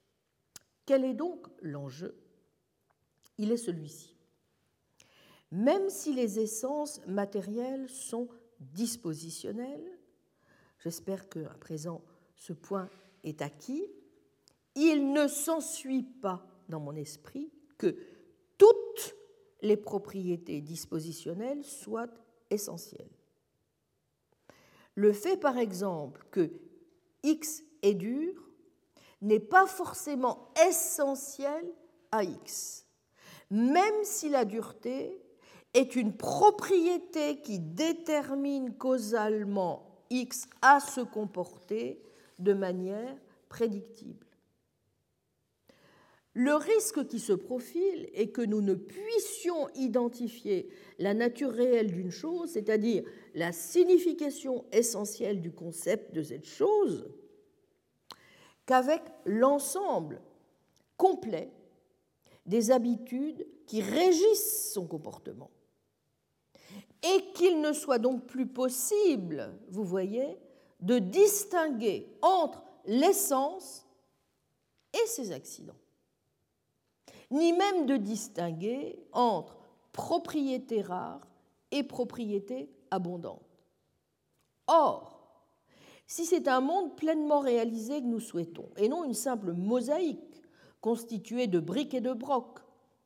Quel 0.86 1.04
est 1.04 1.16
donc 1.16 1.48
l'enjeu? 1.64 2.16
Il 3.40 3.52
est 3.52 3.58
celui-ci. 3.58 4.16
Même 5.50 5.90
si 5.90 6.14
les 6.14 6.40
essences 6.40 7.02
matérielles 7.08 7.90
sont 7.90 8.30
dispositionnelles, 8.60 9.98
j'espère 10.78 11.28
qu'à 11.28 11.56
présent 11.60 12.04
ce 12.36 12.54
point 12.54 12.88
est 13.24 13.42
acquis, 13.42 13.84
il 14.76 15.12
ne 15.12 15.28
s'ensuit 15.28 16.04
pas 16.04 16.46
dans 16.70 16.80
mon 16.80 16.96
esprit 16.96 17.52
que 17.78 17.96
toutes 18.58 19.16
les 19.62 19.78
propriétés 19.78 20.62
dispositionnelles 20.62 21.64
soient 21.64 22.08
essentielles. 22.50 23.10
Le 24.96 25.12
fait, 25.12 25.38
par 25.38 25.58
exemple, 25.58 26.26
que 26.32 26.52
X 27.24 27.64
est 27.82 27.94
dur 27.94 28.34
n'est 29.22 29.40
pas 29.40 29.66
forcément 29.66 30.50
essentiel 30.68 31.66
à 32.12 32.24
X, 32.24 32.86
même 33.50 34.04
si 34.04 34.30
la 34.30 34.46
dureté 34.46 35.20
est 35.74 35.96
une 35.96 36.16
propriété 36.16 37.42
qui 37.42 37.60
détermine 37.60 38.76
causalement 38.76 40.06
X 40.10 40.48
à 40.62 40.80
se 40.80 41.02
comporter 41.02 42.00
de 42.38 42.54
manière 42.54 43.16
prédictible. 43.50 44.28
Le 46.36 46.56
risque 46.56 47.06
qui 47.08 47.20
se 47.20 47.34
profile 47.34 48.10
est 48.14 48.30
que 48.30 48.42
nous 48.42 48.62
ne 48.62 48.74
puissions 48.74 49.70
identifier 49.76 50.68
la 50.98 51.14
nature 51.14 51.52
réelle 51.52 51.92
d'une 51.92 52.10
chose, 52.10 52.52
c'est-à-dire 52.52 53.04
la 53.36 53.52
signification 53.52 54.66
essentielle 54.72 55.42
du 55.42 55.52
concept 55.52 56.14
de 56.16 56.24
cette 56.24 56.46
chose, 56.46 57.08
qu'avec 58.66 59.02
l'ensemble 59.26 60.22
complet 60.98 61.52
des 62.46 62.72
habitudes 62.72 63.46
qui 63.68 63.82
régissent 63.82 64.72
son 64.74 64.88
comportement. 64.88 65.52
Et 67.04 67.32
qu'il 67.34 67.60
ne 67.60 67.74
soit 67.74 68.00
donc 68.00 68.26
plus 68.26 68.48
possible, 68.48 69.54
vous 69.70 69.84
voyez, 69.84 70.38
de 70.80 71.00
distinguer 71.00 72.08
entre 72.22 72.64
l'essence 72.86 73.86
et 74.94 75.08
ses 75.08 75.32
accidents, 75.32 75.78
ni 77.34 77.52
même 77.52 77.86
de 77.86 77.98
distinguer 77.98 78.98
entre 79.12 79.58
propriété 79.92 80.82
rare 80.82 81.28
et 81.72 81.84
propriété 81.84 82.70
abondante. 82.92 83.42
Or, 84.68 85.20
si 86.06 86.26
c'est 86.26 86.48
un 86.48 86.62
monde 86.62 86.96
pleinement 86.96 87.40
réalisé 87.40 88.02
que 88.02 88.06
nous 88.06 88.20
souhaitons, 88.20 88.70
et 88.78 88.88
non 88.88 89.04
une 89.04 89.16
simple 89.16 89.54
mosaïque 89.54 90.44
constituée 90.80 91.48
de 91.48 91.60
briques 91.60 91.96
et 91.96 92.02
de 92.02 92.14
brocs, 92.14 92.60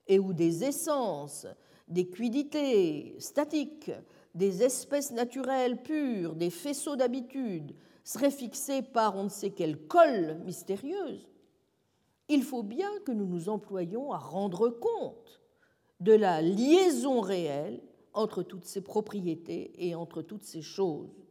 et 0.07 0.19
où 0.19 0.33
des 0.33 0.63
essences, 0.63 1.47
des 1.87 2.09
quidités 2.09 3.15
statiques, 3.19 3.91
des 4.35 4.63
espèces 4.63 5.11
naturelles 5.11 5.81
pures, 5.81 6.35
des 6.35 6.49
faisceaux 6.49 6.95
d'habitude 6.95 7.73
seraient 8.03 8.31
fixés 8.31 8.81
par 8.81 9.15
on 9.15 9.25
ne 9.25 9.29
sait 9.29 9.51
quelle 9.51 9.87
colle 9.87 10.39
mystérieuse, 10.45 11.27
il 12.29 12.43
faut 12.43 12.63
bien 12.63 12.89
que 13.05 13.11
nous 13.11 13.25
nous 13.25 13.49
employions 13.49 14.11
à 14.11 14.17
rendre 14.17 14.69
compte 14.69 15.41
de 15.99 16.13
la 16.13 16.41
liaison 16.41 17.21
réelle 17.21 17.81
entre 18.13 18.43
toutes 18.43 18.65
ces 18.65 18.81
propriétés 18.81 19.71
et 19.77 19.95
entre 19.95 20.21
toutes 20.21 20.43
ces 20.43 20.61
choses. 20.61 21.25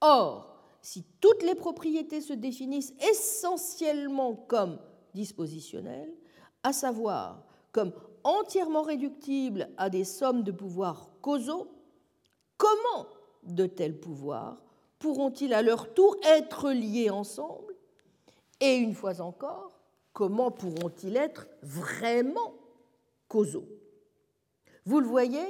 Or, 0.00 0.56
si 0.80 1.04
toutes 1.20 1.42
les 1.42 1.54
propriétés 1.54 2.20
se 2.20 2.32
définissent 2.32 2.94
essentiellement 3.10 4.34
comme 4.34 4.78
dispositionnelles, 5.14 6.14
à 6.62 6.72
savoir 6.72 7.44
comme 7.72 7.92
entièrement 8.24 8.82
réductibles 8.82 9.68
à 9.76 9.90
des 9.90 10.04
sommes 10.04 10.42
de 10.42 10.52
pouvoirs 10.52 11.10
causaux, 11.20 11.68
comment 12.56 13.06
de 13.42 13.66
tels 13.66 13.98
pouvoirs 13.98 14.62
pourront-ils 14.98 15.54
à 15.54 15.62
leur 15.62 15.94
tour 15.94 16.16
être 16.24 16.70
liés 16.70 17.10
ensemble? 17.10 17.74
Et 18.60 18.76
une 18.76 18.94
fois 18.94 19.20
encore, 19.20 19.77
comment 20.18 20.50
pourront-ils 20.50 21.16
être 21.16 21.46
vraiment 21.62 22.52
causaux? 23.28 23.68
Vous 24.84 24.98
le 24.98 25.06
voyez, 25.06 25.46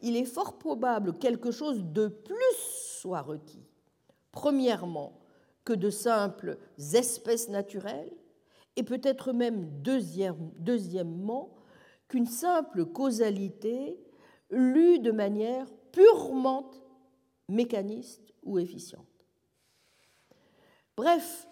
il 0.00 0.16
est 0.16 0.24
fort 0.24 0.56
probable 0.56 1.12
que 1.12 1.18
quelque 1.18 1.50
chose 1.50 1.84
de 1.84 2.08
plus 2.08 2.56
soit 2.56 3.20
requis 3.20 3.68
premièrement, 4.32 5.20
que 5.64 5.74
de 5.74 5.90
simples 5.90 6.56
espèces 6.94 7.50
naturelles, 7.50 8.10
et 8.76 8.82
peut-être 8.82 9.34
même 9.34 9.82
deuxièmement, 9.82 11.54
qu'une 12.08 12.26
simple 12.26 12.86
causalité 12.86 14.00
lue 14.48 14.98
de 14.98 15.10
manière 15.10 15.66
purement 15.92 16.70
mécaniste 17.50 18.32
ou 18.42 18.58
efficiente. 18.58 19.26
Bref, 20.96 21.46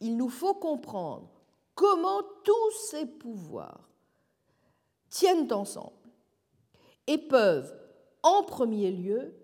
il 0.00 0.18
nous 0.18 0.28
faut 0.28 0.54
comprendre 0.54 1.31
comment 1.74 2.22
tous 2.44 2.70
ces 2.90 3.06
pouvoirs 3.06 3.88
tiennent 5.08 5.52
ensemble 5.52 5.92
et 7.06 7.18
peuvent, 7.18 7.74
en 8.22 8.42
premier 8.42 8.90
lieu, 8.90 9.34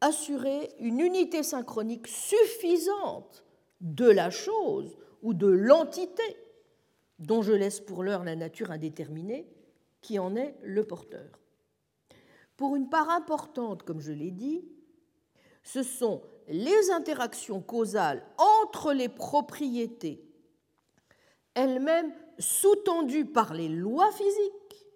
assurer 0.00 0.70
une 0.80 1.00
unité 1.00 1.42
synchronique 1.42 2.06
suffisante 2.06 3.44
de 3.80 4.06
la 4.06 4.30
chose 4.30 4.96
ou 5.22 5.34
de 5.34 5.46
l'entité 5.46 6.36
dont 7.18 7.42
je 7.42 7.52
laisse 7.52 7.80
pour 7.80 8.02
l'heure 8.02 8.24
la 8.24 8.36
nature 8.36 8.70
indéterminée 8.70 9.48
qui 10.00 10.18
en 10.18 10.36
est 10.36 10.56
le 10.62 10.84
porteur. 10.84 11.40
Pour 12.56 12.76
une 12.76 12.88
part 12.88 13.10
importante, 13.10 13.82
comme 13.82 14.00
je 14.00 14.12
l'ai 14.12 14.30
dit, 14.30 14.64
ce 15.62 15.82
sont 15.82 16.22
les 16.48 16.90
interactions 16.90 17.60
causales 17.60 18.22
entre 18.36 18.92
les 18.92 19.08
propriétés, 19.08 20.23
elles-mêmes 21.54 22.12
sous-tendues 22.38 23.26
par 23.26 23.54
les 23.54 23.68
lois 23.68 24.10
physiques, 24.12 24.86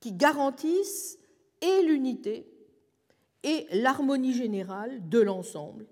qui 0.00 0.12
garantissent 0.12 1.18
et 1.60 1.82
l'unité 1.82 2.46
et 3.42 3.66
l'harmonie 3.70 4.34
générale 4.34 5.08
de 5.08 5.20
l'ensemble, 5.20 5.86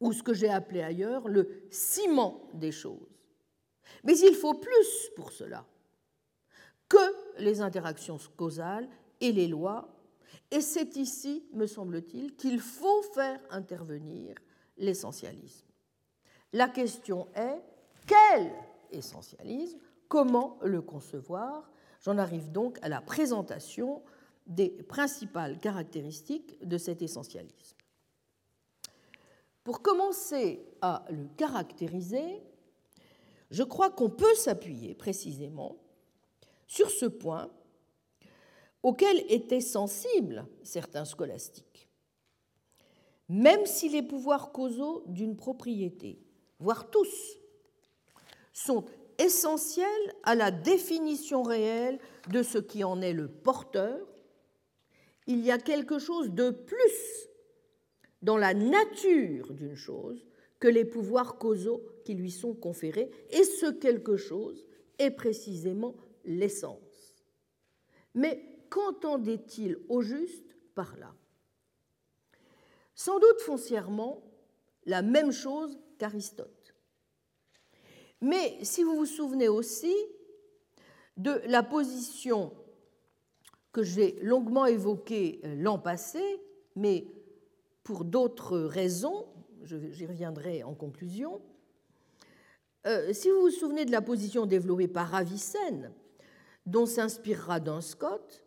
ou 0.00 0.12
ce 0.12 0.22
que 0.22 0.34
j'ai 0.34 0.48
appelé 0.48 0.82
ailleurs 0.82 1.28
le 1.28 1.66
ciment 1.70 2.48
des 2.54 2.72
choses. 2.72 3.18
Mais 4.04 4.18
il 4.18 4.34
faut 4.34 4.54
plus 4.54 5.10
pour 5.14 5.32
cela 5.32 5.66
que 6.88 6.98
les 7.38 7.60
interactions 7.60 8.18
causales 8.36 8.88
et 9.20 9.32
les 9.32 9.48
lois, 9.48 9.88
et 10.50 10.60
c'est 10.60 10.96
ici, 10.96 11.44
me 11.52 11.66
semble-t-il, 11.66 12.36
qu'il 12.36 12.60
faut 12.60 13.02
faire 13.02 13.40
intervenir 13.50 14.36
l'essentialisme. 14.76 15.66
La 16.52 16.68
question 16.68 17.26
est 17.34 17.60
quel 18.06 18.52
essentialisme 18.90 19.78
Comment 20.08 20.58
le 20.62 20.82
concevoir? 20.82 21.70
J'en 22.00 22.18
arrive 22.18 22.52
donc 22.52 22.78
à 22.82 22.88
la 22.88 23.00
présentation 23.00 24.02
des 24.46 24.68
principales 24.68 25.58
caractéristiques 25.58 26.56
de 26.64 26.78
cet 26.78 27.02
essentialisme. 27.02 27.76
Pour 29.64 29.82
commencer 29.82 30.64
à 30.80 31.04
le 31.10 31.26
caractériser, 31.36 32.40
je 33.50 33.64
crois 33.64 33.90
qu'on 33.90 34.10
peut 34.10 34.34
s'appuyer 34.36 34.94
précisément 34.94 35.76
sur 36.68 36.90
ce 36.90 37.06
point 37.06 37.50
auquel 38.84 39.24
étaient 39.28 39.60
sensibles 39.60 40.46
certains 40.62 41.04
scolastiques. 41.04 41.88
Même 43.28 43.66
si 43.66 43.88
les 43.88 44.02
pouvoirs 44.02 44.52
causaux 44.52 45.02
d'une 45.08 45.36
propriété, 45.36 46.20
voire 46.60 46.88
tous, 46.88 47.36
sont 48.56 48.86
essentiels 49.18 50.14
à 50.22 50.34
la 50.34 50.50
définition 50.50 51.42
réelle 51.42 51.98
de 52.30 52.42
ce 52.42 52.56
qui 52.56 52.84
en 52.84 53.02
est 53.02 53.12
le 53.12 53.28
porteur, 53.28 54.00
il 55.26 55.44
y 55.44 55.50
a 55.50 55.58
quelque 55.58 55.98
chose 55.98 56.30
de 56.30 56.50
plus 56.50 57.28
dans 58.22 58.38
la 58.38 58.54
nature 58.54 59.52
d'une 59.52 59.74
chose 59.74 60.26
que 60.58 60.68
les 60.68 60.86
pouvoirs 60.86 61.36
causaux 61.36 61.82
qui 62.06 62.14
lui 62.14 62.30
sont 62.30 62.54
conférés, 62.54 63.10
et 63.28 63.44
ce 63.44 63.70
quelque 63.70 64.16
chose 64.16 64.66
est 64.98 65.10
précisément 65.10 65.94
l'essence. 66.24 67.14
Mais 68.14 68.42
qu'entendait-il 68.70 69.76
au 69.90 70.00
juste 70.00 70.56
par 70.74 70.96
là? 70.96 71.14
Sans 72.94 73.18
doute 73.18 73.40
foncièrement 73.42 74.24
la 74.86 75.02
même 75.02 75.30
chose 75.30 75.78
qu'Aristote. 75.98 76.55
Mais 78.20 78.58
si 78.62 78.82
vous 78.82 78.96
vous 78.96 79.06
souvenez 79.06 79.48
aussi 79.48 79.94
de 81.16 81.40
la 81.46 81.62
position 81.62 82.52
que 83.72 83.82
j'ai 83.82 84.18
longuement 84.22 84.66
évoqué 84.66 85.40
euh, 85.44 85.54
l'an 85.56 85.78
passé, 85.78 86.22
mais 86.76 87.06
pour 87.84 88.04
d'autres 88.04 88.58
raisons, 88.58 89.26
j'y 89.64 90.06
reviendrai 90.06 90.62
en 90.62 90.74
conclusion. 90.74 91.40
Euh, 92.86 93.12
si 93.12 93.30
vous 93.30 93.40
vous 93.40 93.50
souvenez 93.50 93.84
de 93.84 93.92
la 93.92 94.02
position 94.02 94.46
développée 94.46 94.88
par 94.88 95.08
Ravicenne, 95.08 95.92
dont 96.64 96.86
s'inspirera 96.86 97.60
Duns 97.60 97.80
Scott, 97.80 98.44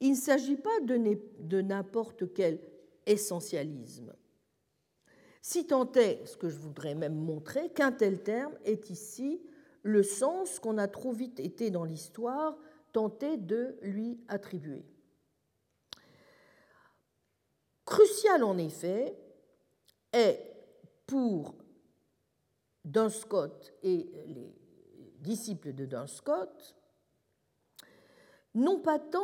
il 0.00 0.10
ne 0.10 0.16
s'agit 0.16 0.56
pas 0.56 0.80
de 0.80 1.60
n'importe 1.60 2.32
quel 2.34 2.60
essentialisme. 3.06 4.12
Si 5.48 5.64
tant 5.64 5.92
est, 5.92 6.26
ce 6.26 6.36
que 6.36 6.48
je 6.48 6.58
voudrais 6.58 6.96
même 6.96 7.14
montrer, 7.14 7.68
qu'un 7.68 7.92
tel 7.92 8.20
terme 8.20 8.52
est 8.64 8.90
ici 8.90 9.40
le 9.84 10.02
sens 10.02 10.58
qu'on 10.58 10.76
a 10.76 10.88
trop 10.88 11.12
vite 11.12 11.38
été 11.38 11.70
dans 11.70 11.84
l'histoire 11.84 12.58
tenter 12.92 13.36
de 13.36 13.76
lui 13.80 14.18
attribuer. 14.26 14.84
Crucial 17.84 18.42
en 18.42 18.58
effet 18.58 19.16
est 20.12 20.52
pour 21.06 21.54
Duns 22.84 23.08
Scott 23.08 23.72
et 23.84 24.10
les 24.26 24.52
disciples 25.20 25.74
de 25.74 25.86
Duns 25.86 26.08
Scott, 26.08 26.74
non 28.56 28.80
pas 28.80 28.98
tant 28.98 29.20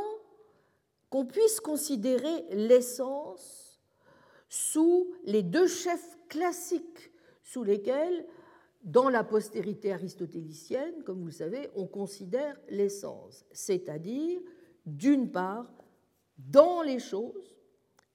qu'on 1.10 1.26
puisse 1.26 1.58
considérer 1.58 2.42
l'essence 2.52 3.71
sous 4.52 5.14
les 5.24 5.42
deux 5.42 5.66
chefs 5.66 6.18
classiques 6.28 7.10
sous 7.42 7.64
lesquels 7.64 8.26
dans 8.82 9.08
la 9.08 9.24
postérité 9.24 9.92
aristotélicienne, 9.92 11.02
comme 11.04 11.20
vous 11.20 11.26
le 11.26 11.32
savez, 11.32 11.70
on 11.74 11.86
considère 11.86 12.60
l'essence, 12.68 13.46
c'est-à-dire, 13.50 14.42
d'une 14.84 15.32
part, 15.32 15.72
dans 16.36 16.82
les 16.82 16.98
choses, 16.98 17.56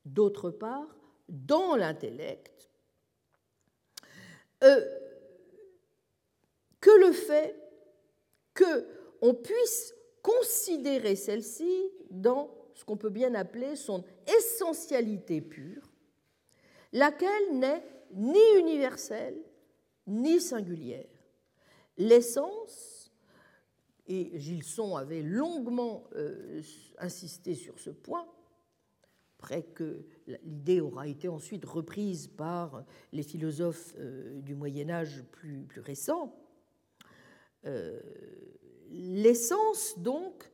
d'autre 0.06 0.52
part, 0.52 0.96
dans 1.28 1.76
l'intellect, 1.76 2.70
euh, 4.64 4.86
que 6.80 6.92
le 7.00 7.14
fait 7.14 7.60
qu'on 8.54 9.34
puisse 9.34 9.96
considérer 10.22 11.16
celle-ci 11.16 11.90
dans 12.12 12.54
ce 12.76 12.86
qu'on 12.86 12.98
peut 12.98 13.10
bien 13.10 13.34
appeler 13.34 13.76
son 13.76 14.04
essentialité 14.28 15.42
pure, 15.42 15.87
laquelle 16.94 17.58
n'est 17.58 17.84
ni 18.14 18.60
universelle 18.60 19.38
ni 20.08 20.40
singulière. 20.40 21.06
L'essence, 21.98 23.12
et 24.08 24.40
Gilson 24.40 24.96
avait 24.96 25.22
longuement 25.22 26.06
euh, 26.16 26.62
insisté 26.98 27.56
sur 27.56 27.78
ce 27.80 27.90
point, 27.90 28.26
après 29.40 29.64
que 29.64 30.06
l'idée 30.28 30.80
aura 30.80 31.08
été 31.08 31.28
ensuite 31.28 31.66
reprise 31.66 32.28
par 32.28 32.86
les 33.12 33.24
philosophes 33.24 33.94
euh, 34.00 34.40
du 34.42 34.56
Moyen 34.56 34.90
Âge 34.90 35.24
plus, 35.32 35.68
récents, 35.78 36.36
euh, 37.66 38.00
l'essence 38.90 40.00
donc, 40.00 40.50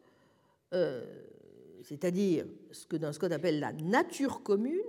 c'est-à-dire 1.84 2.48
ce 2.72 2.88
que 2.88 3.12
Scott 3.12 3.32
appelle 3.32 3.60
la 3.60 3.74
nature 3.74 4.42
commune, 4.42 4.82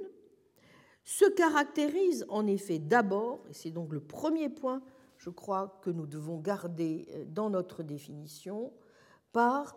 se 1.04 1.26
caractérise 1.26 2.24
en 2.28 2.46
effet 2.46 2.78
d'abord, 2.78 3.44
et 3.48 3.52
c'est 3.52 3.70
donc 3.70 3.92
le 3.92 4.00
premier 4.00 4.48
point, 4.48 4.82
je 5.18 5.30
crois, 5.30 5.78
que 5.82 5.90
nous 5.90 6.06
devons 6.06 6.38
garder 6.38 7.06
euh, 7.10 7.24
dans 7.26 7.50
notre 7.50 7.82
définition, 7.82 8.72
par 9.32 9.76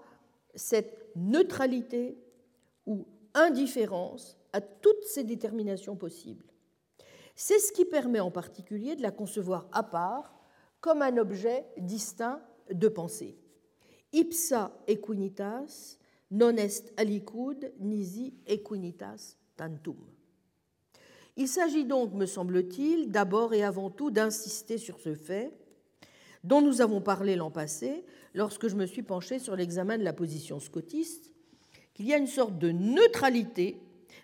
cette 0.55 1.11
neutralité 1.15 2.17
ou 2.85 3.05
indifférence 3.33 4.37
à 4.53 4.61
toutes 4.61 5.03
ces 5.03 5.23
déterminations 5.23 5.95
possibles. 5.95 6.45
C'est 7.35 7.59
ce 7.59 7.71
qui 7.71 7.85
permet 7.85 8.19
en 8.19 8.31
particulier 8.31 8.95
de 8.95 9.01
la 9.01 9.11
concevoir 9.11 9.67
à 9.71 9.83
part 9.83 10.33
comme 10.81 11.01
un 11.01 11.17
objet 11.17 11.65
distinct 11.77 12.41
de 12.71 12.87
pensée. 12.87 13.37
Ipsa 14.13 14.71
equinitas 14.87 15.97
non 16.31 16.55
est 16.57 16.93
aliquid 16.97 17.73
nisi 17.79 18.33
equinitas 18.47 19.35
tantum. 19.55 20.16
Il 21.37 21.47
s'agit 21.47 21.85
donc, 21.85 22.13
me 22.13 22.25
semble-t-il, 22.25 23.11
d'abord 23.11 23.53
et 23.53 23.63
avant 23.63 23.91
tout 23.91 24.09
d'insister 24.09 24.79
sur 24.79 24.99
ce 24.99 25.13
fait 25.13 25.53
dont 26.43 26.61
nous 26.61 26.81
avons 26.81 27.01
parlé 27.01 27.35
l'an 27.35 27.51
passé 27.51 28.05
lorsque 28.33 28.67
je 28.67 28.75
me 28.75 28.85
suis 28.85 29.03
penché 29.03 29.37
sur 29.37 29.55
l'examen 29.55 29.97
de 29.97 30.03
la 30.03 30.13
position 30.13 30.59
scotiste, 30.59 31.31
qu'il 31.93 32.07
y 32.07 32.13
a 32.13 32.17
une 32.17 32.27
sorte 32.27 32.57
de 32.57 32.71
neutralité, 32.71 33.77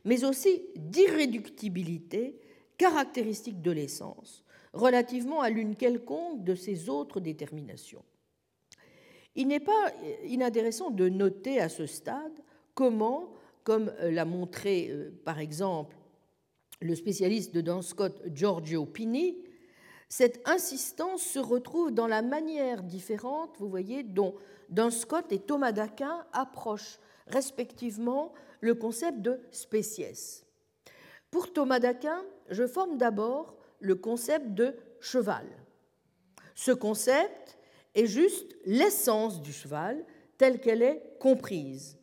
mais 0.06 0.24
aussi 0.24 0.64
d'irréductibilité 0.76 2.40
caractéristique 2.78 3.62
de 3.62 3.72
l'essence, 3.72 4.44
relativement 4.74 5.42
à 5.42 5.50
l'une 5.50 5.76
quelconque 5.76 6.44
de 6.44 6.56
ces 6.56 6.90
autres 6.90 7.20
déterminations. 7.20 8.04
Il 9.36 9.48
n'est 9.48 9.60
pas 9.60 9.92
inintéressant 10.26 10.92
de 10.92 11.10
noter 11.10 11.60
à 11.60 11.70
ce 11.70 11.86
stade 11.86 12.40
comment, 12.74 13.34
comme 13.64 13.92
l'a 14.02 14.26
montré 14.26 14.90
euh, 14.92 15.12
par 15.26 15.40
exemple 15.40 15.96
le 16.84 16.96
spécialiste 16.96 17.54
de 17.54 17.62
Dan 17.62 17.82
Scott 17.82 18.22
Giorgio 18.34 18.86
Pini, 18.86 19.38
cette 20.10 20.42
insistance 20.46 21.24
se 21.24 21.40
retrouve 21.40 21.92
dans 21.92 22.08
la 22.08 22.22
manière 22.22 22.84
différente, 22.84 23.56
vous 23.58 23.70
voyez, 23.70 24.04
dont 24.04 24.36
Dan 24.70 24.92
Scott 24.92 25.32
et 25.32 25.40
Thomas 25.40 25.72
d'Aquin 25.72 26.26
approchent 26.34 27.00
respectivement 27.28 28.34
le 28.60 28.76
concept 28.76 29.22
de 29.22 29.40
spéciès. 29.52 30.46
Pour 31.32 31.52
Thomas 31.52 31.80
d'Aquin, 31.80 32.22
je 32.50 32.68
forme 32.68 32.98
d'abord 32.98 33.56
le 33.80 33.96
concept 33.96 34.54
de 34.54 34.76
cheval. 35.00 35.48
Ce 36.54 36.72
concept 36.72 37.58
est 37.96 38.06
juste 38.06 38.56
l'essence 38.66 39.42
du 39.42 39.52
cheval 39.52 40.06
telle 40.38 40.60
qu'elle 40.60 40.82
est 40.82 41.18
comprise. 41.20 41.98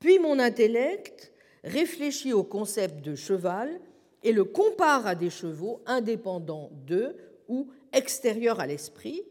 Puis 0.00 0.18
mon 0.18 0.38
intellect 0.38 1.32
réfléchit 1.62 2.32
au 2.32 2.44
concept 2.44 3.00
de 3.00 3.14
cheval 3.14 3.80
et 4.24 4.32
le 4.32 4.44
compare 4.44 5.06
à 5.06 5.14
des 5.14 5.30
chevaux 5.30 5.82
indépendants 5.86 6.70
d'eux 6.72 7.14
ou 7.46 7.70
extérieurs 7.92 8.58
à 8.58 8.66
l'esprit, 8.66 9.22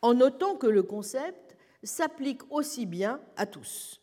en 0.00 0.14
notant 0.14 0.54
que 0.56 0.68
le 0.68 0.84
concept 0.84 1.56
s'applique 1.82 2.42
aussi 2.50 2.86
bien 2.86 3.20
à 3.36 3.44
tous. 3.44 4.00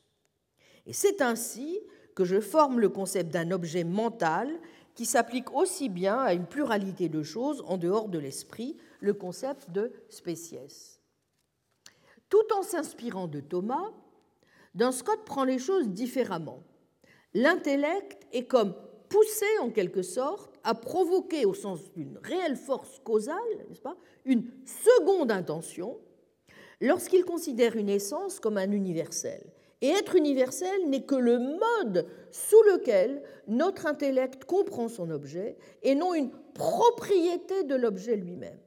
Et 0.86 0.94
c'est 0.94 1.22
ainsi 1.22 1.80
que 2.14 2.26
je 2.26 2.40
forme 2.40 2.80
le 2.80 2.90
concept 2.90 3.32
d'un 3.32 3.52
objet 3.52 3.86
mental 3.86 4.50
qui 4.96 5.06
s'applique 5.06 5.52
aussi 5.54 5.90
bien 5.90 6.20
à 6.20 6.34
une 6.34 6.46
pluralité 6.46 7.10
de 7.10 7.24
choses 7.24 7.64
en 7.66 7.78
dehors 7.78 8.10
de 8.10 8.20
l'esprit, 8.20 8.78
le 9.00 9.14
concept 9.14 9.72
de 9.72 9.92
spéciès. 10.10 11.00
Tout 12.30 12.54
en 12.56 12.64
s'inspirant 12.64 13.28
de 13.28 13.40
Thomas, 13.40 13.92
Duns 14.76 14.92
Scott 14.92 15.24
prend 15.26 15.46
les 15.46 15.60
choses 15.60 15.90
différemment. 15.90 16.64
L'intellect 17.34 18.28
est 18.32 18.46
comme 18.46 18.76
poussé 19.14 19.46
en 19.62 19.70
quelque 19.70 20.02
sorte 20.02 20.60
à 20.64 20.74
provoquer 20.74 21.46
au 21.46 21.54
sens 21.54 21.80
d'une 21.96 22.18
réelle 22.24 22.56
force 22.56 23.00
causale, 23.04 23.38
n'est-ce 23.70 23.80
pas, 23.80 23.96
une 24.26 24.50
seconde 24.66 25.32
intention 25.32 26.00
lorsqu'il 26.82 27.24
considère 27.24 27.76
une 27.76 27.90
essence 27.90 28.40
comme 28.40 28.58
un 28.58 28.72
universel. 28.72 29.44
Et 29.82 29.90
être 29.90 30.16
universel 30.16 30.90
n'est 30.90 31.04
que 31.04 31.14
le 31.14 31.38
mode 31.38 32.08
sous 32.32 32.62
lequel 32.64 33.22
notre 33.48 33.86
intellect 33.86 34.46
comprend 34.46 34.88
son 34.88 35.12
objet 35.12 35.58
et 35.84 35.94
non 35.94 36.16
une 36.16 36.32
propriété 36.56 37.66
de 37.66 37.76
l'objet 37.76 38.16
lui-même. 38.16 38.58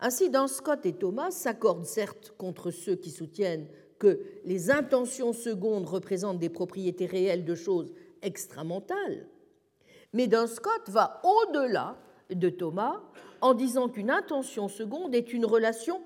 Ainsi, 0.00 0.30
dans 0.30 0.48
Scott 0.48 0.86
et 0.86 0.94
Thomas 0.94 1.30
s'accordent 1.30 1.84
certes 1.84 2.32
contre 2.38 2.70
ceux 2.70 2.96
qui 2.96 3.10
soutiennent 3.10 3.68
que 3.98 4.22
les 4.46 4.70
intentions 4.70 5.34
secondes 5.34 5.86
représentent 5.86 6.38
des 6.38 6.48
propriétés 6.48 7.06
réelles 7.06 7.44
de 7.44 7.54
choses 7.54 7.92
extramentales, 8.22 9.28
mais 10.12 10.26
Scott 10.46 10.88
va 10.88 11.20
au-delà 11.24 11.96
de 12.30 12.48
Thomas 12.48 13.00
en 13.40 13.54
disant 13.54 13.88
qu'une 13.88 14.10
intention 14.10 14.68
seconde 14.68 15.14
est 15.14 15.32
une 15.32 15.46
relation 15.46 16.02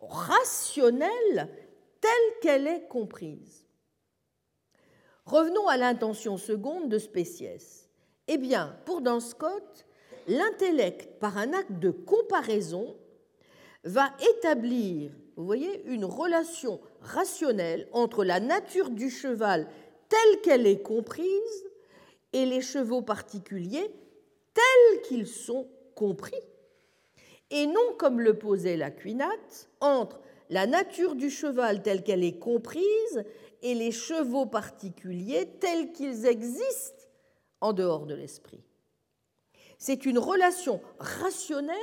rationnelle 0.00 1.48
telle 2.00 2.40
qu'elle 2.40 2.66
est 2.66 2.86
comprise. 2.88 3.66
Revenons 5.24 5.68
à 5.68 5.76
l'intention 5.76 6.36
seconde 6.36 6.88
de 6.88 6.98
Spéciès. 6.98 7.90
Eh 8.28 8.38
bien, 8.38 8.76
pour 8.86 9.02
Scott, 9.20 9.86
l'intellect, 10.26 11.18
par 11.18 11.36
un 11.36 11.52
acte 11.52 11.78
de 11.78 11.90
comparaison, 11.90 12.96
va 13.84 14.10
établir, 14.36 15.12
vous 15.36 15.44
voyez, 15.44 15.84
une 15.86 16.04
relation 16.04 16.80
rationnelle 17.00 17.88
entre 17.92 18.24
la 18.24 18.40
nature 18.40 18.90
du 18.90 19.10
cheval 19.10 19.68
telle 20.08 20.40
qu'elle 20.42 20.66
est 20.66 20.82
comprise 20.82 21.67
et 22.32 22.46
les 22.46 22.60
chevaux 22.60 23.02
particuliers 23.02 23.90
tels 24.54 25.02
qu'ils 25.02 25.26
sont 25.26 25.68
compris, 25.94 26.40
et 27.50 27.66
non 27.66 27.94
comme 27.98 28.20
le 28.20 28.38
posait 28.38 28.76
la 28.76 28.90
cuinate, 28.90 29.68
entre 29.80 30.20
la 30.50 30.66
nature 30.66 31.14
du 31.14 31.30
cheval 31.30 31.82
telle 31.82 32.02
qu'elle 32.02 32.24
est 32.24 32.38
comprise 32.38 33.24
et 33.62 33.74
les 33.74 33.92
chevaux 33.92 34.46
particuliers 34.46 35.48
tels 35.60 35.92
qu'ils 35.92 36.26
existent 36.26 37.04
en 37.60 37.72
dehors 37.72 38.06
de 38.06 38.14
l'esprit. 38.14 38.62
C'est 39.78 40.06
une 40.06 40.18
relation 40.18 40.80
rationnelle 40.98 41.76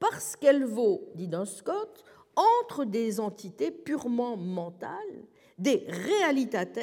parce 0.00 0.36
qu'elle 0.36 0.64
vaut, 0.64 1.10
dit 1.14 1.28
Duns 1.28 1.44
Scott, 1.46 2.04
entre 2.36 2.84
des 2.84 3.20
entités 3.20 3.70
purement 3.70 4.36
mentales, 4.36 5.24
des 5.58 5.86
realitates 5.88 6.78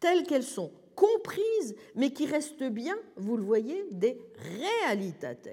telles 0.00 0.24
qu'elles 0.24 0.42
sont 0.42 0.72
comprises, 0.94 1.74
mais 1.94 2.12
qui 2.12 2.26
restent 2.26 2.62
bien, 2.62 2.96
vous 3.16 3.36
le 3.36 3.44
voyez, 3.44 3.86
des 3.90 4.20
realitates. 4.84 5.48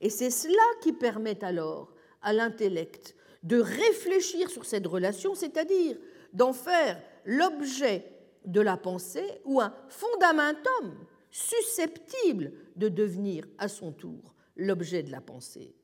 Et 0.00 0.10
c'est 0.10 0.30
cela 0.30 0.62
qui 0.82 0.92
permet 0.92 1.42
alors 1.44 1.94
à 2.22 2.32
l'intellect 2.32 3.14
de 3.42 3.60
réfléchir 3.60 4.50
sur 4.50 4.64
cette 4.64 4.86
relation, 4.86 5.34
c'est-à-dire 5.34 5.96
d'en 6.32 6.52
faire 6.52 7.00
l'objet 7.24 8.04
de 8.44 8.60
la 8.60 8.76
pensée 8.76 9.40
ou 9.44 9.60
un 9.60 9.74
fondamentum 9.88 11.06
susceptible 11.30 12.52
de 12.76 12.88
devenir 12.88 13.44
à 13.58 13.68
son 13.68 13.92
tour 13.92 14.34
l'objet 14.56 15.02
de 15.02 15.10
la 15.10 15.20
pensée. 15.20 15.74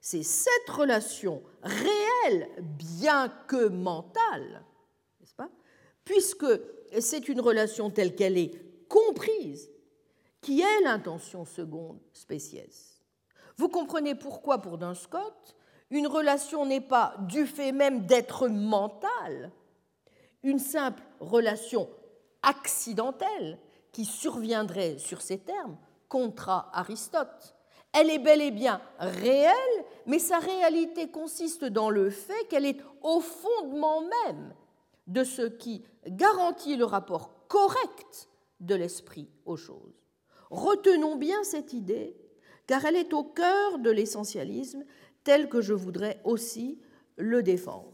C'est 0.00 0.22
cette 0.22 0.68
relation 0.68 1.42
réelle, 1.62 2.48
bien 2.60 3.28
que 3.48 3.68
mentale, 3.68 4.64
n'est-ce 5.20 5.34
pas? 5.34 5.50
Puisque 6.04 6.46
c'est 7.00 7.28
une 7.28 7.40
relation 7.40 7.90
telle 7.90 8.14
qu'elle 8.14 8.38
est 8.38 8.52
comprise 8.88 9.70
qui 10.40 10.60
est 10.60 10.80
l'intention 10.84 11.44
seconde 11.44 11.98
spéciesse. 12.12 13.02
Vous 13.56 13.68
comprenez 13.68 14.14
pourquoi, 14.14 14.58
pour 14.58 14.78
Duns 14.78 14.94
Scott, 14.94 15.56
une 15.90 16.06
relation 16.06 16.66
n'est 16.66 16.80
pas, 16.80 17.14
du 17.20 17.46
fait 17.46 17.72
même 17.72 18.06
d'être 18.06 18.48
mentale, 18.48 19.50
une 20.42 20.58
simple 20.58 21.02
relation 21.20 21.88
accidentelle 22.42 23.58
qui 23.92 24.04
surviendrait 24.04 24.98
sur 24.98 25.22
ces 25.22 25.38
termes, 25.38 25.76
contra 26.08 26.70
Aristote. 26.72 27.56
Elle 27.92 28.10
est 28.10 28.18
bel 28.18 28.42
et 28.42 28.50
bien 28.50 28.80
réelle, 28.98 29.84
mais 30.06 30.18
sa 30.18 30.38
réalité 30.38 31.10
consiste 31.10 31.64
dans 31.64 31.90
le 31.90 32.10
fait 32.10 32.46
qu'elle 32.48 32.66
est 32.66 32.80
au 33.02 33.20
fondement 33.20 34.02
même 34.26 34.54
de 35.06 35.24
ce 35.24 35.42
qui 35.42 35.84
garantit 36.06 36.76
le 36.76 36.84
rapport 36.84 37.46
correct 37.48 38.28
de 38.60 38.74
l'esprit 38.74 39.28
aux 39.44 39.56
choses. 39.56 40.02
Retenons 40.50 41.16
bien 41.16 41.42
cette 41.44 41.72
idée, 41.72 42.16
car 42.66 42.84
elle 42.84 42.96
est 42.96 43.12
au 43.12 43.24
cœur 43.24 43.78
de 43.78 43.90
l'essentialisme 43.90 44.84
tel 45.24 45.48
que 45.48 45.60
je 45.60 45.74
voudrais 45.74 46.20
aussi 46.24 46.80
le 47.16 47.42
défendre. 47.42 47.92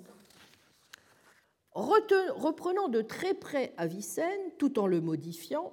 Reprenant 1.75 2.89
de 2.89 3.01
très 3.01 3.35
près 3.35 3.73
Avicenne, 3.79 4.51
tout 4.59 4.79
en 4.79 4.87
le 4.87 5.01
modifiant, 5.01 5.73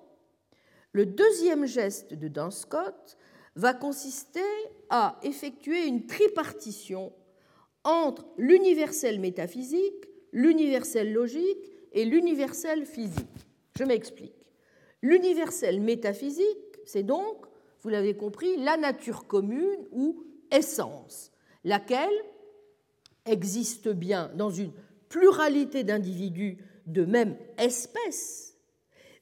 le 0.93 1.05
deuxième 1.05 1.65
geste 1.65 2.13
de 2.13 2.27
Duns 2.29 2.51
Scott 2.51 3.17
va 3.55 3.73
consister 3.73 4.39
à 4.89 5.19
effectuer 5.23 5.85
une 5.85 6.07
tripartition 6.07 7.13
entre 7.83 8.25
l'universel 8.37 9.19
métaphysique, 9.19 10.08
l'universel 10.31 11.13
logique 11.13 11.71
et 11.93 12.05
l'universel 12.05 12.85
physique. 12.85 13.25
Je 13.77 13.83
m'explique. 13.83 14.35
L'universel 15.01 15.81
métaphysique, 15.81 16.79
c'est 16.85 17.03
donc, 17.03 17.45
vous 17.81 17.89
l'avez 17.89 18.15
compris, 18.15 18.57
la 18.57 18.77
nature 18.77 19.27
commune 19.27 19.87
ou 19.91 20.23
essence, 20.51 21.31
laquelle 21.63 22.09
existe 23.25 23.89
bien 23.89 24.31
dans 24.35 24.49
une 24.49 24.71
pluralité 25.07 25.83
d'individus 25.83 26.57
de 26.85 27.05
même 27.05 27.37
espèce, 27.57 28.55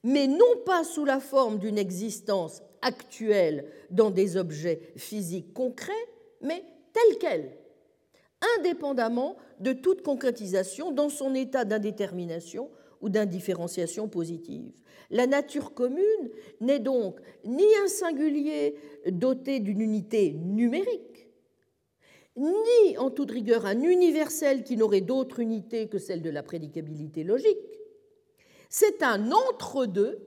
mais 0.03 0.27
non 0.27 0.57
pas 0.65 0.83
sous 0.83 1.05
la 1.05 1.19
forme 1.19 1.59
d'une 1.59 1.77
existence 1.77 2.61
actuelle 2.81 3.69
dans 3.89 4.09
des 4.09 4.37
objets 4.37 4.93
physiques 4.95 5.53
concrets, 5.53 5.93
mais 6.41 6.63
telle 6.93 7.17
qu'elle, 7.19 7.57
indépendamment 8.57 9.37
de 9.59 9.73
toute 9.73 10.01
concrétisation 10.01 10.91
dans 10.91 11.09
son 11.09 11.33
état 11.35 11.65
d'indétermination 11.65 12.69
ou 13.01 13.09
d'indifférenciation 13.09 14.07
positive. 14.07 14.71
La 15.09 15.27
nature 15.27 15.73
commune 15.73 16.29
n'est 16.59 16.79
donc 16.79 17.19
ni 17.45 17.65
un 17.83 17.87
singulier 17.87 18.75
doté 19.07 19.59
d'une 19.59 19.81
unité 19.81 20.33
numérique, 20.33 21.27
ni 22.35 22.97
en 22.97 23.09
toute 23.09 23.31
rigueur 23.31 23.65
un 23.65 23.81
universel 23.81 24.63
qui 24.63 24.77
n'aurait 24.77 25.01
d'autre 25.01 25.39
unité 25.39 25.87
que 25.87 25.97
celle 25.97 26.21
de 26.21 26.29
la 26.29 26.43
prédicabilité 26.43 27.23
logique. 27.23 27.57
C'est 28.69 29.01
un 29.01 29.31
entre-deux 29.31 30.19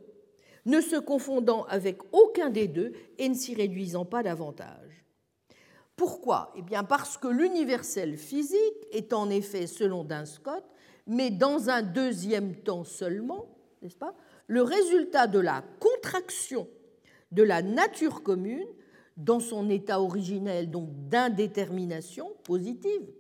ne 0.67 0.81
se 0.81 0.97
confondant 0.97 1.65
avec 1.65 1.99
aucun 2.13 2.51
des 2.51 2.69
deux 2.69 2.93
et 3.19 3.29
ne 3.29 3.35
s'y 3.35 3.55
réduisant 3.55 4.05
pas 4.05 4.23
davantage. 4.23 4.90
Pourquoi? 6.01 6.51
Eh 6.57 6.63
bien 6.63 6.83
parce 6.83 7.19
que 7.19 7.29
l'universel 7.29 8.17
physique 8.17 8.87
est 8.91 9.13
en 9.13 9.29
effet, 9.29 9.67
selon 9.67 10.03
Duns 10.03 10.25
Scott, 10.25 10.65
mais 11.07 11.29
dans 11.29 11.69
un 11.69 11.83
deuxième 11.83 12.55
temps 12.55 12.85
seulement, 12.85 13.55
n'est-ce 13.83 13.99
pas, 13.99 14.15
le 14.47 14.63
résultat 14.63 15.27
de 15.27 15.39
la 15.39 15.63
contraction 15.79 16.67
de 17.33 17.43
la 17.43 17.61
nature 17.61 18.23
commune 18.23 18.67
dans 19.19 19.41
son 19.41 19.69
état 19.69 20.01
originel, 20.01 20.71
donc 20.71 20.89
d'indétermination 21.11 22.33
positive, 22.45 23.13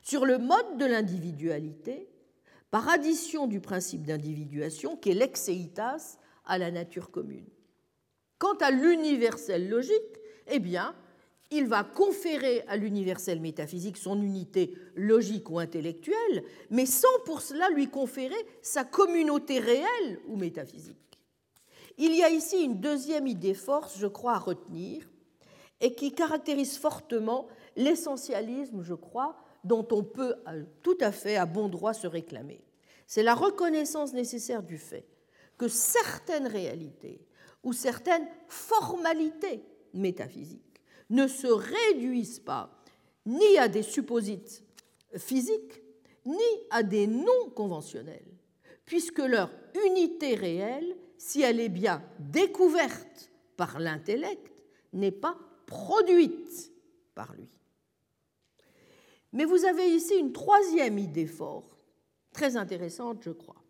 sur 0.00 0.24
le 0.24 0.38
mode 0.38 0.78
de 0.78 0.86
l'individualité, 0.86 2.08
par 2.70 2.88
addition 2.88 3.46
du 3.46 3.60
principe 3.60 4.06
d'individuation 4.06 4.96
qui 4.96 5.10
est 5.10 5.14
l'exeitas 5.14 6.16
à 6.46 6.56
la 6.56 6.70
nature 6.70 7.10
commune. 7.10 7.50
Quant 8.38 8.56
à 8.62 8.70
l'universel 8.70 9.68
logique, 9.68 10.18
eh 10.46 10.58
bien, 10.58 10.94
il 11.52 11.66
va 11.66 11.84
conférer 11.84 12.64
à 12.66 12.76
l'universel 12.76 13.40
métaphysique 13.40 13.98
son 13.98 14.20
unité 14.22 14.74
logique 14.96 15.50
ou 15.50 15.58
intellectuelle, 15.58 16.44
mais 16.70 16.86
sans 16.86 17.18
pour 17.24 17.42
cela 17.42 17.68
lui 17.70 17.88
conférer 17.88 18.46
sa 18.62 18.84
communauté 18.84 19.58
réelle 19.58 20.20
ou 20.28 20.36
métaphysique. 20.36 20.96
Il 21.98 22.14
y 22.14 22.22
a 22.22 22.30
ici 22.30 22.64
une 22.64 22.80
deuxième 22.80 23.26
idée 23.26 23.54
force, 23.54 23.98
je 23.98 24.06
crois, 24.06 24.32
à 24.32 24.38
retenir, 24.38 25.08
et 25.80 25.94
qui 25.94 26.12
caractérise 26.12 26.78
fortement 26.78 27.48
l'essentialisme, 27.76 28.82
je 28.82 28.94
crois, 28.94 29.36
dont 29.62 29.86
on 29.90 30.02
peut 30.02 30.34
tout 30.82 30.96
à 31.00 31.12
fait 31.12 31.36
à 31.36 31.44
bon 31.44 31.68
droit 31.68 31.92
se 31.92 32.06
réclamer. 32.06 32.64
C'est 33.06 33.22
la 33.22 33.34
reconnaissance 33.34 34.14
nécessaire 34.14 34.62
du 34.62 34.78
fait 34.78 35.06
que 35.58 35.68
certaines 35.68 36.46
réalités 36.46 37.20
ou 37.62 37.72
certaines 37.72 38.26
formalités 38.48 39.62
métaphysiques 39.92 40.71
ne 41.12 41.28
se 41.28 41.46
réduisent 41.46 42.40
pas 42.40 42.70
ni 43.26 43.58
à 43.58 43.68
des 43.68 43.82
supposites 43.82 44.64
physiques, 45.16 45.82
ni 46.24 46.38
à 46.70 46.82
des 46.82 47.06
non 47.06 47.50
conventionnels, 47.54 48.26
puisque 48.84 49.18
leur 49.18 49.50
unité 49.86 50.34
réelle, 50.34 50.96
si 51.18 51.42
elle 51.42 51.60
est 51.60 51.68
bien 51.68 52.02
découverte 52.18 53.30
par 53.56 53.78
l'intellect, 53.78 54.52
n'est 54.92 55.12
pas 55.12 55.38
produite 55.66 56.72
par 57.14 57.34
lui. 57.34 57.48
Mais 59.32 59.44
vous 59.44 59.64
avez 59.64 59.88
ici 59.94 60.14
une 60.16 60.32
troisième 60.32 60.98
idée 60.98 61.26
forte, 61.26 61.78
très 62.32 62.56
intéressante, 62.56 63.22
je 63.22 63.30
crois. 63.30 63.62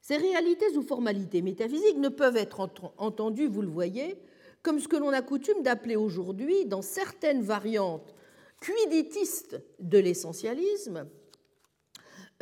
Ces 0.00 0.16
réalités 0.16 0.76
ou 0.76 0.82
formalités 0.82 1.42
métaphysiques 1.42 1.98
ne 1.98 2.08
peuvent 2.08 2.36
être 2.36 2.68
entendues, 2.96 3.46
vous 3.46 3.62
le 3.62 3.68
voyez, 3.68 4.16
comme 4.62 4.78
ce 4.78 4.88
que 4.88 4.96
l'on 4.96 5.10
a 5.10 5.22
coutume 5.22 5.62
d'appeler 5.62 5.96
aujourd'hui, 5.96 6.66
dans 6.66 6.82
certaines 6.82 7.42
variantes 7.42 8.14
quiditistes 8.60 9.60
de 9.80 9.98
l'essentialisme, 9.98 11.08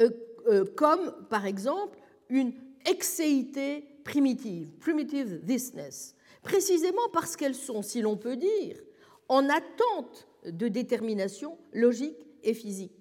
euh, 0.01 0.11
euh, 0.49 0.65
comme 0.77 1.15
par 1.29 1.47
exemple 1.47 1.99
une 2.29 2.53
excéité 2.85 3.85
primitive, 4.05 4.73
primitive 4.79 5.41
thisness, 5.47 6.15
précisément 6.43 7.09
parce 7.13 7.37
qu'elles 7.37 7.55
sont, 7.55 7.83
si 7.83 8.01
l'on 8.01 8.17
peut 8.17 8.37
dire, 8.37 8.77
en 9.29 9.49
attente 9.49 10.29
de 10.45 10.69
détermination 10.69 11.59
logique 11.73 12.27
et 12.43 12.55
physique. 12.55 12.93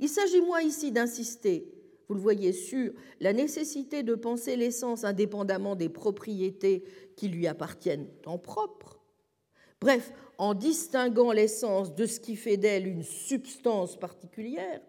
Il 0.00 0.08
s'agit 0.08 0.40
moi 0.40 0.62
ici 0.62 0.90
d'insister 0.90 1.75
vous 2.08 2.14
le 2.14 2.20
voyez, 2.20 2.52
sur 2.52 2.92
la 3.20 3.32
nécessité 3.32 4.02
de 4.02 4.14
penser 4.14 4.56
l'essence 4.56 5.04
indépendamment 5.04 5.74
des 5.74 5.88
propriétés 5.88 6.84
qui 7.16 7.28
lui 7.28 7.46
appartiennent 7.46 8.08
en 8.26 8.38
propre. 8.38 9.00
Bref, 9.80 10.12
en 10.38 10.54
distinguant 10.54 11.32
l'essence 11.32 11.94
de 11.94 12.06
ce 12.06 12.20
qui 12.20 12.36
fait 12.36 12.56
d'elle 12.56 12.86
une 12.86 13.02
substance 13.02 13.98
particulière, 13.98 14.80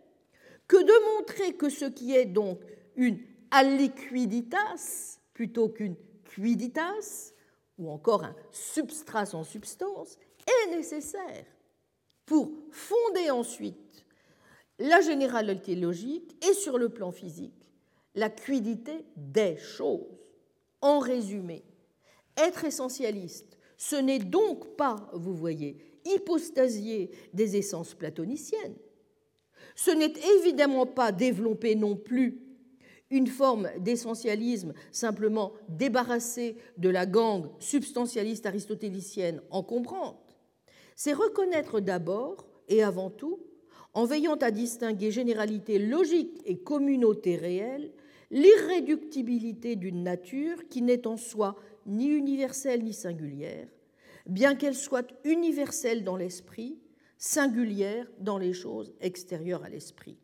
que 0.68 0.78
de 0.78 1.18
montrer 1.18 1.54
que 1.54 1.70
ce 1.70 1.86
qui 1.86 2.16
est 2.16 2.26
donc 2.26 2.60
une 2.96 3.20
aliquiditas 3.52 5.20
plutôt 5.34 5.70
qu'une 5.70 5.96
quiditas, 6.26 7.34
ou 7.78 7.90
encore 7.90 8.24
un 8.24 8.36
substrat 8.52 9.26
sans 9.26 9.44
substance, 9.44 10.18
est 10.46 10.76
nécessaire 10.76 11.46
pour 12.26 12.52
fonder 12.72 13.30
ensuite 13.32 13.78
la 14.80 15.02
généralité 15.02 15.76
logique 15.76 16.36
et 16.48 16.54
sur 16.54 16.78
le 16.78 16.90
plan 16.90 17.12
physique, 17.12 17.72
la 18.16 18.30
quiddité 18.30 19.06
des 19.16 19.58
choses. 19.58 20.06
En 20.82 21.00
résumé, 21.00 21.64
être 22.38 22.64
essentialiste, 22.66 23.58
ce 23.78 23.96
n'est 23.96 24.20
donc 24.20 24.76
pas, 24.76 25.10
vous 25.14 25.34
voyez, 25.34 25.78
hypostasier 26.06 27.12
des 27.34 27.58
essences 27.58 27.96
platoniciennes. 27.96 28.76
Ce 29.76 29.92
n'est 29.92 30.14
évidemment 30.38 30.86
pas 30.86 31.12
développer 31.12 31.76
non 31.76 31.96
plus 31.96 32.42
une 33.10 33.28
forme 33.28 33.70
d'essentialisme 33.80 34.74
simplement 34.92 35.54
débarrassée 35.70 36.58
de 36.78 36.90
la 36.90 37.06
gangue 37.06 37.50
substantialiste 37.60 38.46
aristotélicienne 38.46 39.42
encombrante. 39.50 40.36
C'est 40.96 41.14
reconnaître 41.14 41.80
d'abord 41.80 42.48
et 42.68 42.84
avant 42.84 43.10
tout 43.10 43.40
en 43.98 44.06
veillant 44.06 44.36
à 44.36 44.52
distinguer 44.52 45.10
généralité 45.10 45.80
logique 45.80 46.40
et 46.46 46.60
communauté 46.60 47.36
réelle, 47.36 47.92
l'irréductibilité 48.30 49.76
d'une 49.76 50.04
nature 50.04 50.68
qui 50.70 50.84
n'est 50.84 51.08
en 51.08 51.18
soi 51.18 51.56
ni 51.88 52.06
universelle 52.06 52.84
ni 52.84 52.94
singulière, 52.94 53.68
bien 54.28 54.54
qu'elle 54.54 54.76
soit 54.76 55.12
universelle 55.24 56.04
dans 56.04 56.16
l'esprit, 56.16 56.78
singulière 57.18 58.06
dans 58.20 58.38
les 58.38 58.54
choses 58.54 58.94
extérieures 59.02 59.64
à 59.64 59.70
l'esprit. 59.70 60.20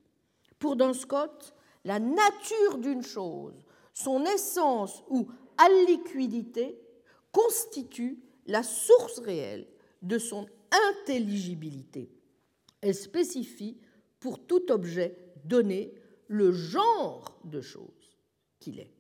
Pour 0.60 0.76
Don 0.76 0.94
Scott, 0.94 1.56
la 1.84 2.00
nature 2.00 2.78
d'une 2.78 3.02
chose, 3.02 3.66
son 3.92 4.24
essence 4.26 5.04
ou 5.10 5.28
alliquidité, 5.58 6.78
constitue 7.32 8.20
la 8.46 8.62
source 8.62 9.18
réelle 9.18 9.66
de 10.04 10.20
son 10.20 10.46
intelligibilité. 11.02 12.12
Elle 12.84 12.96
spécifie 12.96 13.78
pour 14.20 14.46
tout 14.46 14.70
objet 14.70 15.18
donné 15.46 15.94
le 16.28 16.52
genre 16.52 17.40
de 17.46 17.62
choses 17.62 18.18
qu'il 18.60 18.78
est. 18.78 18.92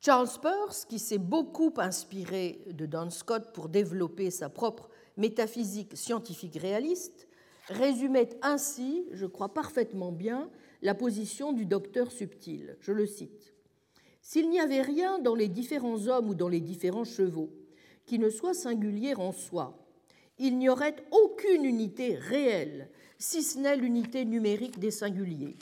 Charles 0.00 0.28
Peirce, 0.42 0.84
qui 0.84 0.98
s'est 0.98 1.18
beaucoup 1.18 1.72
inspiré 1.76 2.64
de 2.72 2.84
Don 2.84 3.10
Scott 3.10 3.52
pour 3.54 3.68
développer 3.68 4.32
sa 4.32 4.48
propre 4.48 4.88
métaphysique 5.16 5.96
scientifique 5.96 6.56
réaliste, 6.56 7.28
résumait 7.68 8.30
ainsi, 8.42 9.06
je 9.12 9.26
crois 9.26 9.54
parfaitement 9.54 10.10
bien, 10.10 10.50
la 10.82 10.96
position 10.96 11.52
du 11.52 11.64
docteur 11.64 12.10
subtil. 12.10 12.76
Je 12.80 12.90
le 12.90 13.06
cite. 13.06 13.54
S'il 14.20 14.50
n'y 14.50 14.58
avait 14.58 14.82
rien 14.82 15.20
dans 15.20 15.36
les 15.36 15.48
différents 15.48 16.08
hommes 16.08 16.30
ou 16.30 16.34
dans 16.34 16.48
les 16.48 16.60
différents 16.60 17.04
chevaux 17.04 17.52
qui 18.04 18.18
ne 18.18 18.30
soit 18.30 18.54
singulier 18.54 19.14
en 19.14 19.30
soi. 19.30 19.85
Il 20.38 20.58
n'y 20.58 20.68
aurait 20.68 20.96
aucune 21.10 21.64
unité 21.64 22.14
réelle, 22.14 22.90
si 23.18 23.42
ce 23.42 23.58
n'est 23.58 23.76
l'unité 23.76 24.24
numérique 24.24 24.78
des 24.78 24.90
singuliers, 24.90 25.56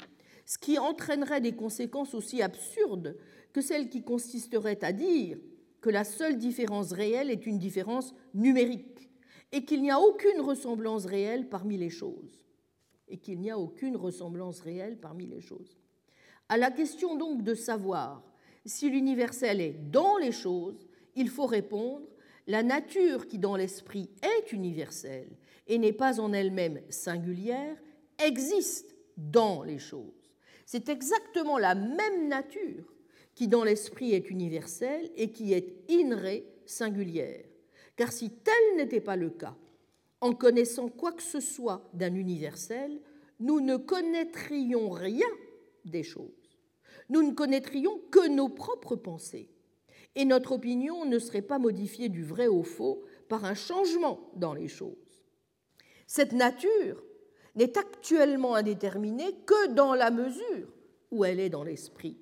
ce 0.47 0.59
qui 0.59 0.79
entraînerait 0.79 1.41
des 1.41 1.55
conséquences 1.55 2.15
aussi 2.15 2.43
absurdes 2.43 3.17
que 3.53 3.61
celles 3.61 3.89
qui 3.89 4.03
consisteraient 4.03 4.85
à 4.85 4.93
dire 4.93 5.39
que 5.81 5.91
la 5.91 6.05
seule 6.05 6.39
différence 6.39 6.93
réelle 6.93 7.31
est 7.31 7.47
une 7.47 7.59
différence 7.59 8.15
numérique 8.35 9.11
et 9.53 9.65
qu'il 9.65 9.83
n'y 9.83 9.91
a 9.91 10.01
aucune 10.01 10.41
ressemblance 10.41 11.05
réelle 11.05 11.49
parmi 11.49 11.77
les 11.77 11.91
choses. 11.91 12.45
Et 13.07 13.19
qu'il 13.19 13.39
n'y 13.39 13.51
a 13.51 13.59
aucune 13.59 13.97
ressemblance 13.97 14.61
réelle 14.61 14.99
parmi 14.99 15.27
les 15.27 15.41
choses. 15.41 15.79
À 16.49 16.57
la 16.57 16.71
question 16.71 17.17
donc 17.17 17.43
de 17.43 17.55
savoir 17.55 18.25
si 18.67 18.91
l'universel 18.91 19.61
est 19.61 19.77
dans 19.91 20.17
les 20.17 20.33
choses, 20.33 20.89
il 21.15 21.29
faut 21.29 21.47
répondre 21.47 22.07
la 22.47 22.63
nature 22.63 23.27
qui 23.27 23.39
dans 23.39 23.57
l'esprit 23.57 24.11
est 24.23 24.53
universelle 24.53 25.31
et 25.67 25.79
n'est 25.79 25.93
pas 25.93 26.21
en 26.21 26.33
elle-même 26.33 26.81
singulière 26.91 27.77
existe 28.19 28.95
dans 29.17 29.63
les 29.63 29.79
choses. 29.79 30.31
C'est 30.67 30.89
exactement 30.89 31.59
la 31.59 31.75
même 31.75 32.29
nature 32.29 32.93
qui 33.35 33.49
dans 33.49 33.65
l'esprit 33.65 34.13
est 34.13 34.31
universelle 34.31 35.11
et 35.17 35.31
qui 35.31 35.53
est 35.53 35.85
in 35.91 36.17
re 36.17 36.43
singulière. 36.67 37.45
Car 37.97 38.13
si 38.13 38.31
tel 38.31 38.77
n'était 38.77 39.01
pas 39.01 39.17
le 39.17 39.31
cas, 39.31 39.57
en 40.21 40.33
connaissant 40.33 40.89
quoi 40.89 41.13
que 41.13 41.23
ce 41.23 41.41
soit 41.41 41.89
d'un 41.93 42.15
universel, 42.15 43.01
nous 43.41 43.61
ne 43.61 43.77
connaîtrions 43.77 44.91
rien 44.91 45.27
des 45.85 46.03
choses. 46.03 46.31
Nous 47.09 47.23
ne 47.23 47.35
connaîtrions 47.35 48.01
que 48.11 48.29
nos 48.29 48.49
propres 48.49 48.97
pensées. 48.97 49.51
Et 50.17 50.25
notre 50.25 50.53
opinion 50.53 51.05
ne 51.05 51.19
serait 51.19 51.43
pas 51.43 51.59
modifiée 51.59 52.09
du 52.09 52.23
vrai 52.23 52.47
au 52.47 52.63
faux 52.63 53.05
par 53.29 53.45
un 53.45 53.55
changement 53.55 54.31
dans 54.37 54.55
les 54.55 54.69
choses. 54.69 55.25
Cette 56.07 56.33
nature 56.33 57.03
n'est 57.55 57.77
actuellement 57.79 58.55
indéterminée 58.55 59.35
que 59.47 59.69
dans 59.69 59.95
la 59.95 60.11
mesure 60.11 60.73
où 61.11 61.25
elle 61.25 61.41
est 61.41 61.51
dans 61.51 61.65
l'esprit. 61.65 62.19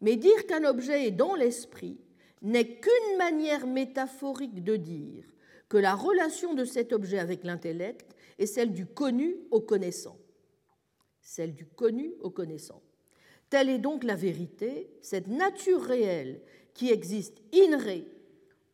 Mais 0.00 0.16
dire 0.16 0.46
qu'un 0.46 0.64
objet 0.64 1.06
est 1.06 1.10
dans 1.10 1.34
l'esprit 1.34 1.98
n'est 2.42 2.78
qu'une 2.78 3.16
manière 3.16 3.66
métaphorique 3.66 4.62
de 4.62 4.76
dire 4.76 5.24
que 5.68 5.78
la 5.78 5.94
relation 5.94 6.54
de 6.54 6.64
cet 6.64 6.92
objet 6.92 7.18
avec 7.18 7.42
l'intellect 7.42 8.14
est 8.38 8.46
celle 8.46 8.72
du 8.72 8.86
connu 8.86 9.36
au 9.50 9.60
connaissant. 9.60 10.18
Celle 11.20 11.54
du 11.54 11.64
connu 11.64 12.12
au 12.20 12.30
connaissant. 12.30 12.82
Telle 13.48 13.70
est 13.70 13.78
donc 13.78 14.04
la 14.04 14.14
vérité, 14.14 14.90
cette 15.00 15.28
nature 15.28 15.80
réelle 15.80 16.42
qui 16.74 16.90
existe 16.90 17.38
in 17.54 17.78
re, 17.78 18.04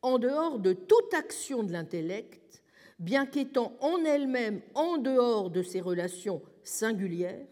en 0.01 0.17
dehors 0.17 0.59
de 0.59 0.73
toute 0.73 1.13
action 1.13 1.63
de 1.63 1.71
l'intellect, 1.71 2.63
bien 2.99 3.25
qu'étant 3.25 3.73
en 3.79 4.03
elle-même 4.03 4.61
en 4.75 4.97
dehors 4.97 5.49
de 5.49 5.63
ses 5.63 5.79
relations 5.81 6.41
singulières, 6.63 7.47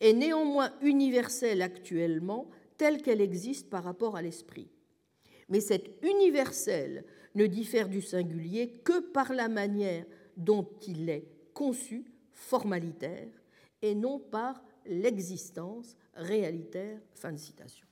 est 0.00 0.12
néanmoins 0.12 0.72
universelle 0.80 1.62
actuellement 1.62 2.48
telle 2.76 3.02
qu'elle 3.02 3.20
existe 3.20 3.70
par 3.70 3.84
rapport 3.84 4.16
à 4.16 4.22
l'esprit. 4.22 4.68
Mais 5.48 5.60
cette 5.60 6.02
universelle 6.02 7.04
ne 7.34 7.46
diffère 7.46 7.88
du 7.88 8.02
singulier 8.02 8.80
que 8.84 9.00
par 9.00 9.32
la 9.32 9.48
manière 9.48 10.04
dont 10.36 10.68
il 10.86 11.08
est 11.08 11.26
conçu, 11.54 12.04
formalitaire, 12.32 13.28
et 13.82 13.94
non 13.94 14.18
par 14.18 14.62
l'existence 14.86 15.96
réalitaire. 16.14 16.98
Fin 17.14 17.32
de 17.32 17.38
citation. 17.38 17.86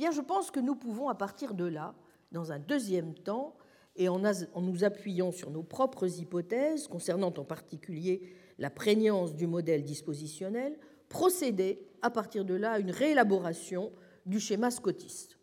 Bien, 0.00 0.12
je 0.12 0.22
pense 0.22 0.50
que 0.50 0.60
nous 0.60 0.76
pouvons, 0.76 1.10
à 1.10 1.14
partir 1.14 1.52
de 1.52 1.66
là, 1.66 1.94
dans 2.32 2.52
un 2.52 2.58
deuxième 2.58 3.12
temps, 3.12 3.54
et 3.96 4.08
en, 4.08 4.18
nous 4.18 4.82
appuyant 4.82 5.30
sur 5.30 5.50
nos 5.50 5.62
propres 5.62 6.18
hypothèses, 6.18 6.88
concernant 6.88 7.34
en 7.36 7.44
particulier 7.44 8.34
la 8.56 8.70
prégnance 8.70 9.34
du 9.34 9.46
modèle 9.46 9.84
dispositionnel, 9.84 10.78
procéder, 11.10 11.86
à 12.00 12.08
partir 12.08 12.46
de 12.46 12.54
là, 12.54 12.72
à 12.72 12.78
une 12.78 12.90
réélaboration 12.90 13.92
du 14.24 14.40
schéma 14.40 14.70
scotiste. 14.70 15.36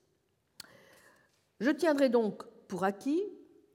Je 1.60 1.70
tiendrai 1.70 2.10
donc 2.10 2.42
pour 2.68 2.84
acquis 2.84 3.22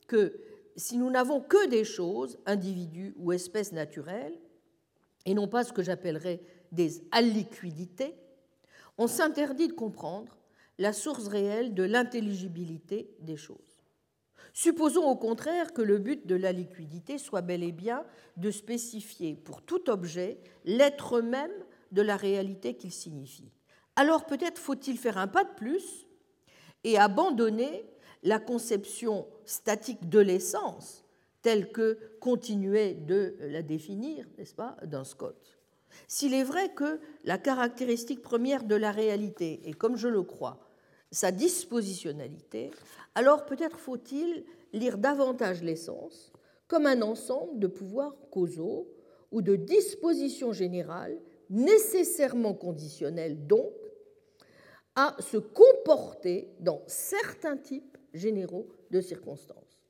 que 0.08 0.40
si 0.74 0.98
nous 0.98 1.10
n'avons 1.10 1.40
que 1.40 1.68
des 1.68 1.84
choses, 1.84 2.40
individus 2.44 3.14
ou 3.18 3.30
espèces 3.30 3.70
naturelles, 3.70 4.36
et 5.26 5.34
non 5.34 5.46
pas 5.46 5.62
ce 5.62 5.72
que 5.72 5.84
j'appellerais 5.84 6.42
des 6.72 7.04
aliquidités, 7.12 8.16
on 8.98 9.06
s'interdit 9.06 9.68
de 9.68 9.74
comprendre 9.74 10.41
la 10.82 10.92
source 10.92 11.28
réelle 11.28 11.74
de 11.74 11.84
l'intelligibilité 11.84 13.14
des 13.20 13.36
choses. 13.36 13.78
Supposons 14.52 15.04
au 15.04 15.14
contraire 15.14 15.72
que 15.72 15.80
le 15.80 15.98
but 15.98 16.26
de 16.26 16.34
la 16.34 16.50
liquidité 16.50 17.18
soit 17.18 17.40
bel 17.40 17.62
et 17.62 17.70
bien 17.70 18.04
de 18.36 18.50
spécifier 18.50 19.36
pour 19.36 19.62
tout 19.62 19.88
objet 19.88 20.40
l'être 20.64 21.20
même 21.20 21.52
de 21.92 22.02
la 22.02 22.16
réalité 22.16 22.74
qu'il 22.74 22.90
signifie. 22.90 23.52
Alors 23.94 24.26
peut-être 24.26 24.58
faut-il 24.58 24.98
faire 24.98 25.18
un 25.18 25.28
pas 25.28 25.44
de 25.44 25.54
plus 25.54 26.08
et 26.82 26.98
abandonner 26.98 27.86
la 28.24 28.40
conception 28.40 29.28
statique 29.44 30.08
de 30.08 30.18
l'essence 30.18 31.04
telle 31.42 31.70
que 31.70 31.96
continuait 32.20 32.94
de 32.94 33.36
la 33.40 33.62
définir, 33.62 34.26
n'est-ce 34.36 34.54
pas, 34.54 34.76
dans 34.84 35.04
Scott. 35.04 35.58
S'il 36.08 36.34
est 36.34 36.44
vrai 36.44 36.70
que 36.70 37.00
la 37.24 37.38
caractéristique 37.38 38.22
première 38.22 38.64
de 38.64 38.74
la 38.74 38.90
réalité 38.90 39.60
est, 39.68 39.74
comme 39.74 39.96
je 39.96 40.08
le 40.08 40.22
crois, 40.22 40.60
sa 41.12 41.30
dispositionnalité, 41.30 42.70
alors 43.14 43.44
peut-être 43.44 43.78
faut-il 43.78 44.44
lire 44.72 44.98
davantage 44.98 45.62
l'essence 45.62 46.32
comme 46.66 46.86
un 46.86 47.02
ensemble 47.02 47.58
de 47.58 47.66
pouvoirs 47.66 48.16
causaux 48.30 48.88
ou 49.30 49.42
de 49.42 49.56
dispositions 49.56 50.52
générales 50.52 51.18
nécessairement 51.50 52.54
conditionnelles 52.54 53.46
donc 53.46 53.74
à 54.96 55.14
se 55.20 55.36
comporter 55.36 56.48
dans 56.60 56.82
certains 56.86 57.58
types 57.58 57.98
généraux 58.14 58.68
de 58.90 59.00
circonstances. 59.00 59.82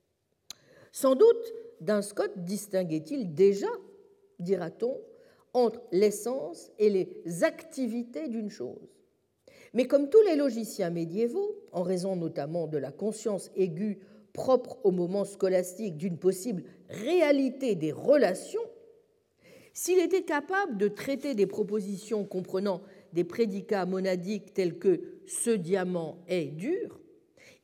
Sans 0.91 1.15
doute, 1.15 1.55
Scott 2.03 2.33
distinguait-il 2.37 3.35
déjà, 3.35 3.71
dira-t-on, 4.39 5.01
entre 5.55 5.83
l'essence 5.93 6.71
et 6.79 6.91
les 6.91 7.45
activités 7.45 8.29
d'une 8.29 8.51
chose. 8.51 9.02
Mais 9.75 9.87
comme 9.87 10.11
tous 10.11 10.23
les 10.23 10.37
logiciens 10.37 10.91
médiévaux, 10.91 11.57
en 11.73 11.83
raison 11.83 12.17
notamment 12.17 12.67
de 12.67 12.79
la 12.79 12.93
conscience 12.93 13.51
aiguë 13.57 13.99
propre 14.33 14.79
au 14.85 14.91
moment 14.91 15.25
scolastique 15.25 15.97
d'une 15.97 16.19
possible 16.19 16.65
réalité 16.89 17.75
des 17.75 17.93
relations, 17.93 18.63
s'il 19.75 19.99
était 19.99 20.23
capable 20.23 20.77
de 20.77 20.89
traiter 20.89 21.35
des 21.35 21.47
propositions 21.47 22.25
comprenant 22.25 22.83
des 23.15 23.25
prédicats 23.25 23.87
monadiques 23.87 24.53
tels 24.53 24.79
que 24.79 25.01
ce 25.27 25.51
diamant 25.51 26.19
est 26.29 26.47
dur, 26.47 27.01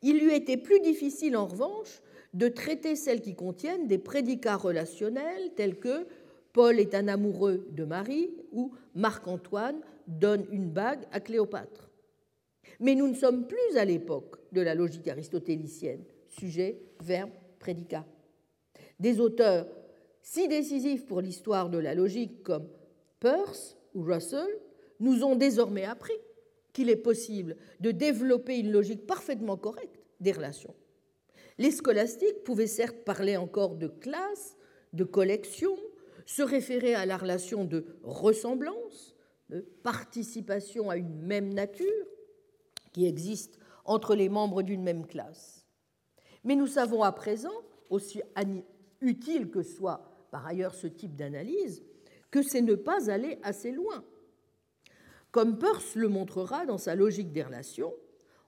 il 0.02 0.18
lui 0.18 0.34
était 0.34 0.56
plus 0.56 0.80
difficile 0.80 1.36
en 1.36 1.46
revanche 1.46 2.00
de 2.34 2.48
traiter 2.48 2.96
celles 2.96 3.20
qui 3.20 3.34
contiennent 3.34 3.86
des 3.86 3.98
prédicats 3.98 4.56
relationnels 4.56 5.52
tels 5.56 5.78
que 5.78 6.06
Paul 6.52 6.78
est 6.78 6.94
un 6.94 7.08
amoureux 7.08 7.66
de 7.72 7.84
Marie 7.84 8.30
ou 8.52 8.72
Marc-Antoine 8.94 9.80
donne 10.06 10.46
une 10.50 10.70
bague 10.70 11.04
à 11.12 11.20
Cléopâtre. 11.20 11.87
Mais 12.80 12.94
nous 12.94 13.08
ne 13.08 13.14
sommes 13.14 13.46
plus 13.46 13.76
à 13.76 13.84
l'époque 13.84 14.36
de 14.52 14.60
la 14.60 14.74
logique 14.74 15.08
aristotélicienne, 15.08 16.04
sujet, 16.28 16.80
verbe, 17.00 17.30
prédicat. 17.58 18.06
Des 19.00 19.20
auteurs 19.20 19.66
si 20.22 20.46
décisifs 20.46 21.06
pour 21.06 21.20
l'histoire 21.20 21.70
de 21.70 21.78
la 21.78 21.94
logique 21.94 22.42
comme 22.42 22.68
Peirce 23.18 23.76
ou 23.94 24.02
Russell 24.02 24.48
nous 25.00 25.24
ont 25.24 25.36
désormais 25.36 25.84
appris 25.84 26.18
qu'il 26.72 26.90
est 26.90 26.96
possible 26.96 27.56
de 27.80 27.90
développer 27.90 28.58
une 28.58 28.70
logique 28.70 29.06
parfaitement 29.06 29.56
correcte 29.56 29.98
des 30.20 30.32
relations. 30.32 30.74
Les 31.56 31.70
scolastiques 31.70 32.44
pouvaient 32.44 32.66
certes 32.66 33.04
parler 33.04 33.36
encore 33.36 33.76
de 33.76 33.88
classe, 33.88 34.56
de 34.92 35.04
collection, 35.04 35.76
se 36.26 36.42
référer 36.42 36.94
à 36.94 37.06
la 37.06 37.16
relation 37.16 37.64
de 37.64 37.86
ressemblance, 38.02 39.16
de 39.48 39.60
participation 39.82 40.90
à 40.90 40.98
une 40.98 41.22
même 41.22 41.54
nature 41.54 42.06
qui 42.92 43.06
existe 43.06 43.58
entre 43.84 44.14
les 44.14 44.28
membres 44.28 44.62
d'une 44.62 44.82
même 44.82 45.06
classe. 45.06 45.66
Mais 46.44 46.56
nous 46.56 46.66
savons 46.66 47.02
à 47.02 47.12
présent, 47.12 47.52
aussi 47.90 48.20
utile 49.00 49.50
que 49.50 49.62
soit 49.62 50.02
par 50.30 50.46
ailleurs 50.46 50.74
ce 50.74 50.86
type 50.86 51.16
d'analyse, 51.16 51.82
que 52.30 52.42
c'est 52.42 52.60
ne 52.60 52.74
pas 52.74 53.10
aller 53.10 53.38
assez 53.42 53.72
loin. 53.72 54.04
Comme 55.30 55.58
Peirce 55.58 55.94
le 55.94 56.08
montrera 56.08 56.66
dans 56.66 56.78
sa 56.78 56.94
logique 56.94 57.32
des 57.32 57.42
relations, 57.42 57.94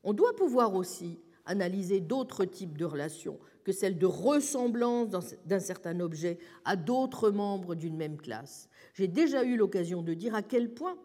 on 0.02 0.12
doit 0.12 0.34
pouvoir 0.36 0.74
aussi 0.74 1.18
analyser 1.44 2.00
d'autres 2.00 2.44
types 2.44 2.78
de 2.78 2.84
relations 2.84 3.38
que 3.64 3.72
celles 3.72 3.98
de 3.98 4.06
ressemblance 4.06 5.08
d'un 5.44 5.60
certain 5.60 6.00
objet 6.00 6.38
à 6.64 6.76
d'autres 6.76 7.30
membres 7.30 7.74
d'une 7.74 7.96
même 7.96 8.16
classe. 8.16 8.68
J'ai 8.94 9.08
déjà 9.08 9.44
eu 9.44 9.56
l'occasion 9.56 10.02
de 10.02 10.14
dire 10.14 10.34
à 10.34 10.42
quel 10.42 10.72
point 10.72 10.96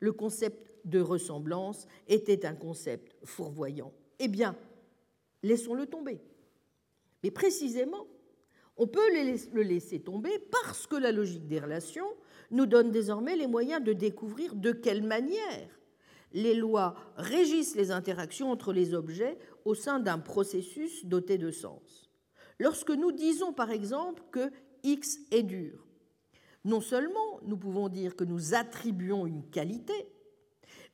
le 0.00 0.12
concept 0.12 0.71
de 0.84 1.00
ressemblance 1.00 1.86
était 2.08 2.46
un 2.46 2.54
concept 2.54 3.16
fourvoyant. 3.24 3.92
Eh 4.18 4.28
bien, 4.28 4.56
laissons-le 5.42 5.86
tomber. 5.86 6.20
Mais 7.22 7.30
précisément, 7.30 8.06
on 8.76 8.86
peut 8.86 9.06
le 9.52 9.62
laisser 9.62 10.00
tomber 10.00 10.38
parce 10.50 10.86
que 10.86 10.96
la 10.96 11.12
logique 11.12 11.46
des 11.46 11.60
relations 11.60 12.08
nous 12.50 12.66
donne 12.66 12.90
désormais 12.90 13.36
les 13.36 13.46
moyens 13.46 13.82
de 13.82 13.92
découvrir 13.92 14.54
de 14.54 14.72
quelle 14.72 15.02
manière 15.02 15.68
les 16.32 16.54
lois 16.54 16.94
régissent 17.16 17.76
les 17.76 17.90
interactions 17.90 18.50
entre 18.50 18.72
les 18.72 18.94
objets 18.94 19.38
au 19.64 19.74
sein 19.74 20.00
d'un 20.00 20.18
processus 20.18 21.04
doté 21.04 21.38
de 21.38 21.50
sens. 21.50 22.10
Lorsque 22.58 22.90
nous 22.90 23.12
disons 23.12 23.52
par 23.52 23.70
exemple 23.70 24.22
que 24.30 24.50
X 24.82 25.18
est 25.30 25.42
dur, 25.42 25.86
non 26.64 26.80
seulement 26.80 27.40
nous 27.44 27.56
pouvons 27.56 27.88
dire 27.88 28.16
que 28.16 28.24
nous 28.24 28.54
attribuons 28.54 29.26
une 29.26 29.48
qualité, 29.50 30.08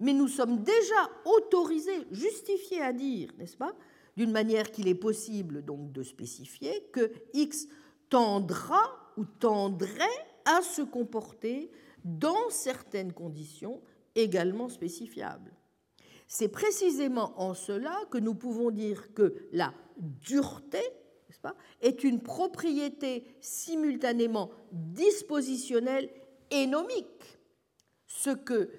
mais 0.01 0.13
nous 0.13 0.29
sommes 0.29 0.63
déjà 0.63 1.11
autorisés, 1.25 2.07
justifiés 2.11 2.81
à 2.81 2.93
dire, 2.93 3.31
n'est-ce 3.39 3.57
pas, 3.57 3.75
d'une 4.17 4.31
manière 4.31 4.71
qu'il 4.71 4.89
est 4.89 4.95
possible 4.95 5.65
donc 5.65 5.93
de 5.93 6.03
spécifier 6.03 6.89
que 6.93 7.13
X 7.35 7.69
tendra 8.09 9.13
ou 9.17 9.25
tendrait 9.25 10.05
à 10.45 10.63
se 10.63 10.83
comporter 10.83 11.71
dans 12.05 12.51
certaines 12.51 13.13
conditions 13.13 13.81
également 14.15 14.69
spécifiables. 14.69 15.53
C'est 16.27 16.49
précisément 16.49 17.33
en 17.41 17.55
cela 17.55 17.97
que 18.11 18.19
nous 18.19 18.35
pouvons 18.35 18.71
dire 18.71 19.15
que 19.15 19.49
la 19.53 19.73
dureté 19.97 20.81
pas, 21.41 21.55
est 21.81 22.05
une 22.05 22.21
propriété 22.21 23.25
simultanément 23.41 24.51
dispositionnelle 24.73 26.11
et 26.51 26.67
nomique, 26.67 27.39
ce 28.07 28.31
que, 28.31 28.71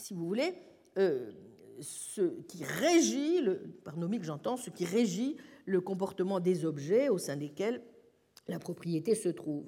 si 0.00 0.14
vous 0.14 0.26
voulez, 0.26 0.54
euh, 0.98 1.30
ce 1.80 2.40
qui 2.42 2.64
régit, 2.64 3.40
le, 3.40 3.62
nomique 3.96 4.24
j'entends, 4.24 4.56
ce 4.56 4.70
qui 4.70 4.84
régit 4.84 5.36
le 5.66 5.80
comportement 5.80 6.40
des 6.40 6.64
objets 6.64 7.08
au 7.08 7.18
sein 7.18 7.36
desquels 7.36 7.82
la 8.48 8.58
propriété 8.58 9.14
se 9.14 9.28
trouve. 9.28 9.66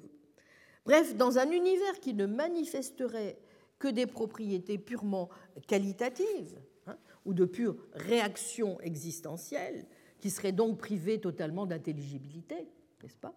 Bref, 0.85 1.15
dans 1.15 1.37
un 1.37 1.49
univers 1.49 1.99
qui 2.01 2.13
ne 2.13 2.25
manifesterait 2.25 3.37
que 3.79 3.87
des 3.87 4.05
propriétés 4.05 4.77
purement 4.77 5.29
qualitatives 5.67 6.59
hein, 6.87 6.97
ou 7.25 7.33
de 7.33 7.45
pure 7.45 7.77
réaction 7.93 8.79
existentielle, 8.81 9.85
qui 10.19 10.29
serait 10.29 10.51
donc 10.51 10.77
privé 10.77 11.19
totalement 11.19 11.65
d'intelligibilité, 11.65 12.67
n'est-ce 13.01 13.17
pas, 13.17 13.35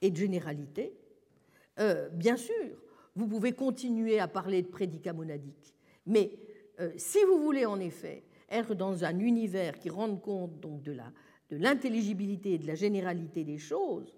et 0.00 0.10
de 0.10 0.16
généralité, 0.16 0.94
euh, 1.78 2.08
bien 2.10 2.36
sûr, 2.36 2.82
vous 3.16 3.26
pouvez 3.26 3.52
continuer 3.52 4.20
à 4.20 4.28
parler 4.28 4.62
de 4.62 4.68
prédicat 4.68 5.12
monadique, 5.12 5.74
mais 6.10 6.32
euh, 6.80 6.90
si 6.96 7.18
vous 7.24 7.40
voulez 7.40 7.64
en 7.64 7.78
effet 7.78 8.24
être 8.50 8.74
dans 8.74 9.04
un 9.04 9.18
univers 9.20 9.78
qui 9.78 9.90
rende 9.90 10.20
compte 10.20 10.58
donc 10.58 10.82
de 10.82 10.92
l'intelligibilité 11.52 12.54
et 12.54 12.58
de 12.58 12.66
la 12.66 12.74
généralité 12.74 13.44
des 13.44 13.58
choses, 13.58 14.12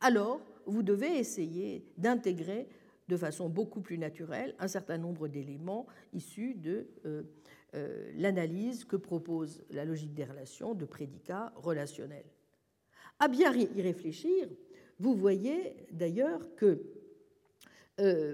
alors 0.00 0.40
vous 0.66 0.82
devez 0.82 1.18
essayer 1.18 1.84
d'intégrer 1.96 2.68
de 3.06 3.16
façon 3.16 3.48
beaucoup 3.48 3.80
plus 3.80 3.96
naturelle 3.96 4.56
un 4.58 4.66
certain 4.66 4.98
nombre 4.98 5.28
d'éléments 5.28 5.86
issus 6.12 6.54
de 6.54 6.88
euh, 7.06 7.22
euh, 7.74 8.10
l'analyse 8.16 8.84
que 8.84 8.96
propose 8.96 9.62
la 9.70 9.84
logique 9.84 10.14
des 10.14 10.24
relations 10.24 10.74
de 10.74 10.84
prédicats 10.84 11.52
relationnels. 11.54 12.26
À 13.20 13.28
bien 13.28 13.52
y 13.54 13.82
réfléchir, 13.82 14.48
vous 14.98 15.14
voyez 15.14 15.76
d'ailleurs 15.92 16.54
que 16.56 16.82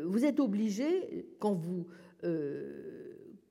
vous 0.05 0.25
êtes 0.25 0.39
obligé, 0.39 1.27
quand 1.41 1.55
vous 1.55 1.89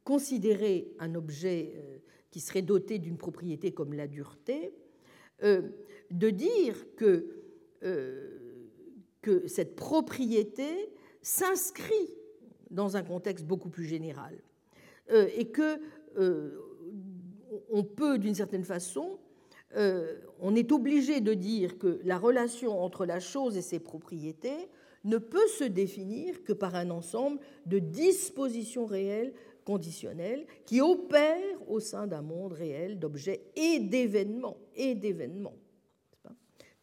considérer 0.06 0.94
un 1.00 1.16
objet 1.16 1.74
euh, 1.76 1.98
qui 2.32 2.40
serait 2.40 2.62
doté 2.62 3.00
d'une 3.00 3.18
propriété 3.18 3.72
comme 3.72 3.94
la 3.94 4.08
dureté, 4.08 4.74
euh, 5.44 5.64
de 6.12 6.30
dire 6.30 6.86
que, 6.96 7.28
euh, 7.84 8.62
que 9.22 9.48
cette 9.48 9.76
propriété 9.76 10.94
s'inscrit 11.22 12.16
dans 12.70 12.96
un 12.96 13.04
contexte 13.04 13.46
beaucoup 13.46 13.70
plus 13.70 13.86
général 13.86 14.38
et 15.38 15.50
que 15.50 15.80
on 17.70 17.84
peut, 17.84 18.18
d'une 18.18 18.34
certaine 18.34 18.64
façon, 18.64 19.20
on 20.40 20.56
est 20.56 20.72
obligé 20.72 21.22
de 21.22 21.36
dire 21.36 21.78
que 21.78 22.00
la 22.04 22.18
relation 22.18 22.82
entre 22.82 23.06
la 23.06 23.20
chose 23.20 23.56
et 23.56 23.62
ses 23.62 23.80
propriétés 23.80 24.68
ne 25.06 25.18
peut 25.18 25.48
se 25.48 25.64
définir 25.64 26.44
que 26.44 26.54
par 26.54 26.76
un 26.76 26.90
ensemble 26.90 27.40
de 27.66 27.80
dispositions 27.80 28.86
réelles 28.86 29.34
conditionnel 29.66 30.46
qui 30.66 30.80
opère 30.80 31.58
au 31.68 31.80
sein 31.80 32.08
d'un 32.08 32.22
monde 32.22 32.54
réel 32.54 33.00
d'objets 33.00 33.42
et 33.56 33.80
d'événements 33.80 34.58
et 34.76 34.96
d'événements. 34.96 35.58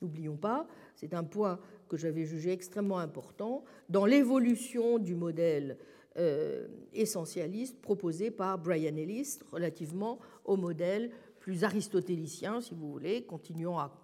N'oublions 0.03 0.37
pas, 0.37 0.66
c'est 0.97 1.14
un 1.14 1.23
point 1.23 1.61
que 1.89 1.97
j'avais 1.97 2.25
jugé 2.25 2.51
extrêmement 2.51 2.99
important 2.99 3.64
dans 3.89 4.05
l'évolution 4.05 4.99
du 4.99 5.14
modèle 5.14 5.79
euh, 6.18 6.66
essentialiste 6.93 7.81
proposé 7.81 8.33
par 8.33 8.59
Brian 8.59 8.97
Ellis 8.97 9.39
relativement 9.53 10.18
au 10.45 10.57
modèle 10.57 11.12
plus 11.39 11.64
aristotélicien, 11.64 12.61
si 12.61 12.75
vous 12.75 12.91
voulez, 12.91 13.25
continuant 13.25 13.79
à, 13.79 14.01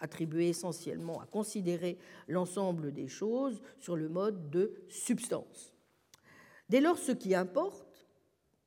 à 0.00 0.04
attribuer 0.04 0.48
essentiellement, 0.48 1.20
à 1.20 1.26
considérer 1.26 1.98
l'ensemble 2.26 2.92
des 2.92 3.08
choses 3.08 3.60
sur 3.78 3.96
le 3.96 4.08
mode 4.08 4.50
de 4.50 4.72
substance. 4.88 5.74
Dès 6.68 6.80
lors, 6.80 6.98
ce 6.98 7.12
qui 7.12 7.34
importe, 7.34 8.06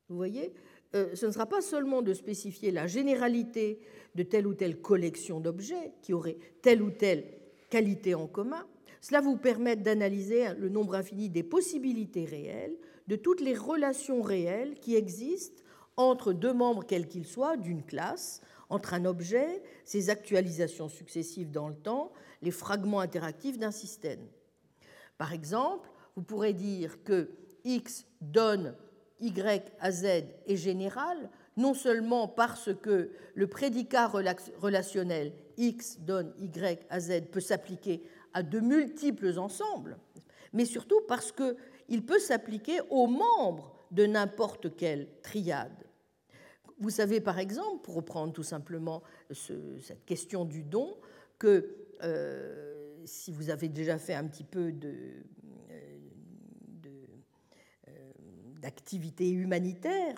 vous 0.09 0.15
voyez 0.15 0.53
euh, 0.95 1.15
Ce 1.15 1.25
ne 1.25 1.31
sera 1.31 1.45
pas 1.45 1.61
seulement 1.61 2.01
de 2.01 2.13
spécifier 2.13 2.71
la 2.71 2.87
généralité 2.87 3.79
de 4.15 4.23
telle 4.23 4.45
ou 4.45 4.53
telle 4.53 4.81
collection 4.81 5.39
d'objets 5.39 5.93
qui 6.01 6.13
aurait 6.13 6.37
telle 6.61 6.81
ou 6.81 6.91
telle 6.91 7.25
qualité 7.69 8.13
en 8.13 8.27
commun. 8.27 8.65
Cela 9.01 9.21
vous 9.21 9.37
permet 9.37 9.75
d'analyser 9.75 10.53
le 10.57 10.69
nombre 10.69 10.95
infini 10.95 11.29
des 11.29 11.43
possibilités 11.43 12.25
réelles, 12.25 12.77
de 13.07 13.15
toutes 13.15 13.41
les 13.41 13.55
relations 13.55 14.21
réelles 14.21 14.75
qui 14.75 14.95
existent 14.95 15.63
entre 15.97 16.33
deux 16.33 16.53
membres 16.53 16.85
quels 16.85 17.07
qu'ils 17.07 17.27
soient 17.27 17.57
d'une 17.57 17.83
classe, 17.83 18.41
entre 18.73 18.93
un 18.95 19.05
objet, 19.05 19.61
ses 19.85 20.09
actualisations 20.09 20.89
successives 20.89 21.51
dans 21.51 21.69
le 21.69 21.75
temps, 21.75 22.11
les 22.41 22.51
fragments 22.51 22.99
interactifs 22.99 23.59
d'un 23.59 23.71
système. 23.71 24.27
Par 25.17 25.31
exemple, 25.31 25.89
vous 26.15 26.23
pourrez 26.23 26.53
dire 26.53 27.03
que 27.03 27.29
X 27.63 28.05
donne 28.19 28.75
y 29.19 29.61
à 29.79 29.91
Z 29.91 30.05
est 30.47 30.57
général, 30.57 31.29
non 31.55 31.73
seulement 31.73 32.27
parce 32.27 32.73
que 32.81 33.11
le 33.35 33.47
prédicat 33.47 34.07
relationnel 34.07 35.33
X 35.57 35.99
donne 35.99 36.33
Y 36.39 36.85
à 36.89 36.99
Z 36.99 37.27
peut 37.31 37.39
s'appliquer 37.39 38.03
à 38.33 38.41
de 38.41 38.59
multiples 38.59 39.37
ensembles, 39.37 39.97
mais 40.51 40.65
surtout 40.65 41.01
parce 41.07 41.31
qu'il 41.31 42.05
peut 42.05 42.19
s'appliquer 42.19 42.79
aux 42.89 43.07
membres 43.07 43.75
de 43.91 44.07
n'importe 44.07 44.75
quelle 44.75 45.07
triade. 45.21 45.85
Vous 46.79 46.89
savez 46.89 47.21
par 47.21 47.39
exemple, 47.39 47.81
pour 47.83 47.95
reprendre 47.95 48.33
tout 48.33 48.43
simplement 48.43 49.03
cette 49.31 50.05
question 50.05 50.45
du 50.45 50.63
don, 50.63 50.97
que 51.37 51.75
euh, 52.03 53.01
si 53.05 53.31
vous 53.31 53.49
avez 53.49 53.69
déjà 53.69 53.97
fait 53.97 54.13
un 54.13 54.27
petit 54.27 54.43
peu 54.43 54.71
de, 54.71 54.93
d'activité 58.61 59.29
humanitaire, 59.29 60.15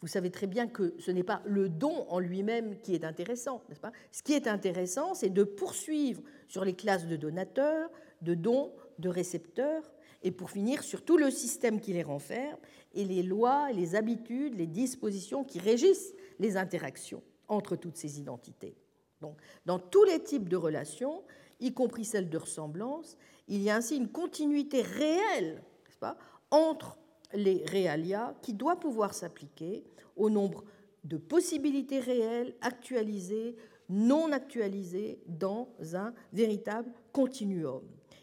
vous 0.00 0.08
savez 0.08 0.30
très 0.30 0.46
bien 0.46 0.66
que 0.66 0.94
ce 0.98 1.10
n'est 1.10 1.22
pas 1.22 1.40
le 1.46 1.70
don 1.70 2.06
en 2.10 2.18
lui-même 2.18 2.78
qui 2.80 2.94
est 2.94 3.04
intéressant, 3.04 3.62
n'est-ce 3.68 3.80
pas? 3.80 3.92
Ce 4.12 4.22
qui 4.22 4.34
est 4.34 4.46
intéressant, 4.46 5.14
c'est 5.14 5.30
de 5.30 5.44
poursuivre 5.44 6.20
sur 6.48 6.64
les 6.64 6.74
classes 6.74 7.06
de 7.06 7.16
donateurs, 7.16 7.90
de 8.20 8.34
dons, 8.34 8.72
de 8.98 9.08
récepteurs, 9.08 9.93
et 10.24 10.32
pour 10.32 10.50
finir 10.50 10.82
sur 10.82 11.04
tout 11.04 11.16
le 11.16 11.30
système 11.30 11.80
qui 11.80 11.92
les 11.92 12.02
renferme, 12.02 12.58
et 12.94 13.04
les 13.04 13.22
lois, 13.22 13.70
les 13.72 13.94
habitudes, 13.94 14.56
les 14.56 14.66
dispositions 14.66 15.44
qui 15.44 15.60
régissent 15.60 16.14
les 16.38 16.56
interactions 16.56 17.22
entre 17.48 17.76
toutes 17.76 17.96
ces 17.96 18.18
identités. 18.18 18.74
Donc, 19.20 19.36
dans 19.66 19.78
tous 19.78 20.04
les 20.04 20.22
types 20.22 20.48
de 20.48 20.56
relations, 20.56 21.22
y 21.60 21.72
compris 21.72 22.04
celles 22.04 22.30
de 22.30 22.38
ressemblance, 22.38 23.16
il 23.48 23.62
y 23.62 23.70
a 23.70 23.76
ainsi 23.76 23.96
une 23.96 24.08
continuité 24.08 24.82
réelle 24.82 25.62
pas, 26.00 26.16
entre 26.50 26.98
les 27.32 27.64
réalia 27.66 28.34
qui 28.42 28.52
doit 28.52 28.78
pouvoir 28.78 29.14
s'appliquer 29.14 29.84
au 30.16 30.30
nombre 30.30 30.64
de 31.04 31.16
possibilités 31.16 32.00
réelles, 32.00 32.54
actualisées, 32.60 33.56
non 33.88 34.32
actualisées, 34.32 35.20
dans 35.26 35.68
un 35.94 36.14
véritable 36.32 36.90
continuum. 37.12 37.82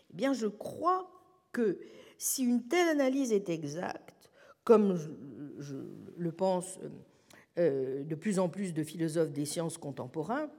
Eh 0.10 0.14
bien, 0.14 0.34
je 0.34 0.48
crois 0.48 1.10
que 1.52 1.80
si 2.18 2.44
une 2.44 2.68
telle 2.68 2.90
analyse 2.90 3.32
est 3.32 3.50
exacte, 3.50 4.30
comme 4.64 4.98
le 6.18 6.32
pense 6.32 6.80
euh, 7.58 8.04
de 8.04 8.16
plus 8.16 8.40
en 8.40 8.50
plus 8.50 8.74
de 8.74 8.84
philosophes 8.84 9.32
des 9.32 9.46
sciences 9.46 9.78
contemporains, 9.78 10.50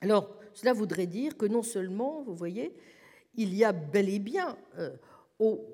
alors 0.00 0.36
cela 0.52 0.72
voudrait 0.72 1.06
dire 1.06 1.36
que 1.36 1.46
non 1.46 1.62
seulement, 1.62 2.22
vous 2.22 2.34
voyez, 2.34 2.74
il 3.34 3.54
y 3.54 3.64
a 3.64 3.72
bel 3.72 4.08
et 4.08 4.18
bien 4.18 4.56
euh, 4.78 4.90
au, 5.38 5.66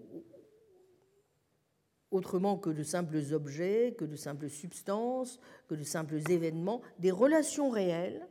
autrement 2.11 2.59
que 2.59 2.71
de 2.71 2.83
simples 2.83 3.19
objets, 3.33 3.95
que 3.97 4.05
de 4.05 4.17
simples 4.17 4.49
substances, 4.49 5.41
que 5.69 5.75
de 5.75 5.85
simples 5.85 6.21
événements, 6.31 6.83
des 6.99 7.11
relations 7.11 7.71
réelles 7.71 8.27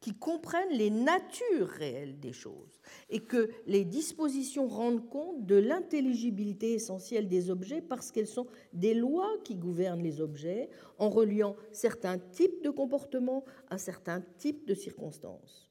qui 0.00 0.14
comprennent 0.14 0.72
les 0.72 0.90
natures 0.90 1.68
réelles 1.68 2.18
des 2.20 2.32
choses 2.32 2.80
et 3.10 3.20
que 3.20 3.50
les 3.66 3.84
dispositions 3.84 4.68
rendent 4.68 5.08
compte 5.08 5.44
de 5.46 5.56
l'intelligibilité 5.56 6.74
essentielle 6.74 7.28
des 7.28 7.50
objets 7.50 7.80
parce 7.80 8.12
qu'elles 8.12 8.26
sont 8.26 8.46
des 8.72 8.94
lois 8.94 9.30
qui 9.44 9.56
gouvernent 9.56 10.02
les 10.02 10.20
objets 10.20 10.68
en 10.98 11.10
reliant 11.10 11.56
certains 11.72 12.18
types 12.18 12.62
de 12.62 12.70
comportements 12.70 13.44
à 13.70 13.78
certains 13.78 14.22
types 14.38 14.66
de 14.66 14.74
circonstances. 14.74 15.68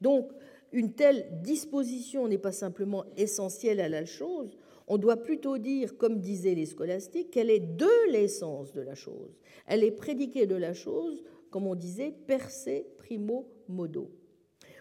Donc, 0.00 0.30
une 0.72 0.92
telle 0.94 1.28
disposition 1.42 2.28
n'est 2.28 2.38
pas 2.38 2.52
simplement 2.52 3.04
essentielle 3.16 3.80
à 3.80 3.88
la 3.88 4.04
chose, 4.04 4.58
on 4.88 4.98
doit 4.98 5.18
plutôt 5.18 5.58
dire, 5.58 5.96
comme 5.96 6.18
disaient 6.18 6.54
les 6.54 6.66
scolastiques, 6.66 7.30
qu'elle 7.30 7.50
est 7.50 7.76
de 7.76 8.10
l'essence 8.10 8.72
de 8.72 8.80
la 8.80 8.94
chose. 8.94 9.38
Elle 9.66 9.84
est 9.84 9.92
prédiquée 9.92 10.46
de 10.46 10.56
la 10.56 10.74
chose, 10.74 11.22
comme 11.52 11.68
on 11.68 11.76
disait, 11.76 12.12
per 12.26 12.50
se 12.50 12.82
primo 12.98 13.46
modo. 13.68 14.10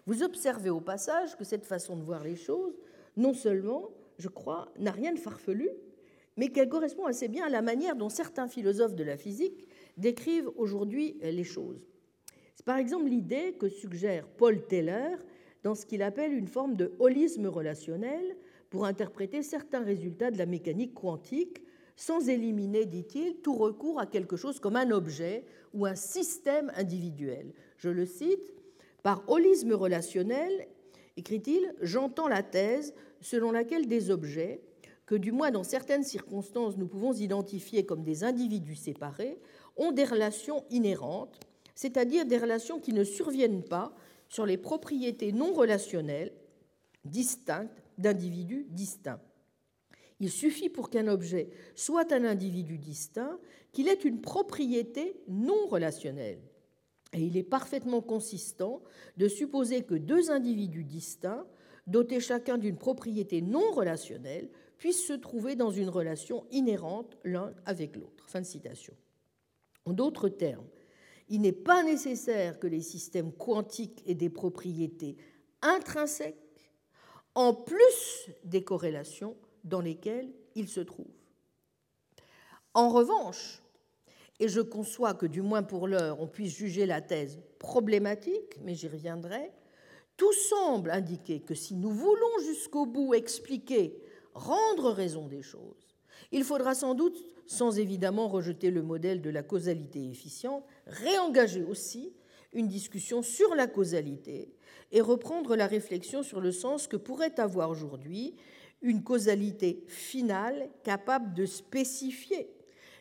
Vous 0.08 0.24
observez 0.24 0.72
au 0.72 0.82
passage 0.82 1.36
que 1.36 1.44
cette 1.44 1.66
façon 1.66 1.96
de 1.96 2.04
voir 2.04 2.24
les 2.24 2.36
choses, 2.36 2.80
non 3.18 3.34
seulement, 3.34 3.92
je 4.18 4.30
crois, 4.30 4.72
n'a 4.80 4.92
rien 4.92 5.14
de 5.14 5.20
farfelu, 5.20 5.70
mais 6.38 6.48
qu'elle 6.48 6.70
correspond 6.70 7.06
assez 7.06 7.28
bien 7.28 7.46
à 7.46 7.50
la 7.50 7.62
manière 7.62 7.96
dont 7.96 8.10
certains 8.10 8.48
philosophes 8.48 8.96
de 8.96 9.04
la 9.04 9.18
physique 9.18 9.68
décrivent 9.98 10.50
aujourd'hui 10.56 11.18
les 11.22 11.44
choses. 11.44 11.86
C'est 12.56 12.66
par 12.66 12.78
exemple 12.78 13.10
l'idée 13.10 13.54
que 13.60 13.68
suggère 13.68 14.28
Paul 14.28 14.66
Taylor 14.66 15.18
dans 15.64 15.76
ce 15.76 15.86
qu'il 15.86 16.02
appelle 16.02 16.34
une 16.34 16.48
forme 16.48 16.76
de 16.76 16.94
holisme 17.00 17.48
relationnel 17.48 18.38
pour 18.70 18.86
interpréter 18.86 19.44
certains 19.44 19.84
résultats 19.84 20.32
de 20.32 20.38
la 20.38 20.46
mécanique 20.46 20.94
quantique 20.94 21.62
sans 21.96 22.30
éliminer, 22.30 22.86
dit-il, 22.86 23.42
tout 23.42 23.54
recours 23.54 24.00
à 24.00 24.08
quelque 24.08 24.36
chose 24.36 24.60
comme 24.60 24.76
un 24.76 24.90
objet 24.90 25.46
ou 25.74 25.86
un 25.86 25.96
système 25.96 26.72
individuel. 26.76 27.54
Je 27.78 27.90
le 27.90 28.06
cite, 28.06 28.54
par 29.04 29.24
holisme 29.28 29.74
relationnel, 29.74 30.68
écrit-il, 31.18 31.74
j'entends 31.82 32.28
la 32.28 32.44
thèse 32.44 32.94
selon 33.22 33.52
laquelle 33.52 33.88
des 33.88 34.12
objets, 34.12 34.62
que 35.06 35.16
du 35.16 35.32
moins 35.32 35.52
dans 35.52 35.64
certaines 35.64 36.04
circonstances 36.04 36.78
nous 36.78 36.88
pouvons 36.88 37.14
identifier 37.14 37.86
comme 37.86 38.04
des 38.04 38.24
individus 38.24 38.76
séparés, 38.76 39.40
ont 39.78 39.92
des 39.92 40.06
relations 40.06 40.64
inhérentes, 40.70 41.40
c'est-à-dire 41.76 42.26
des 42.26 42.38
relations 42.38 42.80
qui 42.80 42.94
ne 42.94 43.04
surviennent 43.04 43.64
pas 43.64 43.94
sur 44.30 44.46
les 44.46 44.58
propriétés 44.58 45.32
non 45.32 45.54
relationnelles 45.54 46.32
distinctes 47.04 47.84
d'individus 47.98 48.66
distincts. 48.70 49.20
Il 50.22 50.30
suffit 50.30 50.70
pour 50.70 50.92
qu'un 50.92 51.08
objet 51.08 51.50
soit 51.74 52.14
un 52.14 52.24
individu 52.24 52.78
distinct 52.78 53.40
qu'il 53.72 53.88
ait 53.88 53.94
une 53.96 54.22
propriété 54.22 55.20
non 55.28 55.66
relationnelle. 55.66 56.40
Et 57.14 57.24
il 57.24 57.38
est 57.38 57.44
parfaitement 57.44 58.02
consistant 58.02 58.84
de 59.18 59.28
supposer 59.28 59.82
que 59.82 59.96
deux 59.96 60.30
individus 60.30 60.84
distincts, 60.84 61.48
dotés 61.88 62.20
chacun 62.20 62.60
d'une 62.60 62.78
propriété 62.78 63.42
non 63.42 63.72
relationnelle, 63.72 64.52
puissent 64.78 65.08
se 65.08 65.14
trouver 65.14 65.56
dans 65.56 65.72
une 65.72 65.90
relation 65.90 66.46
inhérente 66.52 67.18
l'un 67.24 67.52
avec 67.66 67.96
l'autre. 67.96 68.30
Fin. 68.30 68.44
En 69.86 69.94
d'autres 69.94 70.30
termes, 70.30 70.68
il 71.30 71.42
n'est 71.42 71.52
pas 71.52 71.82
nécessaire 71.82 72.60
que 72.60 72.68
les 72.68 72.82
systèmes 72.82 73.34
quantiques 73.34 74.04
aient 74.06 74.14
des 74.14 74.30
propriétés 74.30 75.18
intrinsèques 75.64 76.38
en 77.34 77.56
plus 77.56 78.30
des 78.44 78.64
corrélations 78.64 79.36
dans 79.64 79.82
lesquelles 79.82 80.32
ils 80.56 80.68
se 80.68 80.82
trouvent. 80.82 81.06
En 82.74 82.90
revanche, 82.90 83.62
et 84.40 84.48
je 84.48 84.62
conçois 84.62 85.14
que 85.14 85.26
du 85.26 85.42
moins 85.42 85.64
pour 85.64 85.88
l'heure 85.88 86.20
on 86.20 86.28
puisse 86.28 86.56
juger 86.56 86.86
la 86.86 87.02
thèse 87.02 87.40
problématique, 87.60 88.58
mais 88.62 88.76
j'y 88.76 88.88
reviendrai, 88.88 89.52
tout 90.18 90.34
semble 90.34 90.92
indiquer 90.92 91.42
que 91.42 91.56
si 91.56 91.76
nous 91.76 91.92
voulons 91.92 92.40
jusqu'au 92.46 92.86
bout 92.86 93.14
expliquer, 93.14 94.02
rendre 94.34 94.92
raison 94.92 95.28
des 95.28 95.42
choses, 95.42 95.96
il 96.32 96.44
faudra 96.44 96.76
sans 96.76 96.94
doute 96.96 97.18
sans 97.46 97.78
évidemment 97.80 98.30
rejeter 98.30 98.72
le 98.72 98.82
modèle 98.82 99.22
de 99.22 99.30
la 99.30 99.44
causalité 99.44 100.10
efficiente, 100.10 100.64
réengager 100.88 101.64
aussi 101.64 102.14
une 102.54 102.68
discussion 102.68 103.22
sur 103.22 103.56
la 103.56 103.68
causalité 103.68 104.54
et 104.92 105.02
reprendre 105.02 105.56
la 105.56 105.68
réflexion 105.68 106.24
sur 106.24 106.40
le 106.40 106.52
sens 106.52 106.88
que 106.88 106.98
pourrait 106.98 107.40
avoir 107.40 107.70
aujourd'hui 107.70 108.36
une 108.82 109.04
causalité 109.04 109.84
finale 109.88 110.70
capable 110.84 111.34
de 111.34 111.46
spécifier 111.46 112.50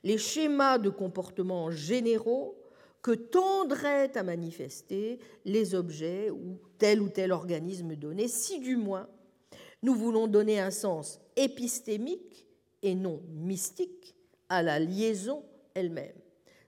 les 0.02 0.18
schémas 0.18 0.78
de 0.78 0.90
comportement 0.90 1.70
généraux 1.70 2.56
que 3.02 3.12
tendraient 3.12 4.16
à 4.16 4.22
manifester 4.22 5.18
les 5.44 5.74
objets 5.74 6.30
ou 6.30 6.58
tel 6.78 7.00
ou 7.00 7.08
tel 7.08 7.32
organisme 7.32 7.96
donné, 7.96 8.28
si 8.28 8.60
du 8.60 8.76
moins 8.76 9.08
nous 9.82 9.94
voulons 9.94 10.26
donner 10.26 10.60
un 10.60 10.70
sens 10.70 11.20
épistémique 11.36 12.46
et 12.82 12.94
non 12.94 13.22
mystique 13.30 14.14
à 14.48 14.62
la 14.62 14.78
liaison 14.78 15.42
elle-même. 15.74 16.16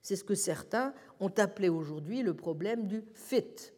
C'est 0.00 0.16
ce 0.16 0.24
que 0.24 0.34
certains 0.34 0.94
ont 1.20 1.32
appelé 1.36 1.68
aujourd'hui 1.68 2.22
le 2.22 2.34
problème 2.34 2.86
du 2.86 3.04
fit, 3.14 3.72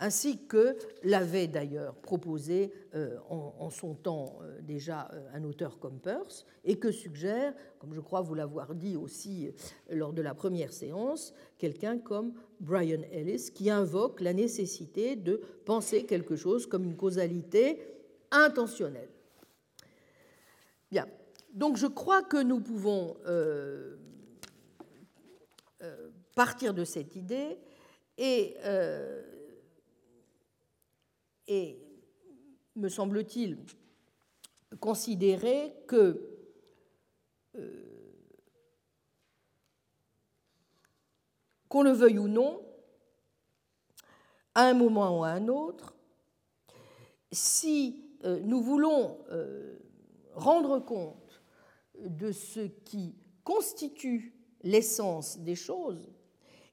ainsi 0.00 0.46
que 0.46 0.76
l'avait 1.02 1.46
d'ailleurs 1.46 1.94
proposé 1.94 2.72
euh, 2.94 3.18
en, 3.28 3.68
son 3.68 3.94
temps 3.94 4.38
euh, 4.42 4.58
déjà 4.62 5.10
euh, 5.12 5.28
un 5.34 5.44
auteur 5.44 5.78
comme 5.78 6.00
Peirce, 6.00 6.46
et 6.64 6.78
que 6.78 6.90
suggère, 6.90 7.54
comme 7.78 7.94
je 7.94 8.00
crois 8.00 8.22
vous 8.22 8.34
l'avoir 8.34 8.74
dit 8.74 8.96
aussi 8.96 9.52
lors 9.90 10.12
de 10.12 10.22
la 10.22 10.34
première 10.34 10.72
séance, 10.72 11.34
quelqu'un 11.58 11.98
comme 11.98 12.32
Brian 12.60 13.02
Ellis, 13.12 13.50
qui 13.54 13.70
invoque 13.70 14.20
la 14.22 14.32
nécessité 14.32 15.16
de 15.16 15.42
penser 15.66 16.04
quelque 16.04 16.34
chose 16.34 16.66
comme 16.66 16.84
une 16.84 16.96
causalité 16.96 17.78
intentionnelle. 18.30 19.10
Bien, 20.90 21.06
donc 21.52 21.76
je 21.76 21.86
crois 21.86 22.22
que 22.22 22.42
nous 22.42 22.60
pouvons 22.60 23.16
partir 26.34 26.74
de 26.74 26.84
cette 26.84 27.16
idée 27.16 27.58
et, 28.18 28.56
et 31.46 31.78
me 32.76 32.88
semble-t-il, 32.88 33.58
considérer 34.78 35.74
que 35.86 36.26
qu'on 41.68 41.82
le 41.82 41.92
veuille 41.92 42.18
ou 42.18 42.28
non, 42.28 42.60
à 44.54 44.68
un 44.68 44.74
moment 44.74 45.20
ou 45.20 45.24
à 45.24 45.30
un 45.30 45.48
autre, 45.48 45.94
si 47.32 48.04
nous 48.24 48.60
voulons 48.60 49.18
rendre 50.34 50.78
compte 50.80 51.42
de 51.98 52.32
ce 52.32 52.60
qui 52.60 53.14
constitue 53.44 54.34
l'essence 54.62 55.38
des 55.38 55.54
choses 55.54 56.12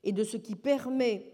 et 0.04 0.12
de 0.12 0.24
ce 0.24 0.38
qui 0.38 0.56
permet 0.56 1.34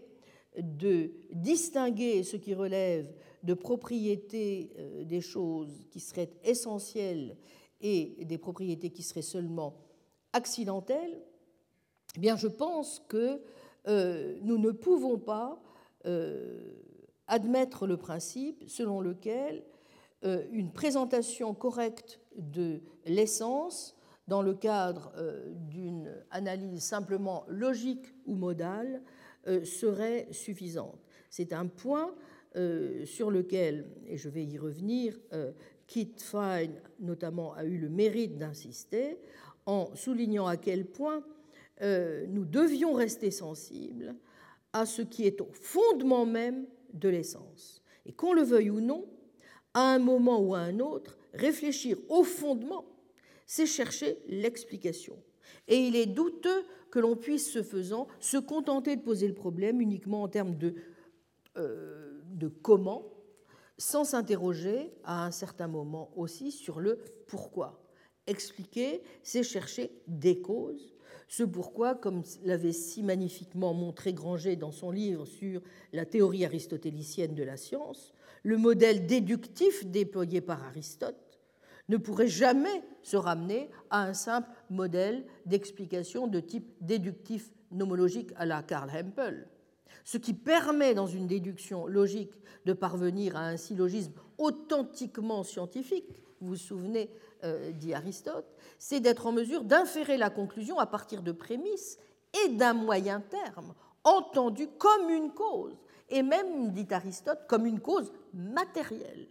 de 0.56 1.12
distinguer 1.32 2.22
ce 2.22 2.36
qui 2.36 2.54
relève 2.54 3.12
de 3.44 3.54
propriétés 3.54 4.72
euh, 4.78 5.04
des 5.04 5.20
choses 5.20 5.86
qui 5.90 6.00
seraient 6.00 6.30
essentielles 6.42 7.36
et 7.80 8.24
des 8.24 8.38
propriétés 8.38 8.90
qui 8.90 9.02
seraient 9.02 9.22
seulement 9.22 9.76
accidentelles, 10.32 11.20
eh 12.16 12.20
bien 12.20 12.36
je 12.36 12.48
pense 12.48 13.04
que 13.08 13.42
euh, 13.86 14.38
nous 14.42 14.56
ne 14.56 14.70
pouvons 14.70 15.18
pas 15.18 15.62
euh, 16.06 16.72
admettre 17.26 17.86
le 17.86 17.98
principe 17.98 18.64
selon 18.66 19.00
lequel 19.00 19.64
une 20.52 20.72
présentation 20.72 21.52
correcte 21.52 22.18
de 22.34 22.80
l'essence 23.04 23.94
dans 24.26 24.40
le 24.40 24.54
cadre 24.54 25.12
d'une 25.68 26.10
analyse 26.30 26.82
simplement 26.82 27.44
logique 27.46 28.06
ou 28.24 28.34
modale 28.34 29.02
serait 29.64 30.26
suffisante. 30.30 30.98
C'est 31.28 31.52
un 31.52 31.66
point 31.66 32.14
euh, 32.56 33.04
sur 33.04 33.30
lequel, 33.30 33.86
et 34.06 34.16
je 34.16 34.28
vais 34.28 34.44
y 34.44 34.58
revenir, 34.58 35.18
Kit 35.86 36.12
Fine 36.18 36.80
notamment 37.00 37.52
a 37.54 37.64
eu 37.64 37.78
le 37.78 37.88
mérite 37.88 38.38
d'insister 38.38 39.18
en 39.66 39.94
soulignant 39.94 40.46
à 40.46 40.56
quel 40.56 40.86
point 40.86 41.24
nous 41.82 42.44
devions 42.44 42.94
rester 42.94 43.30
sensibles 43.30 44.14
à 44.72 44.86
ce 44.86 45.02
qui 45.02 45.26
est 45.26 45.40
au 45.40 45.48
fondement 45.52 46.24
même 46.24 46.66
de 46.92 47.08
l'essence. 47.08 47.82
Et 48.06 48.12
qu'on 48.12 48.32
le 48.32 48.42
veuille 48.42 48.70
ou 48.70 48.80
non, 48.80 49.06
à 49.74 49.94
un 49.94 49.98
moment 49.98 50.40
ou 50.40 50.54
à 50.54 50.60
un 50.60 50.78
autre, 50.80 51.18
réfléchir 51.32 51.98
au 52.08 52.22
fondement, 52.22 52.84
c'est 53.46 53.66
chercher 53.66 54.18
l'explication. 54.28 55.16
Et 55.68 55.76
il 55.76 55.96
est 55.96 56.06
douteux 56.06 56.64
que 56.90 56.98
l'on 56.98 57.16
puisse, 57.16 57.50
ce 57.50 57.62
faisant, 57.62 58.06
se 58.20 58.36
contenter 58.36 58.96
de 58.96 59.02
poser 59.02 59.26
le 59.26 59.34
problème 59.34 59.80
uniquement 59.80 60.22
en 60.22 60.28
termes 60.28 60.56
de, 60.56 60.74
euh, 61.56 62.13
de 62.34 62.48
comment, 62.48 63.10
sans 63.78 64.04
s'interroger 64.04 64.92
à 65.04 65.24
un 65.24 65.30
certain 65.30 65.66
moment 65.66 66.10
aussi 66.16 66.52
sur 66.52 66.80
le 66.80 66.98
pourquoi. 67.26 67.80
Expliquer, 68.26 69.02
c'est 69.22 69.42
chercher 69.42 69.90
des 70.06 70.40
causes. 70.40 70.94
Ce 71.28 71.42
pourquoi, 71.42 71.94
comme 71.94 72.22
l'avait 72.44 72.72
si 72.72 73.02
magnifiquement 73.02 73.74
montré 73.74 74.12
Granger 74.12 74.56
dans 74.56 74.70
son 74.72 74.90
livre 74.90 75.24
sur 75.24 75.62
la 75.92 76.04
théorie 76.04 76.44
aristotélicienne 76.44 77.34
de 77.34 77.42
la 77.42 77.56
science, 77.56 78.12
le 78.42 78.58
modèle 78.58 79.06
déductif 79.06 79.86
déployé 79.86 80.40
par 80.40 80.62
Aristote 80.64 81.40
ne 81.88 81.96
pourrait 81.96 82.28
jamais 82.28 82.82
se 83.02 83.16
ramener 83.16 83.70
à 83.90 84.02
un 84.04 84.14
simple 84.14 84.48
modèle 84.70 85.24
d'explication 85.44 86.26
de 86.26 86.40
type 86.40 86.72
déductif 86.80 87.50
nomologique 87.70 88.30
à 88.36 88.46
la 88.46 88.62
Karl 88.62 88.90
Hempel. 88.90 89.48
Ce 90.04 90.18
qui 90.18 90.34
permet 90.34 90.94
dans 90.94 91.06
une 91.06 91.26
déduction 91.26 91.86
logique 91.86 92.32
de 92.64 92.72
parvenir 92.72 93.36
à 93.36 93.46
un 93.46 93.56
syllogisme 93.56 94.12
authentiquement 94.38 95.42
scientifique, 95.44 96.08
vous 96.40 96.48
vous 96.48 96.56
souvenez, 96.56 97.10
euh, 97.44 97.70
dit 97.72 97.94
Aristote, 97.94 98.46
c'est 98.78 99.00
d'être 99.00 99.26
en 99.26 99.32
mesure 99.32 99.64
d'inférer 99.64 100.16
la 100.16 100.30
conclusion 100.30 100.78
à 100.78 100.86
partir 100.86 101.22
de 101.22 101.32
prémices 101.32 101.98
et 102.44 102.50
d'un 102.50 102.74
moyen 102.74 103.20
terme, 103.20 103.74
entendu 104.02 104.68
comme 104.78 105.08
une 105.10 105.32
cause, 105.32 105.76
et 106.10 106.22
même, 106.22 106.72
dit 106.72 106.86
Aristote, 106.90 107.46
comme 107.48 107.66
une 107.66 107.80
cause 107.80 108.12
matérielle. 108.32 109.28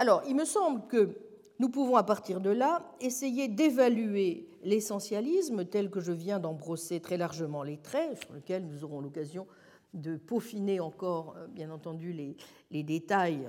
Alors, 0.00 0.22
il 0.26 0.34
me 0.34 0.46
semble 0.46 0.86
que 0.86 1.14
nous 1.60 1.68
pouvons 1.68 1.96
à 1.96 2.02
partir 2.02 2.40
de 2.40 2.48
là 2.48 2.90
essayer 3.02 3.46
d'évaluer 3.46 4.48
l'essentialisme 4.64 5.66
tel 5.66 5.90
que 5.90 6.00
je 6.00 6.10
viens 6.10 6.40
d'en 6.40 6.54
brosser 6.54 7.00
très 7.00 7.18
largement 7.18 7.62
les 7.62 7.76
traits, 7.76 8.18
sur 8.24 8.32
lesquels 8.32 8.66
nous 8.66 8.82
aurons 8.82 9.00
l'occasion 9.00 9.46
de 9.92 10.16
peaufiner 10.16 10.80
encore, 10.80 11.34
euh, 11.36 11.46
bien 11.48 11.70
entendu, 11.70 12.14
les, 12.14 12.82
détails 12.82 13.46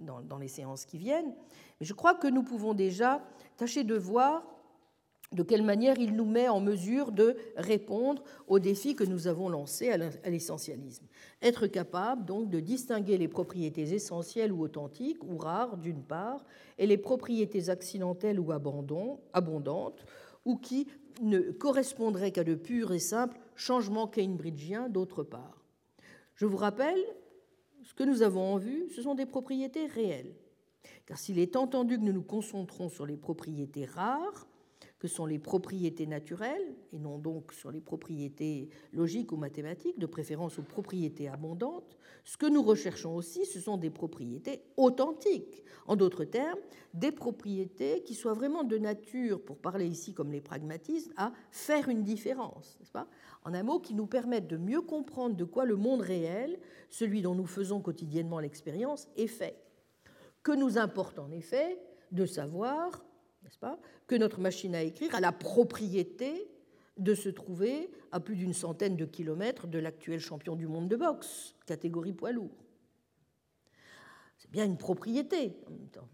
dans, 0.00 0.38
les 0.38 0.48
séances 0.48 0.84
qui 0.84 0.98
viennent. 0.98 1.34
Mais 1.80 1.86
je 1.86 1.94
crois 1.94 2.12
que 2.14 2.26
nous 2.26 2.42
pouvons 2.42 2.74
déjà 2.74 3.22
tâcher 3.56 3.84
de 3.84 3.94
voir 3.96 4.42
de 5.32 5.42
quelle 5.42 5.62
manière 5.62 5.98
il 5.98 6.14
nous 6.14 6.24
met 6.24 6.48
en 6.48 6.60
mesure 6.60 7.12
de 7.12 7.36
répondre 7.56 8.22
aux 8.46 8.58
défis 8.58 8.94
que 8.94 9.04
nous 9.04 9.26
avons 9.26 9.48
lancés 9.48 9.90
à 9.90 10.30
l'essentialisme. 10.30 11.06
Être 11.42 11.66
capable 11.66 12.24
donc 12.24 12.48
de 12.48 12.60
distinguer 12.60 13.18
les 13.18 13.28
propriétés 13.28 13.94
essentielles 13.94 14.52
ou 14.52 14.62
authentiques 14.62 15.24
ou 15.24 15.36
rares 15.36 15.76
d'une 15.76 16.02
part 16.02 16.44
et 16.78 16.86
les 16.86 16.98
propriétés 16.98 17.68
accidentelles 17.70 18.40
ou 18.40 18.52
abondantes 18.52 20.06
ou 20.44 20.56
qui 20.56 20.86
ne 21.22 21.40
correspondraient 21.40 22.30
qu'à 22.30 22.44
de 22.44 22.54
purs 22.54 22.92
et 22.92 22.98
simples 22.98 23.38
changements 23.54 24.06
cambridgiens 24.06 24.88
d'autre 24.88 25.22
part. 25.22 25.64
Je 26.34 26.46
vous 26.46 26.58
rappelle, 26.58 27.02
ce 27.82 27.94
que 27.94 28.04
nous 28.04 28.22
avons 28.22 28.54
en 28.54 28.56
vue, 28.58 28.88
ce 28.94 29.02
sont 29.02 29.14
des 29.14 29.26
propriétés 29.26 29.86
réelles. 29.86 30.34
Car 31.06 31.18
s'il 31.18 31.38
est 31.38 31.56
entendu 31.56 31.98
que 31.98 32.04
nous 32.04 32.12
nous 32.12 32.22
concentrons 32.22 32.88
sur 32.88 33.06
les 33.06 33.16
propriétés 33.16 33.86
rares, 33.86 34.46
que 35.06 35.12
sont 35.12 35.26
les 35.26 35.38
propriétés 35.38 36.04
naturelles, 36.04 36.74
et 36.92 36.98
non 36.98 37.18
donc 37.18 37.52
sur 37.52 37.70
les 37.70 37.80
propriétés 37.80 38.68
logiques 38.92 39.30
ou 39.30 39.36
mathématiques, 39.36 40.00
de 40.00 40.06
préférence 40.06 40.58
aux 40.58 40.64
propriétés 40.64 41.28
abondantes, 41.28 41.96
ce 42.24 42.36
que 42.36 42.46
nous 42.46 42.62
recherchons 42.62 43.14
aussi, 43.14 43.46
ce 43.46 43.60
sont 43.60 43.76
des 43.76 43.90
propriétés 43.90 44.62
authentiques. 44.76 45.62
En 45.86 45.94
d'autres 45.94 46.24
termes, 46.24 46.58
des 46.92 47.12
propriétés 47.12 48.02
qui 48.02 48.14
soient 48.14 48.32
vraiment 48.32 48.64
de 48.64 48.78
nature, 48.78 49.40
pour 49.40 49.58
parler 49.58 49.86
ici 49.86 50.12
comme 50.12 50.32
les 50.32 50.40
pragmatistes, 50.40 51.12
à 51.16 51.32
faire 51.52 51.88
une 51.88 52.02
différence, 52.02 52.76
n'est-ce 52.80 52.90
pas? 52.90 53.06
En 53.44 53.54
un 53.54 53.62
mot, 53.62 53.78
qui 53.78 53.94
nous 53.94 54.08
permettent 54.08 54.48
de 54.48 54.56
mieux 54.56 54.82
comprendre 54.82 55.36
de 55.36 55.44
quoi 55.44 55.66
le 55.66 55.76
monde 55.76 56.00
réel, 56.00 56.58
celui 56.90 57.22
dont 57.22 57.36
nous 57.36 57.46
faisons 57.46 57.80
quotidiennement 57.80 58.40
l'expérience, 58.40 59.06
est 59.16 59.28
fait. 59.28 59.56
Que 60.42 60.50
nous 60.50 60.78
importe 60.78 61.20
en 61.20 61.30
effet 61.30 61.78
de 62.10 62.26
savoir 62.26 63.05
pas, 63.54 63.78
que 64.06 64.16
notre 64.16 64.40
machine 64.40 64.74
à 64.74 64.82
écrire 64.82 65.14
a 65.14 65.20
la 65.20 65.32
propriété 65.32 66.48
de 66.96 67.14
se 67.14 67.28
trouver 67.28 67.90
à 68.10 68.20
plus 68.20 68.36
d'une 68.36 68.54
centaine 68.54 68.96
de 68.96 69.04
kilomètres 69.04 69.66
de 69.66 69.78
l'actuel 69.78 70.20
champion 70.20 70.56
du 70.56 70.66
monde 70.66 70.88
de 70.88 70.96
boxe, 70.96 71.54
catégorie 71.66 72.12
poids 72.12 72.32
lourd. 72.32 72.64
C'est 74.38 74.50
bien 74.50 74.64
une 74.64 74.78
propriété 74.78 75.56
en 75.66 75.70
même 75.70 75.88
temps. 75.88 76.08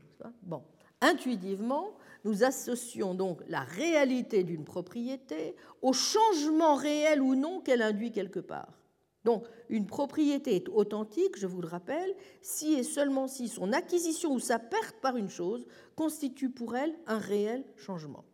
Intuitivement, 1.01 1.97
nous 2.25 2.45
associons 2.45 3.15
donc 3.15 3.41
la 3.49 3.63
réalité 3.63 4.45
d'une 4.45 4.65
propriété 4.65 5.57
au 5.81 5.93
changement 5.93 6.77
réel 6.77 7.21
ou 7.21 7.35
non 7.35 7.61
qu'elle 7.61 7.83
induit 7.83 8.13
quelque 8.13 8.39
part. 8.39 8.82
Donc, 9.25 9.47
une 9.69 9.87
propriété 9.87 10.57
est 10.57 10.69
authentique, 10.69 11.39
je 11.39 11.47
vous 11.47 11.61
le 11.61 11.69
rappelle, 11.69 12.15
si 12.41 12.75
et 12.75 12.83
seulement 12.83 13.29
si 13.29 13.49
son 13.49 13.73
acquisition 13.73 14.33
ou 14.33 14.41
sa 14.41 14.59
perte 14.59 14.97
par 15.01 15.17
une 15.17 15.29
chose 15.29 15.67
constitue 15.95 16.51
pour 16.51 16.77
elle 16.77 16.95
un 17.07 17.19
réel 17.19 17.65
changement. 17.77 18.25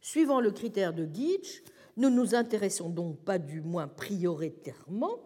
Suivant 0.00 0.40
le 0.40 0.50
critère 0.50 0.92
de 0.92 1.08
Geach, 1.12 1.62
nous 1.96 2.10
ne 2.10 2.16
nous 2.16 2.34
intéressons 2.34 2.90
donc 2.90 3.18
pas 3.20 3.38
du 3.38 3.62
moins 3.62 3.88
prioritairement 3.88 5.20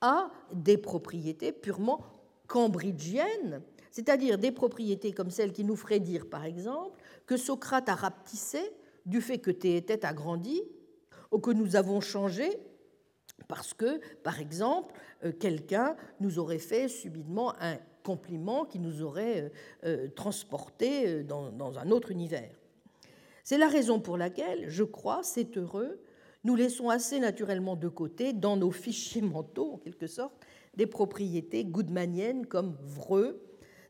à 0.00 0.30
des 0.52 0.78
propriétés 0.78 1.52
purement 1.52 2.00
cambridgiennes, 2.46 3.62
c'est-à-dire 3.90 4.38
des 4.38 4.50
propriétés 4.50 5.12
comme 5.12 5.30
celles 5.30 5.52
qui 5.52 5.64
nous 5.64 5.76
feraient 5.76 6.00
dire, 6.00 6.28
par 6.28 6.44
exemple, 6.44 6.98
que 7.26 7.36
Socrate 7.36 7.88
a 7.88 7.94
rapetissé 7.94 8.60
du 9.06 9.20
fait 9.20 9.38
que 9.38 9.50
Théétète 9.50 10.04
a 10.04 10.14
grandi, 10.14 10.62
ou 11.30 11.38
que 11.38 11.50
nous 11.50 11.76
avons 11.76 12.00
changé 12.00 12.58
parce 13.48 13.74
que, 13.74 14.00
par 14.22 14.40
exemple, 14.40 14.94
euh, 15.24 15.32
quelqu'un 15.32 15.96
nous 16.20 16.38
aurait 16.38 16.58
fait 16.58 16.88
subitement 16.88 17.54
un 17.60 17.76
compliment 18.02 18.64
qui 18.64 18.78
nous 18.78 19.02
aurait 19.02 19.42
euh, 19.42 19.48
euh, 19.84 20.08
transporté 20.08 21.22
dans, 21.24 21.78
un 21.78 21.90
autre 21.90 22.10
univers. 22.10 22.50
C'est 23.42 23.58
la 23.58 23.68
raison 23.68 24.00
pour 24.00 24.16
laquelle, 24.16 24.68
je 24.68 24.84
crois, 24.84 25.20
c'est 25.22 25.56
heureux, 25.56 26.00
nous 26.44 26.56
laissons 26.56 26.90
assez 26.90 27.18
naturellement 27.18 27.76
de 27.76 27.88
côté, 27.88 28.32
dans 28.32 28.56
nos 28.56 28.70
fichiers 28.70 29.22
mentaux, 29.22 29.74
en 29.74 29.78
quelque 29.78 30.06
sorte, 30.06 30.34
des 30.76 30.86
propriétés 30.86 31.64
goodmaniennes 31.64 32.46
comme 32.46 32.76
vreux, 32.82 33.40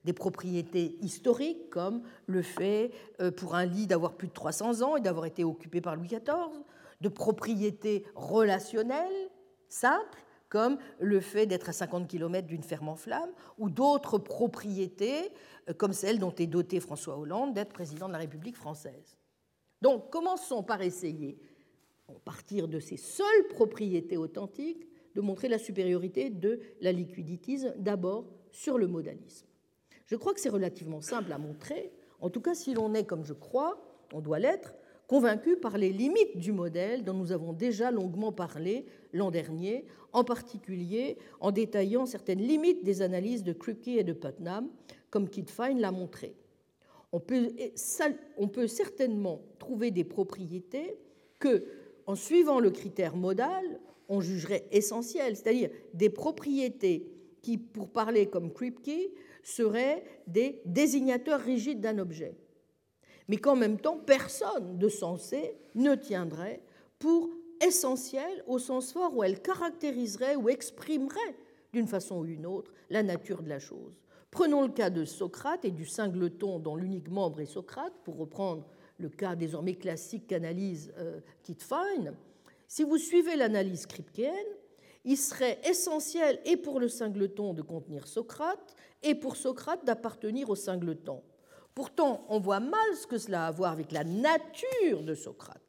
des 0.05 0.13
propriétés 0.13 0.97
historiques 1.01 1.71
comme 1.71 2.03
le 2.27 2.43
fait 2.43 2.91
pour 3.37 3.55
un 3.55 3.65
lit 3.65 3.87
d'avoir 3.87 4.15
plus 4.15 4.29
de 4.29 4.35
300 4.35 4.83
ans 4.83 4.97
et 4.97 5.01
d'avoir 5.01 5.25
été 5.25 5.43
occupé 5.45 5.81
par 5.81 5.97
Louis 5.97 6.09
XIV, 6.09 6.63
de 7.01 7.09
propriétés 7.09 8.05
relationnelles 8.15 9.31
simples, 9.75 10.25
comme 10.49 10.79
le 11.01 11.21
fait 11.21 11.47
d'être 11.47 11.69
à 11.69 11.73
50 11.73 12.07
km 12.07 12.47
d'une 12.47 12.63
ferme 12.63 12.89
en 12.89 12.97
flammes, 12.97 13.33
ou 13.59 13.69
d'autres 13.69 14.19
propriétés, 14.19 15.33
euh, 15.69 15.75
comme 15.75 15.93
celle 15.93 16.19
dont 16.19 16.35
est 16.35 16.47
doté 16.47 16.81
François 16.81 17.19
Hollande 17.19 17.55
d'être 17.55 17.73
président 17.73 18.07
de 18.07 18.13
la 18.13 18.19
République 18.19 18.57
française. 18.57 19.17
Donc 19.83 20.11
commençons 20.11 20.63
par 20.63 20.81
essayer, 20.81 21.39
à 22.09 22.13
partir 22.25 22.69
de 22.69 22.79
ces 22.79 22.97
seules 22.97 23.49
propriétés 23.51 24.17
authentiques, 24.17 24.87
de 25.15 25.21
montrer 25.21 25.49
la 25.49 25.59
supériorité 25.59 26.31
de 26.31 26.61
la 26.81 26.93
liquiditisme, 26.93 27.73
d'abord 27.77 28.27
sur 28.51 28.79
le 28.79 28.87
modalisme. 28.87 29.47
Je 30.07 30.17
crois 30.17 30.35
que 30.35 30.41
c'est 30.41 30.49
relativement 30.49 31.01
simple 31.01 31.33
à 31.33 31.39
montrer, 31.39 31.93
en 32.21 32.31
tout 32.31 32.41
cas 32.41 32.55
si 32.55 32.75
l'on 32.75 32.95
est, 32.95 33.05
comme 33.05 33.25
je 33.25 33.33
crois, 33.33 33.83
on 34.13 34.21
doit 34.21 34.39
l'être, 34.39 34.75
convaincu 35.07 35.57
par 35.57 35.79
les 35.79 35.93
limites 35.93 36.39
du 36.39 36.53
modèle 36.53 37.05
dont 37.05 37.15
nous 37.15 37.33
avons 37.33 37.53
déjà 37.53 37.91
longuement 37.91 38.33
parlé 38.33 38.87
l'an 39.15 39.31
dernier, 39.31 39.87
en 40.13 40.25
particulier 40.25 41.17
en 41.41 41.51
détaillant 41.51 42.05
certaines 42.05 42.43
limites 42.43 42.85
des 42.85 43.01
analyses 43.01 43.43
de 43.43 43.55
Kripke 43.55 43.89
et 43.89 44.05
de 44.05 44.13
Putnam, 44.13 44.69
comme 45.11 45.31
Kit 45.31 45.47
Fine 45.49 45.81
l'a 45.81 45.91
montré. 45.91 46.35
On 47.13 47.21
peut, 47.21 47.55
certainement 48.67 49.41
trouver 49.59 49.91
des 49.91 50.05
propriétés 50.05 50.99
que, 51.39 51.65
en 52.07 52.17
suivant 52.17 52.61
le 52.61 52.71
critère 52.71 53.17
modal, 53.17 53.81
on 54.09 54.21
jugerait 54.21 54.67
essentielles, 54.73 55.37
c'est-à-dire 55.37 55.71
des 55.95 56.11
propriétés 56.11 57.09
qui, 57.41 57.57
pour 57.57 57.89
parler 57.89 58.27
comme 58.27 58.53
Kripke, 58.53 59.13
seraient 59.43 60.05
des 60.27 60.61
désignateurs 60.67 61.41
rigides 61.41 61.81
d'un 61.81 61.99
objet 61.99 62.37
mais 63.29 63.37
qu'en 63.37 63.57
même 63.57 63.79
temps, 63.79 63.99
personne 63.99 64.79
de 64.79 64.89
sensé 64.89 65.57
ne 65.75 65.95
tiendrait 65.95 66.61
pour 66.99 67.31
essentielle 67.67 68.45
au 68.47 68.59
sens 68.59 68.93
fort 68.93 69.17
où 69.17 69.25
elle 69.25 69.41
caractériserait 69.41 70.37
ou 70.37 70.49
exprimerait 70.49 71.37
d'une 71.73 71.89
façon 71.89 72.19
ou 72.19 72.25
d'une 72.25 72.47
autre 72.47 72.73
la 72.91 73.03
nature 73.03 73.43
de 73.43 73.49
la 73.49 73.59
chose. 73.59 74.01
Prenons 74.31 74.63
le 74.63 74.73
cas 74.73 74.91
de 74.91 75.05
Socrate 75.05 75.65
et 75.65 75.71
du 75.71 75.87
singleton 75.87 76.59
dont 76.59 76.77
l'unique 76.77 77.09
membre 77.09 77.41
est 77.41 77.47
Socrate, 77.47 77.93
pour 78.05 78.17
reprendre 78.17 78.67
le 78.99 79.09
cas 79.09 79.37
désormais 79.37 79.75
classique 79.75 80.27
qu'analyse 80.27 80.93
euh, 80.99 81.21
Kit 81.43 81.59
Fine. 81.61 82.15
Si 82.67 82.83
vous 82.83 82.99
suivez 82.99 83.37
l'analyse 83.37 83.87
kripkeenne, 83.87 84.33
il 85.05 85.17
serait 85.17 85.61
essentiel 85.65 86.41
et 86.45 86.57
pour 86.57 86.81
le 86.81 86.89
singleton 86.89 87.53
de 87.53 87.63
contenir 87.63 88.09
Socrate 88.09 88.75
et 89.03 89.15
pour 89.15 89.37
Socrate 89.37 89.85
d'appartenir 89.85 90.51
au 90.51 90.57
singleton. 90.57 91.21
Pourtant, 91.75 92.25
on 92.29 92.39
voit 92.39 92.61
mal 92.61 92.97
ce 93.01 93.07
que 93.07 93.19
cela 93.19 93.45
a 93.45 93.49
à 93.49 93.51
voir 93.51 93.73
avec 93.73 93.93
la 93.93 94.05
nature 94.05 95.03
de 95.03 95.15
Socrate 95.15 95.64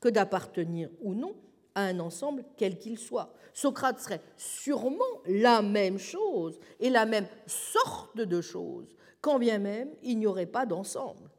que 0.00 0.08
d'appartenir 0.08 0.90
ou 1.00 1.14
non 1.14 1.34
à 1.74 1.82
un 1.82 2.00
ensemble 2.00 2.44
quel 2.56 2.78
qu'il 2.78 2.98
soit. 2.98 3.32
Socrate 3.52 4.00
serait 4.00 4.20
sûrement 4.36 5.04
la 5.26 5.62
même 5.62 5.98
chose 5.98 6.58
et 6.80 6.90
la 6.90 7.06
même 7.06 7.26
sorte 7.46 8.16
de 8.16 8.40
choses, 8.40 8.94
quand 9.20 9.38
bien 9.38 9.58
même 9.58 9.90
il 10.02 10.18
n'y 10.18 10.26
aurait 10.26 10.46
pas 10.46 10.66
d'ensemble. 10.66 11.30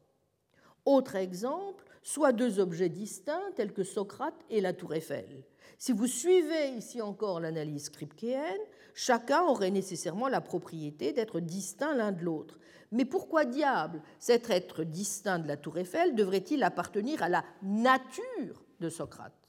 Autre 0.85 1.15
exemple, 1.15 1.85
soit 2.01 2.31
deux 2.31 2.59
objets 2.59 2.89
distincts 2.89 3.51
tels 3.55 3.73
que 3.73 3.83
Socrate 3.83 4.39
et 4.49 4.61
la 4.61 4.73
tour 4.73 4.93
Eiffel. 4.93 5.43
Si 5.77 5.91
vous 5.91 6.07
suivez 6.07 6.69
ici 6.69 7.01
encore 7.01 7.39
l'analyse 7.39 7.89
kripkeenne, 7.89 8.61
chacun 8.99 9.43
aurait 9.43 9.71
nécessairement 9.71 10.27
la 10.27 10.41
propriété 10.41 11.13
d'être 11.13 11.39
distinct 11.39 11.95
l'un 11.95 12.11
de 12.11 12.21
l'autre. 12.21 12.59
Mais 12.91 13.05
pourquoi 13.05 13.45
diable 13.45 14.01
cet 14.19 14.49
être 14.49 14.83
distinct 14.83 15.39
de 15.39 15.47
la 15.47 15.55
tour 15.55 15.77
Eiffel 15.77 16.15
devrait-il 16.15 16.61
appartenir 16.63 17.23
à 17.23 17.29
la 17.29 17.45
nature 17.61 18.65
de 18.81 18.89
Socrate? 18.89 19.47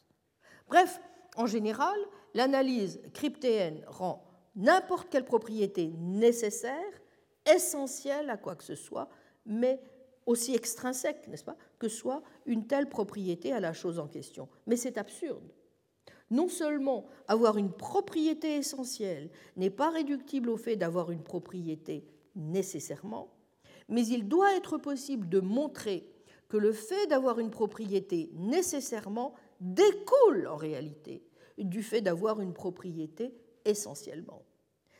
Bref, 0.68 1.00
en 1.34 1.46
général, 1.46 1.98
l'analyse 2.34 3.00
cryptéenne 3.12 3.82
rend 3.88 4.24
n'importe 4.54 5.08
quelle 5.10 5.24
propriété 5.24 5.94
nécessaire, 5.98 7.00
essentielle 7.52 8.30
à 8.30 8.36
quoi 8.36 8.54
que 8.54 8.62
ce 8.62 8.76
soit, 8.76 9.08
mais 9.46 9.82
aussi 10.26 10.54
extrinsèque, 10.54 11.26
n'est-ce 11.26 11.42
pas, 11.42 11.56
que 11.80 11.88
soit 11.88 12.22
une 12.46 12.68
telle 12.68 12.88
propriété 12.88 13.52
à 13.52 13.58
la 13.58 13.72
chose 13.72 13.98
en 13.98 14.06
question. 14.06 14.48
Mais 14.68 14.76
c'est 14.76 14.96
absurde. 14.96 15.50
Non 16.30 16.48
seulement 16.48 17.06
avoir 17.28 17.58
une 17.58 17.72
propriété 17.72 18.56
essentielle 18.56 19.30
n'est 19.56 19.70
pas 19.70 19.90
réductible 19.90 20.48
au 20.48 20.56
fait 20.56 20.76
d'avoir 20.76 21.10
une 21.10 21.22
propriété 21.22 22.04
nécessairement, 22.36 23.32
mais 23.88 24.06
il 24.06 24.28
doit 24.28 24.54
être 24.56 24.78
possible 24.78 25.28
de 25.28 25.40
montrer 25.40 26.08
que 26.48 26.56
le 26.56 26.72
fait 26.72 27.06
d'avoir 27.06 27.38
une 27.38 27.50
propriété 27.50 28.30
nécessairement 28.34 29.34
découle 29.60 30.46
en 30.48 30.56
réalité 30.56 31.22
du 31.58 31.82
fait 31.82 32.00
d'avoir 32.00 32.40
une 32.40 32.52
propriété 32.52 33.34
essentiellement. 33.64 34.42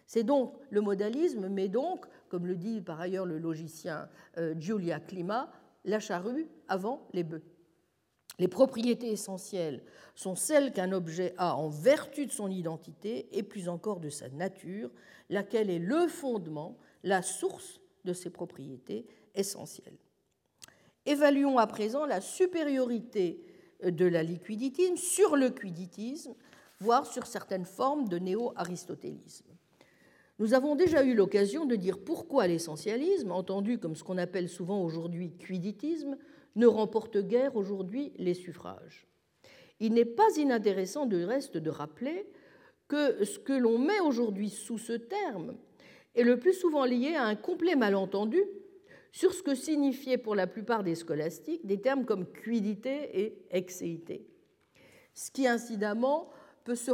C'est 0.07 0.25
donc 0.25 0.55
le 0.71 0.81
modalisme, 0.81 1.49
mais 1.49 1.69
donc, 1.69 2.05
comme 2.29 2.47
le 2.47 2.57
dit 2.57 2.81
par 2.81 3.01
ailleurs 3.01 3.27
le 3.27 3.39
logicien 3.39 4.09
euh, 4.39 4.55
Giulia 4.59 5.01
Clima, 5.01 5.51
la 5.85 6.01
charrue 6.01 6.49
avant 6.69 7.07
les 7.13 7.23
bœufs. 7.23 7.43
Les 8.41 8.49
propriétés 8.49 9.11
essentielles 9.11 9.83
sont 10.15 10.35
celles 10.35 10.73
qu'un 10.73 10.93
objet 10.93 11.35
a 11.37 11.57
en 11.57 11.69
vertu 11.69 12.25
de 12.25 12.33
son 12.33 12.51
identité 12.51 13.29
et 13.33 13.43
plus 13.43 13.69
encore 13.69 14.01
de 14.01 14.09
sa 14.09 14.31
nature, 14.31 14.91
laquelle 15.29 15.69
est 15.69 15.79
le 15.79 16.09
fondement, 16.09 16.79
la 17.05 17.21
source 17.21 17.83
de 18.07 18.15
ses 18.15 18.31
propriétés 18.31 19.05
essentielles. 19.35 19.99
Évaluons 21.05 21.59
à 21.59 21.67
présent 21.67 22.07
la 22.07 22.23
supériorité 22.23 23.45
de 23.85 24.07
la 24.07 24.23
liquiditisme 24.23 24.97
sur 24.97 25.37
le 25.37 25.51
quiditisme, 25.51 26.35
voire 26.79 27.05
sur 27.05 27.27
certaines 27.27 27.67
formes 27.67 28.09
de 28.09 28.19
néo-aristotélisme. 28.19 29.51
Nous 30.39 30.55
avons 30.55 30.77
déjà 30.77 31.05
eu 31.05 31.13
l'occasion 31.15 31.67
de 31.67 31.77
dire 31.77 32.03
pourquoi 32.03 32.47
l'essentialisme, 32.47 33.33
entendu 33.33 33.77
comme 33.77 33.97
ce 33.97 34.03
qu'on 34.03 34.17
appelle 34.17 34.49
souvent 34.49 34.83
aujourd'hui 34.83 35.33
quiditisme, 35.33 36.17
ne 36.57 36.67
remporte 36.67 37.19
guère 37.19 37.57
aujourd'hui 37.57 38.13
les 38.17 38.35
suffrages. 38.35 39.07
Il 39.79 39.95
n'est 39.95 40.05
pas 40.05 40.37
inintéressant 40.37 41.07
de 41.07 41.23
reste 41.23 41.57
de 41.57 41.71
rappeler 41.71 42.27
que 42.89 43.25
ce 43.25 43.39
que 43.39 43.53
l'on 43.53 43.79
met 43.79 44.01
aujourd'hui 44.01 44.51
sous 44.51 44.79
ce 44.79 44.93
terme 44.93 45.57
est 46.15 46.25
le 46.25 46.39
plus 46.39 46.55
souvent 46.55 46.85
lié 46.85 47.15
à 47.15 47.25
un 47.25 47.37
complet 47.37 47.77
malentendu 47.77 48.43
sur 49.13 49.33
ce 49.33 49.43
que 49.43 49.55
signifiaient 49.55 50.19
pour 50.19 50.35
la 50.35 50.47
plupart 50.47 50.85
des 50.85 50.95
scolastiques 50.95 51.67
des 51.67 51.81
termes 51.81 52.05
comme 52.05 52.27
quiddité 52.27 53.21
et 53.21 53.47
exéité. 53.51 54.27
Ce 55.15 55.31
qui, 55.31 55.47
incidemment, 55.47 56.31
peut 56.65 56.75
se 56.75 56.93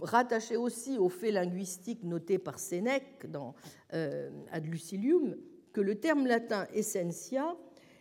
rattacher 0.00 0.56
aussi 0.56 0.98
au 0.98 1.08
fait 1.08 1.30
linguistique 1.30 2.02
noté 2.02 2.38
par 2.38 2.58
Sénèque 2.58 3.30
dans 3.30 3.54
euh, 3.92 4.30
Ad 4.50 4.66
Lucilium, 4.66 5.36
que 5.72 5.80
le 5.80 5.96
terme 5.96 6.26
latin 6.26 6.66
essentia 6.72 7.56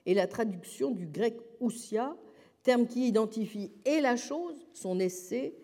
est 0.06 0.14
la 0.14 0.28
traduction 0.28 0.92
du 0.92 1.08
grec 1.08 1.38
ousia, 1.60 2.16
terme 2.64 2.88
qui 2.88 3.08
identifie 3.08 3.72
et 3.86 4.02
la 4.02 4.16
chose, 4.16 4.68
son 4.74 5.00
essai, 5.00 5.56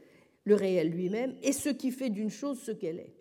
le 0.44 0.56
réel 0.56 0.90
lui-même, 0.90 1.36
et 1.41 1.52
ce 1.52 1.70
qui 1.70 1.91
fait 1.91 2.10
d'une 2.10 2.30
chose 2.30 2.60
ce 2.60 2.72
qu'elle 2.72 2.99
est. 2.99 3.14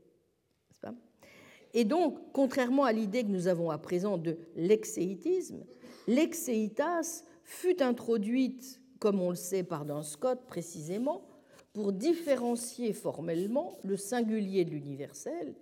Et 1.75 1.85
donc, 1.85 2.33
contrairement 2.33 2.85
à 2.85 2.93
l'idée 2.93 3.25
que 3.25 3.29
nous 3.29 3.47
avons 3.47 3.71
à 3.71 3.79
présent 3.79 4.17
de 4.17 4.39
l'exéitisme, 4.57 5.65
l'exéitas 6.07 7.25
fut 7.43 7.83
introduite, 7.83 8.81
comme 8.99 9.21
on 9.21 9.31
le 9.31 9.37
sait 9.37 9.63
par 9.63 9.85
Dan 9.85 10.03
Scott 10.03 10.47
précisément, 10.47 11.29
pour 11.73 11.93
différencier 11.93 12.93
formellement 12.93 13.79
le 13.85 13.97
singulier 13.97 14.65
de 14.65 14.71
l'universel 14.71 15.55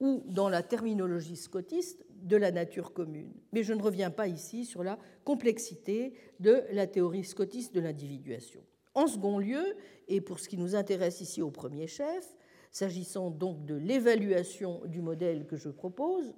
ou, 0.00 0.22
dans 0.26 0.48
la 0.48 0.62
terminologie 0.62 1.36
scotiste, 1.36 2.04
de 2.22 2.36
la 2.36 2.50
nature 2.50 2.92
commune. 2.92 3.32
Mais 3.52 3.62
je 3.62 3.72
ne 3.72 3.82
reviens 3.82 4.10
pas 4.10 4.28
ici 4.28 4.64
sur 4.64 4.82
la 4.82 4.98
complexité 5.24 6.14
de 6.40 6.62
la 6.72 6.86
théorie 6.86 7.24
scotiste 7.24 7.74
de 7.74 7.80
l'individuation. 7.80 8.60
En 8.94 9.06
second 9.06 9.38
lieu, 9.38 9.76
et 10.08 10.20
pour 10.20 10.40
ce 10.40 10.48
qui 10.48 10.56
nous 10.56 10.74
intéresse 10.74 11.20
ici 11.20 11.42
au 11.42 11.50
premier 11.50 11.86
chef, 11.86 12.34
S'agissant 12.70 13.30
donc 13.30 13.64
de 13.64 13.74
l'évaluation 13.74 14.82
du 14.84 15.00
modèle 15.00 15.46
que 15.46 15.56
je 15.56 15.68
propose, 15.68 16.34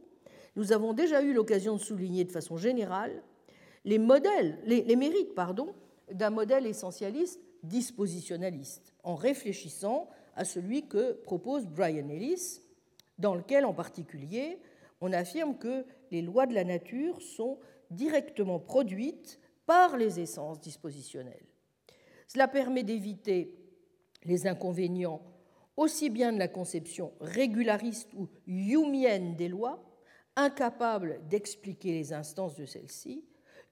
nous 0.57 0.73
avons 0.73 0.93
déjà 0.93 1.23
eu 1.23 1.33
l'occasion 1.33 1.75
de 1.77 1.81
souligner 1.81 2.25
de 2.25 2.33
façon 2.33 2.57
générale 2.57 3.23
les, 3.85 3.99
modèles, 3.99 4.59
les, 4.65 4.97
mérites 4.97 5.35
pardon, 5.35 5.75
d'un 6.13 6.31
modèle 6.31 6.67
essentialiste 6.67 7.41
dispositionnaliste, 7.63 8.95
en 9.03 9.15
réfléchissant 9.15 10.09
à 10.35 10.45
celui 10.45 10.87
que 10.87 11.13
propose 11.13 11.67
Brian 11.67 12.09
Ellis, 12.09 12.61
dans 13.19 13.35
lequel 13.35 13.65
en 13.65 13.75
particulier 13.75 14.59
on 15.01 15.13
affirme 15.13 15.57
que 15.57 15.85
les 16.11 16.23
lois 16.23 16.47
de 16.47 16.55
la 16.55 16.65
nature 16.65 17.21
sont 17.23 17.59
directement 17.91 18.59
produites 18.59 19.41
par 19.67 19.97
les 19.97 20.21
essences 20.21 20.61
dispositionnelles. 20.61 21.47
Cela 22.27 22.49
permet 22.49 22.83
d'éviter 22.83 23.55
les 24.25 24.47
inconvénients 24.47 25.23
aussi 25.77 26.11
bien 26.11 26.33
de 26.33 26.39
la 26.39 26.49
conception 26.49 27.13
régulariste 27.21 28.13
ou 28.15 28.29
humienne 28.47 29.35
des 29.37 29.49
lois, 29.49 29.83
incapable 30.37 31.21
d'expliquer 31.29 31.93
les 31.93 32.13
instances 32.13 32.55
de 32.55 32.67
celles-ci, 32.67 33.25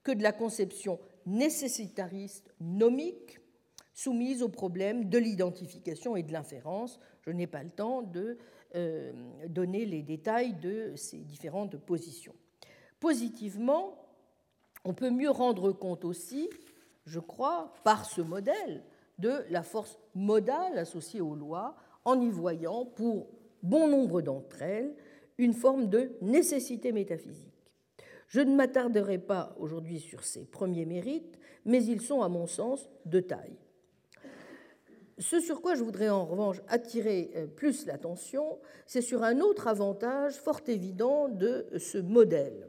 que 0.03 0.13
de 0.13 0.23
la 0.23 0.33
conception 0.33 0.99
nécessitariste 1.27 2.55
nomique, 2.61 3.39
soumise 3.93 4.43
au 4.43 4.49
problème 4.49 5.09
de 5.09 5.19
l'identification 5.19 6.17
et 6.17 6.23
de 6.23 6.33
l'inférence. 6.33 6.99
Je 7.21 7.31
n'ai 7.31 7.47
pas 7.47 7.63
le 7.63 7.71
temps 7.71 8.03
de 8.03 8.39
donner 9.49 9.87
les 9.87 10.03
détails 10.03 10.55
de 10.55 10.93
ces 10.97 11.19
différentes 11.19 11.77
positions. 11.77 12.35
Positivement, 13.01 14.05
on 14.85 14.95
peut 14.95 15.11
mieux 15.11 15.31
rendre 15.31 15.73
compte 15.73 16.05
aussi, 16.05 16.49
je 17.07 17.21
crois, 17.21 17.73
par 17.85 18.05
ce 18.05 18.21
modèle, 18.21 18.85
de 19.19 19.45
la 19.51 19.63
force 19.63 19.99
modale 20.15 20.79
associée 20.79 21.21
aux 21.21 21.35
lois, 21.35 21.77
en 22.05 22.21
y 22.21 22.31
voyant, 22.31 22.85
pour 22.85 23.29
bon 23.63 23.89
nombre 23.89 24.23
d'entre 24.23 24.63
elles, 24.63 24.95
une 25.39 25.55
forme 25.55 25.89
de 25.89 26.13
nécessité 26.21 26.93
métaphysique. 26.93 27.73
Je 28.29 28.41
ne 28.41 28.55
m'attarderai 28.55 29.19
pas 29.19 29.55
aujourd'hui 29.59 30.01
sur 30.01 30.23
ces 30.23 30.45
premiers 30.45 30.85
mérites, 30.85 31.39
mais 31.65 31.83
ils 31.85 32.01
sont, 32.01 32.23
à 32.23 32.29
mon 32.29 32.47
sens, 32.47 32.89
de 33.07 33.21
taille. 33.21 33.59
Ce 35.19 35.41
sur 35.41 35.61
quoi 35.61 35.75
je 35.75 35.83
voudrais 35.83 36.09
en 36.09 36.25
revanche 36.25 36.61
attirer 36.69 37.31
euh, 37.35 37.47
plus 37.47 37.87
l'attention, 37.87 38.59
c'est 38.87 39.03
sur 39.03 39.25
un 39.25 39.41
autre 39.41 39.67
avantage 39.67 40.35
fort 40.35 40.61
évident 40.69 41.29
de 41.29 41.67
ce 41.77 41.99
modèle. 41.99 42.69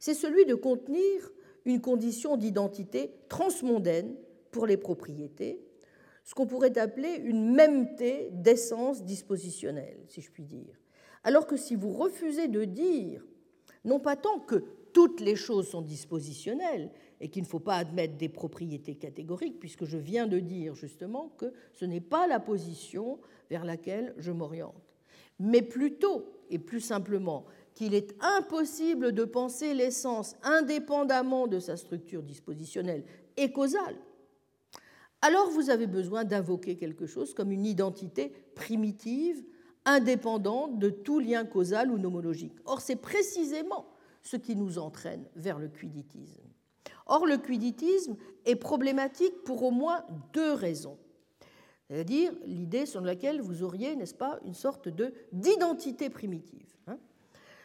C'est 0.00 0.14
celui 0.14 0.44
de 0.44 0.54
contenir 0.54 1.30
une 1.64 1.80
condition 1.80 2.36
d'identité 2.36 3.12
transmondaine 3.28 4.16
pour 4.50 4.66
les 4.66 4.76
propriétés, 4.76 5.60
ce 6.24 6.34
qu'on 6.34 6.46
pourrait 6.46 6.78
appeler 6.78 7.14
une 7.14 7.54
mêmeté 7.54 8.30
d'essence 8.32 9.04
dispositionnelle, 9.04 9.98
si 10.08 10.20
je 10.20 10.30
puis 10.30 10.44
dire. 10.44 10.80
Alors 11.22 11.46
que 11.46 11.56
si 11.56 11.76
vous 11.76 11.92
refusez 11.92 12.48
de 12.48 12.64
dire, 12.64 13.24
non 13.84 14.00
pas 14.00 14.16
tant 14.16 14.40
que 14.40 14.64
toutes 14.92 15.20
les 15.20 15.36
choses 15.36 15.68
sont 15.68 15.82
dispositionnelles 15.82 16.90
et 17.20 17.28
qu'il 17.28 17.42
ne 17.42 17.48
faut 17.48 17.58
pas 17.58 17.76
admettre 17.76 18.16
des 18.16 18.28
propriétés 18.28 18.94
catégoriques, 18.94 19.58
puisque 19.58 19.84
je 19.84 19.98
viens 19.98 20.26
de 20.26 20.38
dire 20.38 20.74
justement 20.74 21.32
que 21.38 21.52
ce 21.72 21.84
n'est 21.84 22.00
pas 22.00 22.26
la 22.26 22.40
position 22.40 23.18
vers 23.50 23.64
laquelle 23.64 24.14
je 24.18 24.32
m'oriente, 24.32 24.74
mais 25.38 25.62
plutôt 25.62 26.26
et 26.50 26.58
plus 26.58 26.80
simplement 26.80 27.44
qu'il 27.74 27.94
est 27.94 28.14
impossible 28.20 29.12
de 29.12 29.24
penser 29.24 29.74
l'essence 29.74 30.36
indépendamment 30.42 31.46
de 31.46 31.58
sa 31.58 31.76
structure 31.76 32.22
dispositionnelle 32.22 33.04
et 33.36 33.52
causale, 33.52 33.96
alors 35.20 35.50
vous 35.50 35.70
avez 35.70 35.86
besoin 35.86 36.24
d'invoquer 36.24 36.76
quelque 36.76 37.06
chose 37.06 37.34
comme 37.34 37.50
une 37.50 37.66
identité 37.66 38.32
primitive, 38.54 39.44
indépendante 39.84 40.78
de 40.78 40.90
tout 40.90 41.18
lien 41.18 41.44
causal 41.44 41.90
ou 41.90 41.98
nomologique. 41.98 42.56
Or, 42.66 42.80
c'est 42.80 42.96
précisément 42.96 43.86
ce 44.22 44.36
qui 44.36 44.54
nous 44.54 44.78
entraîne 44.78 45.24
vers 45.34 45.58
le 45.58 45.68
quiditisme. 45.68 46.47
Or, 47.08 47.26
le 47.26 47.38
quiditisme 47.38 48.16
est 48.44 48.56
problématique 48.56 49.42
pour 49.44 49.62
au 49.62 49.70
moins 49.70 50.04
deux 50.32 50.52
raisons. 50.52 50.98
C'est-à-dire 51.88 52.32
l'idée 52.44 52.84
sur 52.84 53.00
laquelle 53.00 53.40
vous 53.40 53.62
auriez, 53.62 53.96
n'est-ce 53.96 54.14
pas, 54.14 54.38
une 54.44 54.54
sorte 54.54 54.88
de 54.88 55.12
d'identité 55.32 56.10
primitive. 56.10 56.76
Hein. 56.86 56.98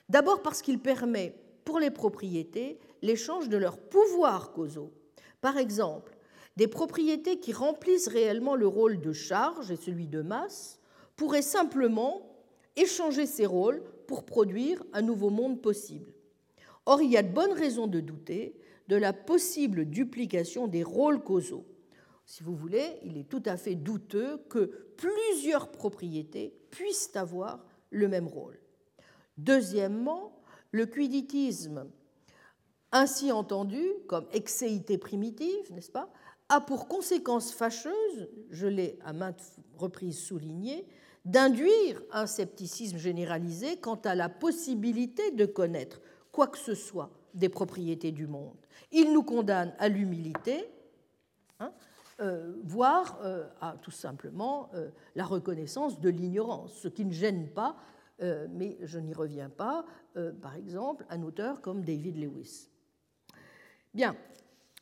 D'abord 0.08 0.42
parce 0.42 0.62
qu'il 0.62 0.80
permet 0.80 1.36
pour 1.66 1.80
les 1.80 1.92
propriétés 1.92 2.80
l'échange 3.02 3.50
de 3.50 3.58
leurs 3.58 3.78
pouvoirs 3.78 4.54
causaux. 4.54 4.92
Par 5.42 5.58
exemple, 5.58 6.18
des 6.56 6.68
propriétés 6.68 7.40
qui 7.40 7.52
remplissent 7.52 8.08
réellement 8.08 8.56
le 8.56 8.68
rôle 8.68 9.02
de 9.02 9.12
charge 9.12 9.72
et 9.72 9.76
celui 9.76 10.08
de 10.08 10.22
masse 10.22 10.80
pourraient 11.18 11.42
simplement 11.42 12.34
échanger 12.76 13.26
ces 13.26 13.46
rôles 13.46 13.84
pour 14.08 14.24
produire 14.24 14.84
un 14.94 15.02
nouveau 15.02 15.30
monde 15.30 15.62
possible. 15.62 16.14
Or, 16.86 17.02
il 17.02 17.12
y 17.12 17.18
a 17.18 17.24
de 17.24 17.34
bonnes 17.34 17.54
raisons 17.54 17.88
de 17.88 18.00
douter 18.00 18.56
de 18.88 18.96
la 18.96 19.14
possible 19.14 19.86
duplication 19.86 20.68
des 20.68 20.84
rôles 20.84 21.24
causaux. 21.24 21.66
Si 22.26 22.44
vous 22.44 22.56
voulez, 22.56 23.00
il 23.04 23.18
est 23.18 23.30
tout 23.30 23.44
à 23.46 23.58
fait 23.58 23.76
douteux 23.76 24.38
que 24.50 24.94
plusieurs 24.98 25.72
propriétés 25.72 26.54
puissent 26.70 27.16
avoir 27.16 27.66
le 27.90 28.08
même 28.08 28.28
rôle. 28.28 28.60
Deuxièmement, 29.38 30.42
le 30.72 30.86
quiditisme, 30.86 31.90
ainsi 32.92 33.32
entendu 33.32 33.82
comme 34.08 34.28
excéité 34.32 34.98
primitive, 34.98 35.72
n'est-ce 35.72 35.92
pas, 35.92 36.12
a 36.50 36.62
pour 36.62 36.88
conséquence 36.88 37.52
fâcheuse, 37.52 38.30
je 38.50 38.68
l'ai 38.68 39.00
à 39.04 39.14
maintes 39.14 39.58
reprises 39.76 40.20
souligné, 40.20 40.88
d'induire 41.26 42.02
un 42.12 42.28
scepticisme 42.28 42.98
généralisé 42.98 43.78
quant 43.78 44.00
à 44.04 44.14
la 44.14 44.30
possibilité 44.30 45.32
de 45.32 45.46
connaître 45.46 46.02
quoi 46.32 46.48
que 46.48 46.58
ce 46.58 46.76
soit 46.76 47.12
des 47.34 47.50
propriétés 47.50 48.12
du 48.12 48.28
monde. 48.28 48.58
Il 48.94 49.12
nous 49.12 49.24
condamne 49.24 49.74
à 49.80 49.90
l'humilité, 49.90 50.66
hein, 51.60 51.72
euh, 52.20 52.54
voire 52.64 53.20
euh, 53.24 53.48
à 53.60 53.76
tout 53.82 53.92
simplement 53.92 54.70
euh, 54.76 54.90
la 55.16 55.26
reconnaissance 55.26 56.00
de 56.00 56.10
l'ignorance, 56.10 56.74
ce 56.74 56.88
qui 56.88 57.04
ne 57.04 57.12
gêne 57.12 57.50
pas, 57.50 57.76
mais 58.52 58.78
je 58.84 59.00
n'y 59.00 59.14
reviens 59.14 59.50
pas, 59.50 59.84
par 60.42 60.56
exemple, 60.56 61.04
un 61.10 61.24
auteur 61.24 61.60
comme 61.60 61.84
David 61.84 62.16
Lewis. 62.16 62.70
Bien, 63.94 64.16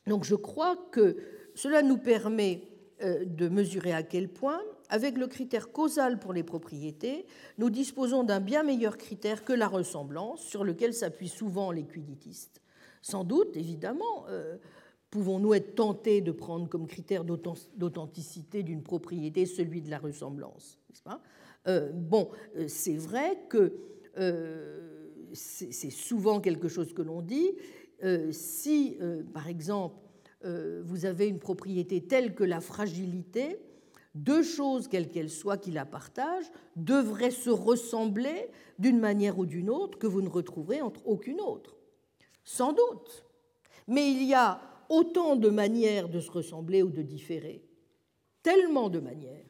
donc 0.05 0.25
je 0.25 0.35
crois 0.35 0.75
que 0.91 1.17
cela 1.55 1.81
nous 1.81 1.97
permet 1.97 2.67
de 2.99 3.49
mesurer 3.49 3.93
à 3.93 4.03
quel 4.03 4.29
point 4.29 4.61
avec 4.89 5.17
le 5.17 5.25
critère 5.25 5.71
causal 5.71 6.19
pour 6.19 6.33
les 6.33 6.43
propriétés, 6.43 7.25
nous 7.57 7.71
disposons 7.71 8.23
d'un 8.23 8.41
bien 8.41 8.61
meilleur 8.61 8.97
critère 8.97 9.43
que 9.43 9.53
la 9.53 9.67
ressemblance, 9.67 10.41
sur 10.41 10.63
lequel 10.63 10.93
s'appuient 10.93 11.29
souvent 11.29 11.71
les 11.71 11.85
quiditistes. 11.85 12.60
Sans 13.01 13.23
doute, 13.23 13.57
évidemment, 13.57 14.25
euh, 14.29 14.57
pouvons-nous 15.09 15.53
être 15.53 15.75
tentés 15.75 16.21
de 16.21 16.31
prendre 16.31 16.69
comme 16.69 16.87
critère 16.87 17.23
d'authenticité 17.23 18.63
d'une 18.63 18.83
propriété 18.83 19.45
celui 19.45 19.81
de 19.81 19.89
la 19.89 19.97
ressemblance, 19.97 20.79
euh, 21.67 21.91
Bon, 21.91 22.29
euh, 22.55 22.67
c'est 22.67 22.95
vrai 22.95 23.37
que 23.49 23.73
c'est 25.33 25.89
souvent 25.89 26.41
quelque 26.41 26.67
chose 26.67 26.93
que 26.93 27.01
l'on 27.01 27.21
dit. 27.21 27.51
si, 28.31 28.97
par 29.33 29.47
exemple, 29.47 29.95
vous 30.83 31.05
avez 31.05 31.27
une 31.27 31.39
propriété 31.39 32.01
telle 32.01 32.35
que 32.35 32.43
la 32.43 32.59
fragilité, 32.59 33.57
deux 34.15 34.43
choses, 34.43 34.89
quelles 34.89 35.09
qu'elles 35.09 35.29
soient, 35.29 35.57
qui 35.57 35.71
la 35.71 35.85
partagent, 35.85 36.51
devraient 36.75 37.31
se 37.31 37.49
ressembler 37.49 38.49
d'une 38.79 38.99
manière 38.99 39.39
ou 39.39 39.45
d'une 39.45 39.69
autre 39.69 39.97
que 39.97 40.07
vous 40.07 40.21
ne 40.21 40.27
retrouverez 40.27 40.81
entre 40.81 41.07
aucune 41.07 41.39
autre. 41.39 41.77
Sans 42.51 42.73
doute. 42.73 43.23
Mais 43.87 44.11
il 44.11 44.23
y 44.23 44.33
a 44.33 44.59
autant 44.89 45.37
de 45.37 45.47
manières 45.47 46.09
de 46.09 46.19
se 46.19 46.29
ressembler 46.29 46.83
ou 46.83 46.89
de 46.89 47.01
différer. 47.01 47.63
Tellement 48.43 48.89
de 48.89 48.99
manières. 48.99 49.45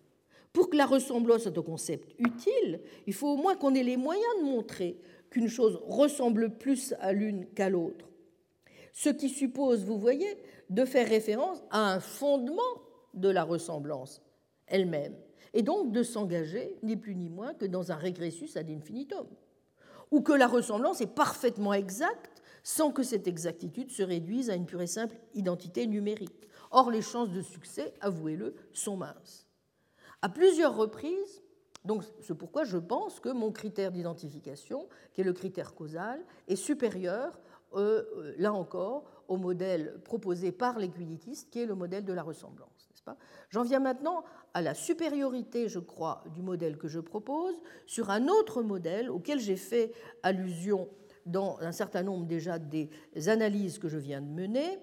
Pour 0.54 0.70
que 0.70 0.78
la 0.78 0.86
ressemblance 0.86 1.42
soit 1.42 1.58
un 1.58 1.64
concept 1.64 2.14
utile, 2.20 2.80
il 3.08 3.14
faut 3.14 3.30
au 3.30 3.38
moins 3.38 3.56
qu'on 3.56 3.74
ait 3.74 3.82
les 3.82 3.98
moyens 3.98 4.38
de 4.40 4.46
montrer 4.46 5.02
qu'une 5.32 5.48
chose 5.48 5.80
ressemble 5.88 6.60
plus 6.60 6.94
à 7.00 7.12
l'une 7.12 7.48
qu'à 7.56 7.72
l'autre. 7.72 8.06
Ce 8.94 9.10
qui 9.10 9.30
suppose, 9.30 9.84
vous 9.84 9.98
voyez, 9.98 10.38
de 10.70 10.86
faire 10.86 11.10
référence 11.10 11.64
à 11.72 11.94
un 11.94 12.00
fondement 12.00 12.62
de 13.16 13.30
la 13.30 13.44
ressemblance, 13.44 14.22
elle-même, 14.68 15.16
et 15.56 15.64
donc 15.64 15.92
de 15.92 16.04
s'engager 16.04 16.78
ni 16.84 16.96
plus 16.96 17.16
ni 17.16 17.30
moins 17.30 17.56
que 17.56 17.66
dans 17.66 17.92
un 17.92 17.96
régressus 17.96 18.56
ad 18.58 18.70
infinitum, 18.70 19.26
ou 20.12 20.22
que 20.22 20.34
la 20.34 20.48
ressemblance 20.48 21.02
est 21.02 21.16
parfaitement 21.16 21.74
exacte 21.74 22.31
sans 22.64 22.92
que 22.92 23.04
cette 23.04 23.28
exactitude 23.28 23.92
se 23.92 24.04
réduise 24.04 24.50
à 24.50 24.56
une 24.56 24.66
pure 24.66 24.82
et 24.82 24.88
simple 24.88 25.16
identité 25.34 25.88
numérique. 25.88 26.48
Or, 26.72 26.92
les 26.92 27.02
chances 27.02 27.32
de 27.32 27.42
succès, 27.42 27.94
avouez-le, 28.02 28.56
sont 28.74 28.98
minces. 28.98 29.48
À 30.22 30.30
plusieurs 30.30 30.76
reprises, 30.76 31.42
donc 31.84 32.04
c'est 32.22 32.36
pourquoi 32.36 32.64
je 32.64 32.78
pense 32.78 33.20
que 33.20 33.30
mon 33.30 33.52
critère 33.52 33.92
d'identification, 33.92 34.88
qui 35.14 35.22
est 35.22 35.26
le 35.26 35.34
critère 35.34 35.74
causal, 35.74 36.24
est 36.48 36.56
supérieur, 36.56 37.40
euh, 37.74 38.04
euh, 38.18 38.36
là 38.38 38.54
encore, 38.54 39.06
au 39.28 39.38
modèle 39.38 40.00
proposé 40.04 40.52
par 40.52 40.78
les 40.78 40.90
qui 40.90 41.60
est 41.60 41.66
le 41.66 41.76
modèle 41.76 42.06
de 42.06 42.14
la 42.14 42.24
ressemblance. 42.24 42.82
J'en 43.50 43.64
viens 43.64 43.80
maintenant 43.80 44.24
à 44.54 44.62
la 44.62 44.74
supériorité, 44.74 45.70
je 45.70 45.80
crois, 45.80 46.24
du 46.34 46.42
modèle 46.42 46.78
que 46.78 46.88
je 46.88 47.00
propose 47.00 47.56
sur 47.86 48.10
un 48.10 48.28
autre 48.28 48.62
modèle 48.62 49.10
auquel 49.10 49.40
j'ai 49.40 49.56
fait 49.56 49.94
allusion 50.24 50.90
dans 51.26 51.58
un 51.62 51.72
certain 51.72 52.04
nombre 52.04 52.26
déjà 52.26 52.60
des 52.60 52.90
analyses 53.28 53.80
que 53.80 53.88
je 53.88 53.98
viens 53.98 54.22
de 54.22 54.28
mener, 54.28 54.80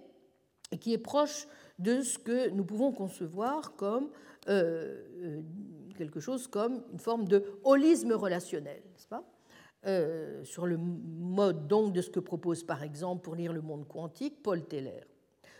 et 0.71 0.79
qui 0.79 0.93
est 0.93 0.99
proche 0.99 1.47
de 1.79 2.03
ce 2.03 2.19
que 2.19 2.51
nous 2.51 2.65
pouvons 2.65 2.93
concevoir 2.93 3.75
comme 3.77 4.11
euh, 4.49 5.03
euh, 5.23 5.43
quelque 5.97 6.21
chose 6.21 6.47
comme 6.47 6.83
une 6.93 6.99
forme 6.99 7.27
de 7.27 7.45
holisme 7.65 8.13
relationnel, 8.13 8.83
n'est-ce 8.93 9.09
pas? 9.09 9.25
Euh, 9.87 10.43
sur 10.45 10.67
le 10.67 10.77
mode 10.77 11.69
donc 11.69 11.93
de 11.93 12.03
ce 12.03 12.11
que 12.11 12.19
propose 12.19 12.65
par 12.65 12.83
exemple 12.83 13.23
pour 13.23 13.37
lire 13.37 13.53
le 13.53 13.61
monde 13.61 13.87
quantique 13.87 14.43
Paul 14.43 14.67
Teller. 14.67 15.05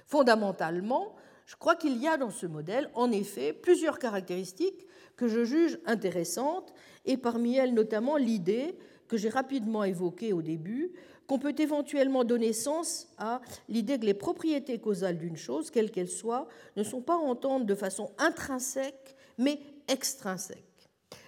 Fondamentalement, 0.07 1.15
je 1.47 1.55
crois 1.55 1.77
qu'il 1.77 1.97
y 1.99 2.09
a 2.09 2.17
dans 2.17 2.31
ce 2.31 2.47
modèle, 2.47 2.91
en 2.95 3.13
effet, 3.13 3.53
plusieurs 3.53 3.99
caractéristiques 3.99 4.87
que 5.17 5.29
je 5.29 5.45
juge 5.45 5.79
intéressantes, 5.87 6.75
et 7.05 7.17
parmi 7.17 7.57
elles 7.57 7.75
notamment 7.75 8.17
l'idée 8.17 8.77
que 9.09 9.17
j'ai 9.17 9.29
rapidement 9.29 9.85
évoquée 9.85 10.33
au 10.33 10.43
début, 10.43 10.93
qu'on 11.27 11.39
peut 11.39 11.55
éventuellement 11.59 12.25
donner 12.25 12.53
sens 12.53 13.09
à 13.19 13.41
l'idée 13.69 13.99
que 13.99 14.07
les 14.07 14.15
propriétés 14.15 14.79
causales 14.79 15.19
d'une 15.19 15.37
chose, 15.37 15.71
quelle 15.71 15.91
qu'elle 15.91 16.09
soit, 16.09 16.49
ne 16.77 16.83
sont 16.83 17.03
pas 17.03 17.15
à 17.15 17.19
entendre 17.19 17.67
de 17.67 17.75
façon 17.75 18.11
intrinsèque, 18.19 19.17
mais 19.37 19.61
extrinsèque. 19.89 20.65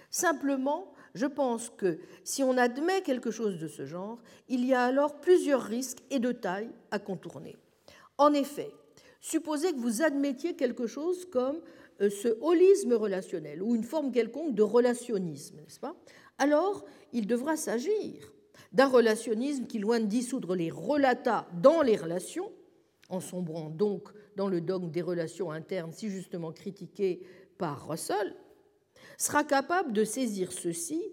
Simplement, 0.09 0.91
je 1.13 1.25
pense 1.25 1.69
que 1.69 1.99
si 2.23 2.43
on 2.43 2.57
admet 2.57 3.01
quelque 3.01 3.31
chose 3.31 3.59
de 3.59 3.67
ce 3.67 3.85
genre, 3.85 4.19
il 4.49 4.65
y 4.65 4.73
a 4.73 4.83
alors 4.83 5.19
plusieurs 5.19 5.61
risques 5.61 6.03
et 6.09 6.19
de 6.19 6.31
taille 6.31 6.71
à 6.89 6.99
contourner. 6.99 7.57
En 8.17 8.33
effet, 8.33 8.71
supposez 9.19 9.71
que 9.71 9.79
vous 9.79 10.01
admettiez 10.01 10.55
quelque 10.55 10.87
chose 10.87 11.25
comme 11.25 11.61
euh, 12.01 12.09
ce 12.09 12.37
holisme 12.41 12.93
relationnel 12.93 13.61
ou 13.61 13.75
une 13.75 13.83
forme 13.83 14.11
quelconque 14.11 14.55
de 14.55 14.63
relationnisme, 14.63 15.57
n'est-ce 15.57 15.79
pas? 15.79 15.95
Alors, 16.41 16.83
il 17.13 17.27
devra 17.27 17.55
s'agir 17.55 18.33
d'un 18.71 18.87
relationnisme 18.87 19.67
qui, 19.67 19.77
loin 19.77 19.99
de 19.99 20.07
dissoudre 20.07 20.55
les 20.55 20.71
relata 20.71 21.47
dans 21.61 21.83
les 21.83 21.95
relations, 21.95 22.51
en 23.09 23.19
sombrant 23.19 23.69
donc 23.69 24.09
dans 24.35 24.47
le 24.47 24.59
dogme 24.59 24.89
des 24.89 25.03
relations 25.03 25.51
internes 25.51 25.91
si 25.91 26.09
justement 26.09 26.51
critiqué 26.51 27.21
par 27.59 27.87
Russell, 27.87 28.35
sera 29.19 29.43
capable 29.43 29.93
de 29.93 30.03
saisir 30.03 30.51
ceci, 30.51 31.03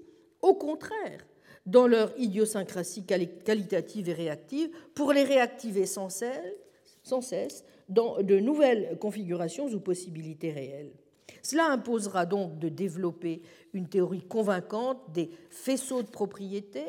au 0.41 0.55
contraire, 0.55 1.27
dans 1.67 1.87
leur 1.87 2.19
idiosyncrasie 2.19 3.05
qualitative 3.05 4.09
et 4.09 4.15
réactive, 4.15 4.71
pour 4.95 5.13
les 5.13 5.25
réactiver 5.25 5.85
sans 5.85 6.09
cesse 6.09 7.65
dans 7.91 8.23
de 8.23 8.39
nouvelles 8.39 8.97
configurations 8.99 9.67
ou 9.67 9.79
possibilités 9.79 10.53
réelles. 10.53 10.95
Cela 11.43 11.71
imposera 11.71 12.27
donc 12.27 12.59
de 12.59 12.69
développer 12.69 13.43
une 13.73 13.89
théorie 13.89 14.23
convaincante 14.23 15.13
des 15.13 15.31
faisceaux 15.51 16.03
de 16.03 16.09
propriété 16.09 16.83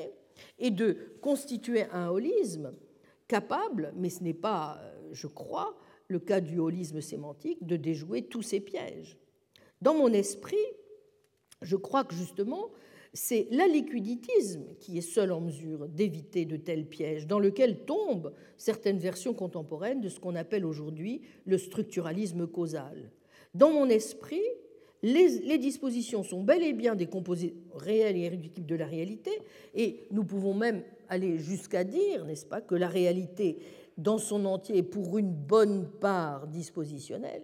et 0.57 0.71
de 0.71 0.97
constituer 1.21 1.83
un 1.91 2.09
holisme 2.09 2.73
capable, 3.27 3.93
mais 3.95 4.09
ce 4.09 4.23
n'est 4.23 4.33
pas, 4.33 4.79
je 5.11 5.27
crois, 5.27 5.77
le 6.07 6.19
cas 6.19 6.41
du 6.41 6.59
holisme 6.59 7.01
sémantique, 7.01 7.65
de 7.65 7.75
déjouer 7.75 8.23
tous 8.23 8.41
ces 8.41 8.59
pièges. 8.59 9.17
Dans 9.81 9.93
mon 9.93 10.11
esprit, 10.11 10.57
je 11.61 11.75
crois 11.75 12.03
que 12.03 12.15
justement, 12.15 12.71
c'est 13.13 13.47
l'aliquiditisme 13.51 14.75
qui 14.79 14.97
est 14.97 15.01
seul 15.01 15.31
en 15.31 15.41
mesure 15.41 15.87
d'éviter 15.87 16.45
de 16.45 16.57
tels 16.57 16.87
pièges, 16.87 17.27
dans 17.27 17.39
lequel 17.39 17.85
tombent 17.85 18.33
certaines 18.57 18.99
versions 18.99 19.33
contemporaines 19.33 20.01
de 20.01 20.09
ce 20.09 20.19
qu'on 20.19 20.35
appelle 20.35 20.65
aujourd'hui 20.65 21.21
le 21.45 21.57
structuralisme 21.57 22.47
causal. 22.47 23.11
Dans 23.53 23.71
mon 23.71 23.89
esprit, 23.89 24.43
les, 25.01 25.57
dispositions 25.57 26.23
sont 26.23 26.43
bel 26.43 26.61
et 26.63 26.73
bien 26.73 26.95
des 26.95 27.07
composés 27.07 27.55
réels 27.73 28.17
et 28.17 28.25
irréductibles 28.25 28.67
de 28.67 28.75
la 28.75 28.85
réalité, 28.85 29.31
et 29.73 30.07
nous 30.11 30.23
pouvons 30.23 30.53
même 30.53 30.83
aller 31.07 31.37
jusqu'à 31.37 31.83
dire, 31.83 32.25
n'est-ce 32.25 32.45
pas, 32.45 32.61
que 32.61 32.75
la 32.75 32.87
réalité 32.87 33.59
dans 33.97 34.17
son 34.17 34.45
entier 34.45 34.77
est 34.77 34.83
pour 34.83 35.17
une 35.17 35.33
bonne 35.33 35.89
part 35.99 36.47
dispositionnelle. 36.47 37.43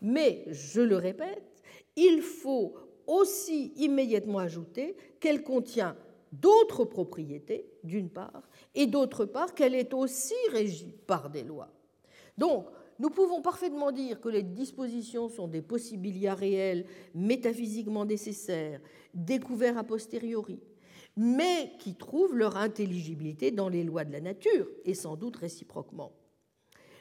Mais, 0.00 0.44
je 0.50 0.80
le 0.80 0.96
répète, 0.96 1.62
il 1.96 2.20
faut 2.20 2.74
aussi 3.06 3.72
immédiatement 3.76 4.38
ajouter 4.38 4.96
qu'elle 5.20 5.42
contient 5.42 5.96
d'autres 6.32 6.84
propriétés, 6.84 7.66
d'une 7.84 8.08
part, 8.08 8.48
et 8.74 8.86
d'autre 8.86 9.24
part 9.24 9.54
qu'elle 9.54 9.74
est 9.74 9.92
aussi 9.94 10.34
régie 10.50 10.94
par 11.06 11.30
des 11.30 11.42
lois. 11.42 11.70
Donc, 12.38 12.66
nous 13.02 13.10
pouvons 13.10 13.42
parfaitement 13.42 13.90
dire 13.90 14.20
que 14.20 14.28
les 14.28 14.44
dispositions 14.44 15.28
sont 15.28 15.48
des 15.48 15.60
possibilia 15.60 16.36
réels 16.36 16.86
métaphysiquement 17.16 18.04
nécessaires, 18.04 18.80
découverts 19.12 19.76
a 19.76 19.82
posteriori, 19.82 20.60
mais 21.16 21.72
qui 21.80 21.96
trouvent 21.96 22.36
leur 22.36 22.56
intelligibilité 22.56 23.50
dans 23.50 23.68
les 23.68 23.82
lois 23.82 24.04
de 24.04 24.12
la 24.12 24.20
nature, 24.20 24.68
et 24.84 24.94
sans 24.94 25.16
doute 25.16 25.34
réciproquement, 25.34 26.12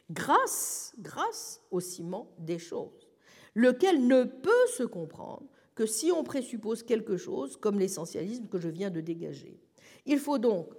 grâce, 0.09 0.95
grâce 0.97 1.61
au 1.69 1.79
ciment 1.79 2.31
des 2.39 2.57
choses, 2.57 3.07
lequel 3.53 4.07
ne 4.07 4.23
peut 4.23 4.67
se 4.75 4.83
comprendre 4.83 5.45
que 5.75 5.85
si 5.85 6.11
on 6.11 6.23
présuppose 6.23 6.81
quelque 6.81 7.15
chose 7.15 7.57
comme 7.57 7.77
l'essentialisme 7.77 8.47
que 8.47 8.59
je 8.59 8.69
viens 8.69 8.89
de 8.89 9.01
dégager. 9.01 9.59
Il 10.07 10.17
faut 10.17 10.39
donc, 10.39 10.73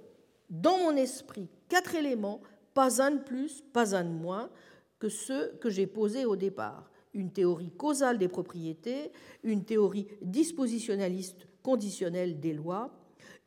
dans 0.50 0.78
mon 0.78 0.96
esprit, 0.96 1.48
quatre 1.68 1.94
éléments, 1.94 2.42
pas 2.74 3.00
un 3.00 3.12
de 3.12 3.22
plus, 3.22 3.62
pas 3.72 3.94
un 3.94 4.02
de 4.02 4.10
moins, 4.10 4.50
que 5.02 5.08
ceux 5.08 5.58
que 5.60 5.68
j'ai 5.68 5.88
posés 5.88 6.24
au 6.26 6.36
départ. 6.36 6.88
Une 7.12 7.32
théorie 7.32 7.72
causale 7.72 8.18
des 8.18 8.28
propriétés, 8.28 9.10
une 9.42 9.64
théorie 9.64 10.06
dispositionnaliste 10.22 11.48
conditionnelle 11.64 12.38
des 12.38 12.52
lois, 12.52 12.94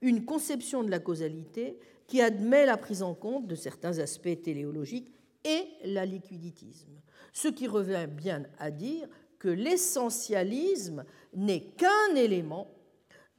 une 0.02 0.26
conception 0.26 0.84
de 0.84 0.92
la 0.92 1.00
causalité 1.00 1.80
qui 2.08 2.22
admet 2.22 2.66
la 2.66 2.76
prise 2.76 3.02
en 3.02 3.14
compte 3.14 3.48
de 3.48 3.56
certains 3.56 4.00
aspects 4.00 4.42
téléologiques 4.44 5.14
et 5.46 5.64
la 5.86 6.06
liquiditisme. 6.06 6.92
Ce 7.32 7.48
qui 7.48 7.70
revient 7.70 8.08
bien 8.12 8.44
à 8.60 8.70
dire 8.70 9.08
que 9.40 9.48
l'essentialisme 9.48 11.06
n'est 11.34 11.68
qu'un 11.78 12.16
élément 12.18 12.70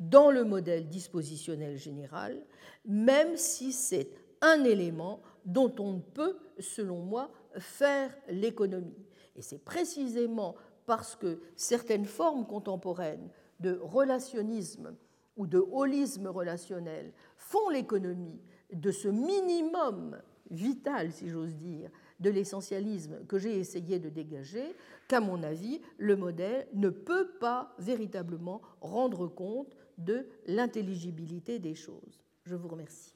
dans 0.00 0.30
le 0.30 0.44
modèle 0.44 0.88
dispositionnel 0.88 1.76
général, 1.76 2.46
même 2.86 3.36
si 3.36 3.72
c'est 3.72 4.08
un 4.40 4.64
élément 4.64 5.20
dont 5.44 5.74
on 5.78 5.92
ne 5.92 6.00
peut, 6.00 6.38
selon 6.58 7.00
moi, 7.00 7.30
faire 7.58 8.16
l'économie. 8.28 9.06
Et 9.36 9.42
c'est 9.42 9.58
précisément 9.58 10.56
parce 10.86 11.16
que 11.16 11.40
certaines 11.56 12.04
formes 12.04 12.46
contemporaines 12.46 13.28
de 13.60 13.78
relationnisme 13.82 14.94
ou 15.36 15.46
de 15.46 15.58
holisme 15.72 16.28
relationnel 16.28 17.12
font 17.36 17.68
l'économie 17.68 18.40
de 18.72 18.90
ce 18.90 19.08
minimum 19.08 20.18
vital, 20.50 21.12
si 21.12 21.28
j'ose 21.28 21.56
dire, 21.56 21.90
de 22.20 22.30
l'essentialisme 22.30 23.24
que 23.26 23.38
j'ai 23.38 23.58
essayé 23.58 23.98
de 23.98 24.08
dégager, 24.08 24.74
qu'à 25.08 25.20
mon 25.20 25.42
avis, 25.42 25.80
le 25.98 26.16
modèle 26.16 26.66
ne 26.72 26.88
peut 26.88 27.28
pas 27.40 27.74
véritablement 27.78 28.62
rendre 28.80 29.26
compte 29.26 29.76
de 29.98 30.26
l'intelligibilité 30.46 31.58
des 31.58 31.74
choses. 31.74 32.22
Je 32.44 32.54
vous 32.54 32.68
remercie. 32.68 33.15